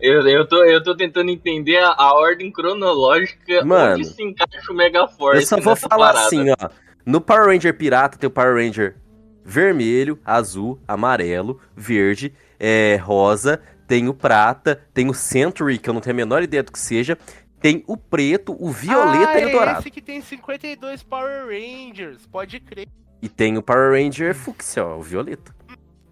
[0.00, 4.72] Eu, eu, tô, eu tô tentando entender a, a ordem cronológica Mano, onde se encaixa
[4.72, 5.42] o Megaforce.
[5.42, 6.26] Eu só vou falar parada.
[6.26, 6.68] assim, ó.
[7.04, 8.96] No Power Ranger pirata tem o Power Ranger
[9.44, 16.00] vermelho, azul, amarelo, verde, é, rosa, tem o prata, tem o Century, que eu não
[16.00, 17.18] tenho a menor ideia do que seja,
[17.60, 19.80] tem o preto, o violeta ah, e o é dourado.
[19.80, 22.88] esse que tem 52 Power Rangers, pode crer.
[23.20, 24.36] E tem o Power Ranger
[24.78, 25.54] ó, o violeta.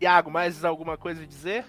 [0.00, 1.64] Iago, mais alguma coisa a dizer?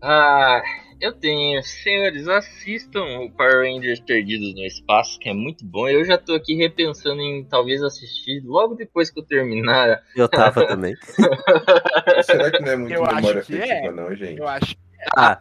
[0.00, 0.62] Ah,
[1.00, 1.62] eu tenho.
[1.62, 5.88] Senhores, assistam o Power Rangers Perdidos no Espaço, que é muito bom.
[5.88, 10.02] Eu já tô aqui repensando em talvez assistir logo depois que eu terminar.
[10.14, 10.94] Eu tava também.
[12.24, 13.90] Será que não é muito Eu memória que afetiva, é.
[13.92, 14.38] não, gente?
[14.38, 14.74] Eu acho.
[15.16, 15.40] Ah,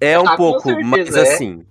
[0.00, 1.20] é um Ah, pouco, mas é.
[1.22, 1.64] assim,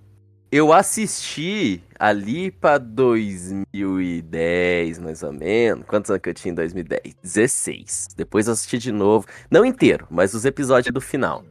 [0.52, 5.84] eu assisti ali pra 2010, mais ou menos.
[5.86, 7.14] Quantos anos que eu tinha em 2010?
[7.22, 8.08] 16.
[8.16, 11.44] Depois eu assisti de novo, não inteiro, mas os episódios do final.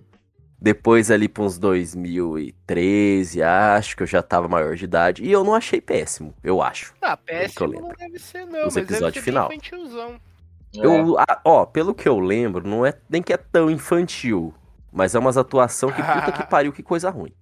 [0.63, 5.21] Depois ali pra uns 2013, acho que eu já tava maior de idade.
[5.21, 6.93] E eu não achei péssimo, eu acho.
[7.01, 7.87] Ah, eu péssimo lembro.
[7.89, 8.59] não deve ser, não.
[8.59, 10.13] Os mas deve episódios ser bem final.
[10.73, 10.85] É.
[10.85, 14.53] Eu, ó, pelo que eu lembro, não é nem que é tão infantil.
[14.89, 17.33] Mas é umas atuação que puta que pariu, que coisa ruim.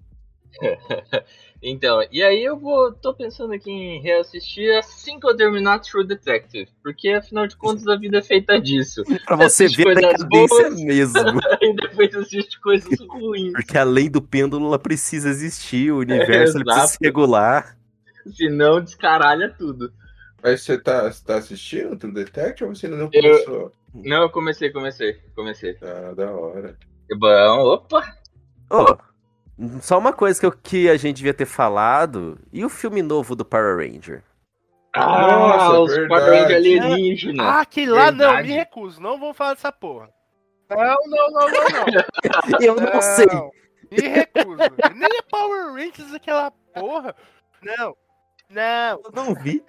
[1.63, 2.91] Então, e aí eu vou.
[2.91, 6.67] tô pensando aqui em reassistir assim que eu terminar True Detective.
[6.81, 9.03] Porque afinal de contas a vida é feita disso.
[9.27, 10.81] Pra você Assiste ver a decadência boas.
[10.81, 11.19] mesmo.
[11.61, 13.53] e depois assiste coisas ruins.
[13.53, 17.77] Porque a lei do pêndulo ela precisa existir, o universo ele precisa se regular.
[18.35, 19.93] Senão descaralha tudo.
[20.41, 23.71] Mas você tá, você tá assistindo True Detective ou você ainda não começou?
[23.93, 25.77] Não, eu comecei, comecei, comecei.
[25.81, 26.75] Ah, da hora.
[27.19, 28.01] Bom, opa!
[28.69, 28.97] Ô,
[29.81, 32.39] só uma coisa que, eu- que a gente devia ter falado.
[32.51, 34.23] E o filme novo do Power Ranger?
[34.95, 36.09] Nossa, os verdade.
[36.21, 37.43] Power Ranger alienígena.
[37.43, 38.47] Ah, aquele lá não, Verdade.
[38.49, 39.01] me recuso.
[39.01, 40.09] Não vou falar dessa porra.
[40.69, 42.59] Não, não, não, não, não.
[42.61, 43.27] Eu não sei.
[43.91, 44.57] Me recuso.
[44.95, 47.15] Nem é Power Rangers aquela porra.
[47.61, 47.95] Não.
[48.49, 49.01] Não.
[49.05, 49.63] Eu não vi.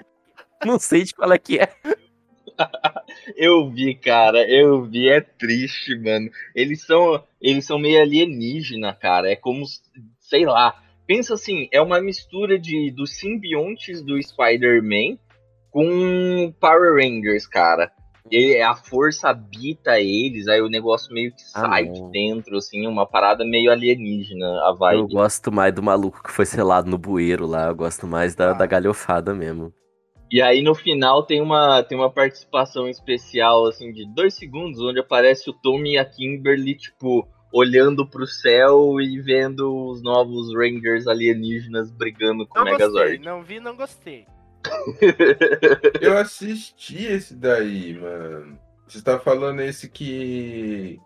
[0.65, 1.73] Não sei de qual é que é.
[3.37, 6.29] Eu vi, cara, eu vi, é triste, mano.
[6.55, 9.31] Eles são, eles são meio alienígena, cara.
[9.31, 9.65] É como,
[10.21, 10.75] sei lá.
[11.07, 15.19] Pensa assim, é uma mistura de dos simbiontes do Spider-Man
[15.71, 17.91] com Power Rangers, cara.
[18.31, 21.93] E a força habita eles, aí o negócio meio que Ah, sai não.
[21.93, 25.13] de dentro, assim, uma parada meio alienígena, a Eu vibe.
[25.15, 27.67] gosto mais do maluco que foi selado no bueiro lá.
[27.67, 28.55] Eu gosto mais da, Ah.
[28.55, 29.73] da galhofada mesmo.
[30.33, 34.99] E aí no final tem uma, tem uma participação especial, assim, de dois segundos, onde
[34.99, 41.07] aparece o Tommy e a Kimberly, tipo, olhando pro céu e vendo os novos Rangers
[41.07, 42.89] alienígenas brigando com o Não gostei.
[42.89, 43.19] Megazord.
[43.19, 44.25] Não vi, não gostei.
[46.01, 48.59] Eu assisti esse daí, mano.
[48.87, 50.99] Você tá falando esse que.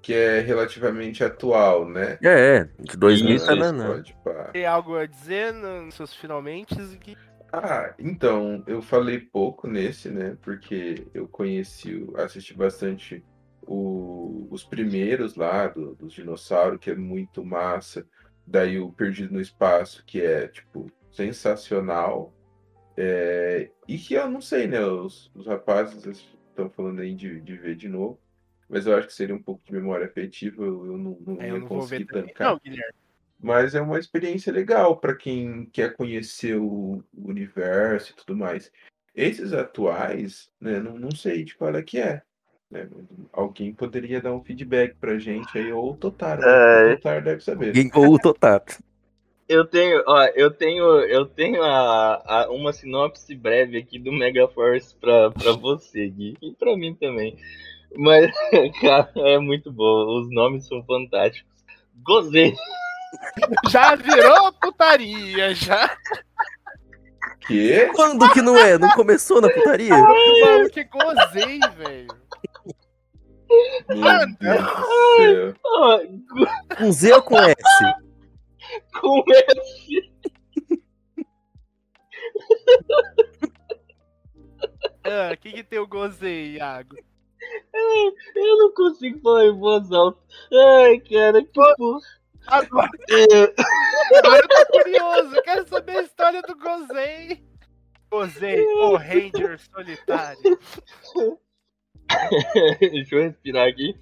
[0.00, 2.18] que é relativamente atual, né?
[2.22, 2.68] É, é.
[2.80, 4.44] De 2000 Isso, tá isso, na- na- Pode pá.
[4.52, 6.74] Tem algo a dizer nos seus finalmente?
[7.00, 7.16] Que...
[7.52, 10.36] Ah, então, eu falei pouco nesse, né?
[10.42, 13.22] Porque eu conheci, assisti bastante
[13.66, 18.06] o- os primeiros lá do- dos dinossauros, que é muito massa.
[18.46, 22.32] Daí o Perdido no Espaço, que é, tipo, sensacional.
[22.96, 24.84] É, e que eu não sei, né?
[24.84, 26.04] Os, os rapazes
[26.48, 28.18] estão falando aí de, de ver de novo.
[28.68, 31.50] Mas eu acho que seria um pouco de memória afetiva, eu, eu não, não É,
[31.50, 32.06] eu não também.
[32.06, 32.52] tancar.
[32.52, 33.01] Não, Guilherme.
[33.42, 38.70] Mas é uma experiência legal para quem quer conhecer o universo e tudo mais.
[39.14, 42.22] Esses atuais, né, não, não sei de qual é que é.
[42.70, 42.88] né?
[43.32, 46.42] Alguém poderia dar um feedback pra gente aí, ou o Totaro.
[46.42, 46.92] É.
[46.92, 47.68] O Totaro deve saber.
[47.68, 48.78] Alguém- Ou o Totato.
[49.48, 54.94] Eu tenho, ó, eu tenho, eu tenho a, a- uma sinopse breve aqui do Megaforce
[54.98, 57.36] pra, pra você, Gui, e pra mim também.
[57.94, 58.30] Mas,
[58.80, 61.52] cara, é muito bom, os nomes são fantásticos.
[62.02, 62.54] Gozei.
[63.70, 65.96] Já virou putaria, já.
[67.46, 67.90] Quê?
[67.94, 68.78] Quando que não é?
[68.78, 69.96] Não começou na putaria?
[69.96, 72.08] Mano, que gozei, velho.
[74.40, 75.54] Deus
[76.78, 77.54] Com Z ou com S?
[79.00, 80.12] com esse.
[85.04, 86.96] Ah, o que que tem o gozei, Iago?
[87.74, 90.18] Eu não consigo falar em voz alta.
[90.52, 91.98] Ai, cara, que porra.
[92.46, 93.54] Agora, eu
[94.48, 97.44] tô curioso, eu quero saber a história do gozei.
[98.10, 100.58] Gozei, o Ranger solitário.
[102.80, 103.94] Deixa eu respirar aqui.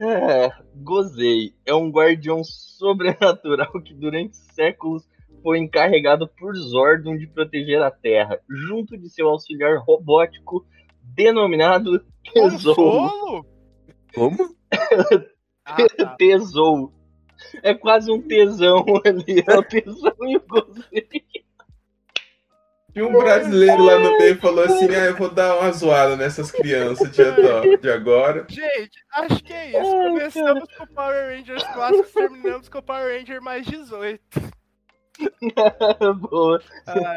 [0.00, 1.54] É, gozei.
[1.64, 5.06] É um guardião sobrenatural que durante séculos
[5.42, 10.66] foi encarregado por Zordon de proteger a Terra, junto de seu auxiliar robótico
[11.02, 13.46] denominado Tesouro.
[14.14, 14.36] Como?
[15.68, 16.14] Ah, tá.
[16.16, 16.92] Tesou.
[17.62, 19.44] É quase um tesão ali.
[19.46, 21.24] É o tesão e o gozei.
[22.94, 26.50] E um brasileiro lá no meio falou assim: ah, eu vou dar uma zoada nessas
[26.50, 28.46] crianças de, de agora.
[28.48, 29.78] Gente, acho que é isso.
[29.78, 34.20] Ai, Começamos com o Power Rangers clássicos, terminamos com o Power Ranger mais 18.
[36.30, 36.62] Boa.
[36.86, 37.16] Ah,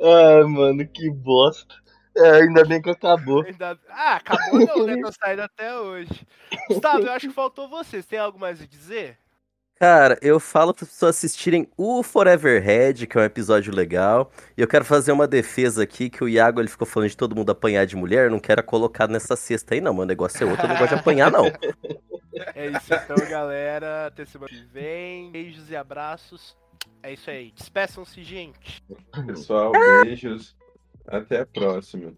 [0.00, 1.74] Ai, mano, que bosta.
[2.18, 3.44] É, ainda bem que acabou.
[3.44, 3.78] ainda...
[3.90, 5.00] ah, acabou não, né?
[5.00, 6.26] Tá saindo até hoje.
[6.68, 8.02] Gustavo, eu acho que faltou você.
[8.02, 9.18] Você tem algo mais a dizer?
[9.78, 14.32] Cara, eu falo para as pessoas assistirem o Forever Head, que é um episódio legal.
[14.56, 17.36] E eu quero fazer uma defesa aqui, que o Iago ele ficou falando de todo
[17.36, 18.24] mundo apanhar de mulher.
[18.24, 19.94] Eu não quero colocar nessa cesta aí, não.
[19.94, 21.46] Meu negócio é outro, eu não gosto de apanhar, não.
[22.56, 24.06] É isso então, galera.
[24.06, 25.30] Até semana que vem.
[25.30, 26.56] Beijos e abraços.
[27.00, 27.52] É isso aí.
[27.52, 28.82] Despeçam-se, gente.
[29.26, 29.70] Pessoal,
[30.04, 30.56] beijos.
[31.08, 32.12] Até a próxima.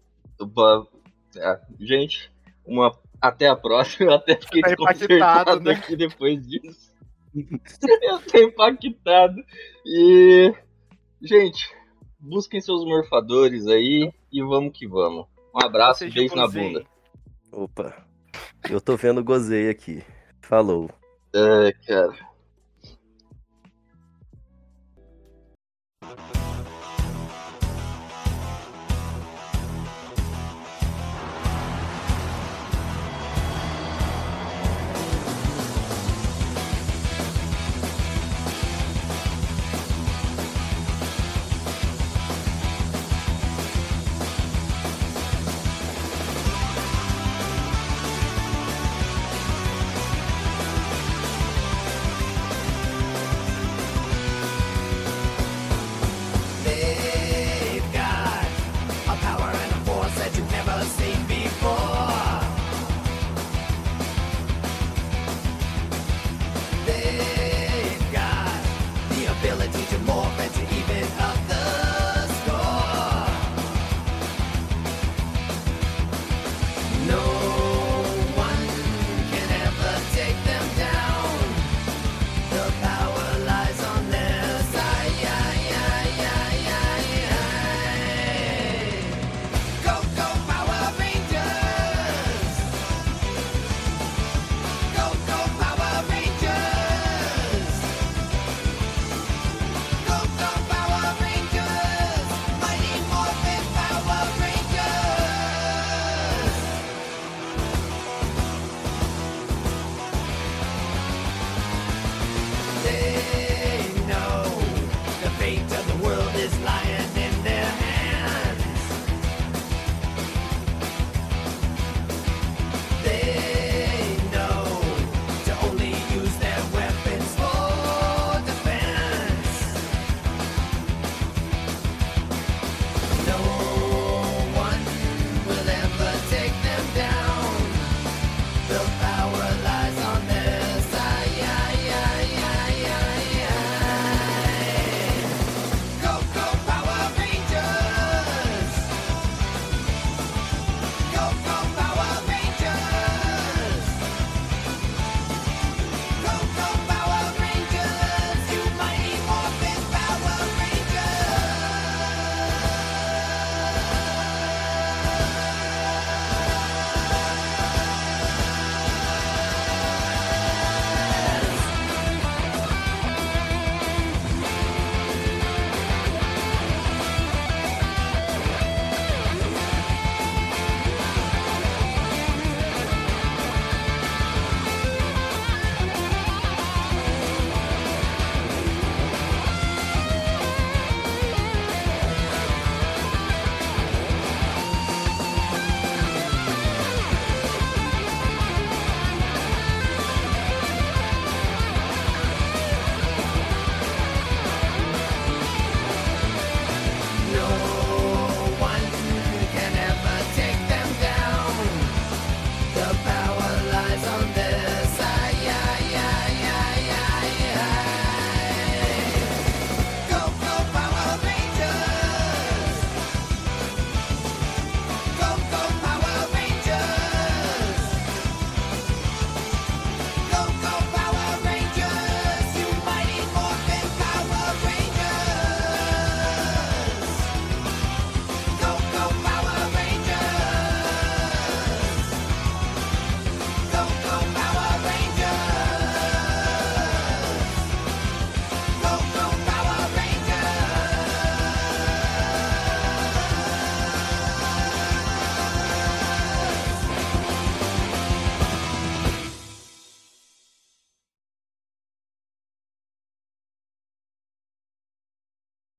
[1.37, 2.31] É, Gente,
[2.65, 2.91] uma...
[3.21, 4.11] até a próxima.
[4.11, 5.71] Eu até fiquei Tá impactado, desconcertado né?
[5.71, 6.91] aqui depois disso.
[7.33, 9.41] Eu tô impactado.
[9.85, 10.53] E,
[11.21, 11.73] gente,
[12.19, 15.25] busquem seus morfadores aí e vamos que vamos.
[15.55, 16.85] Um abraço, Seja beijo na bunda.
[17.51, 18.05] Opa.
[18.69, 20.03] Eu tô vendo gozei aqui.
[20.41, 20.89] Falou.
[21.33, 22.30] É, cara.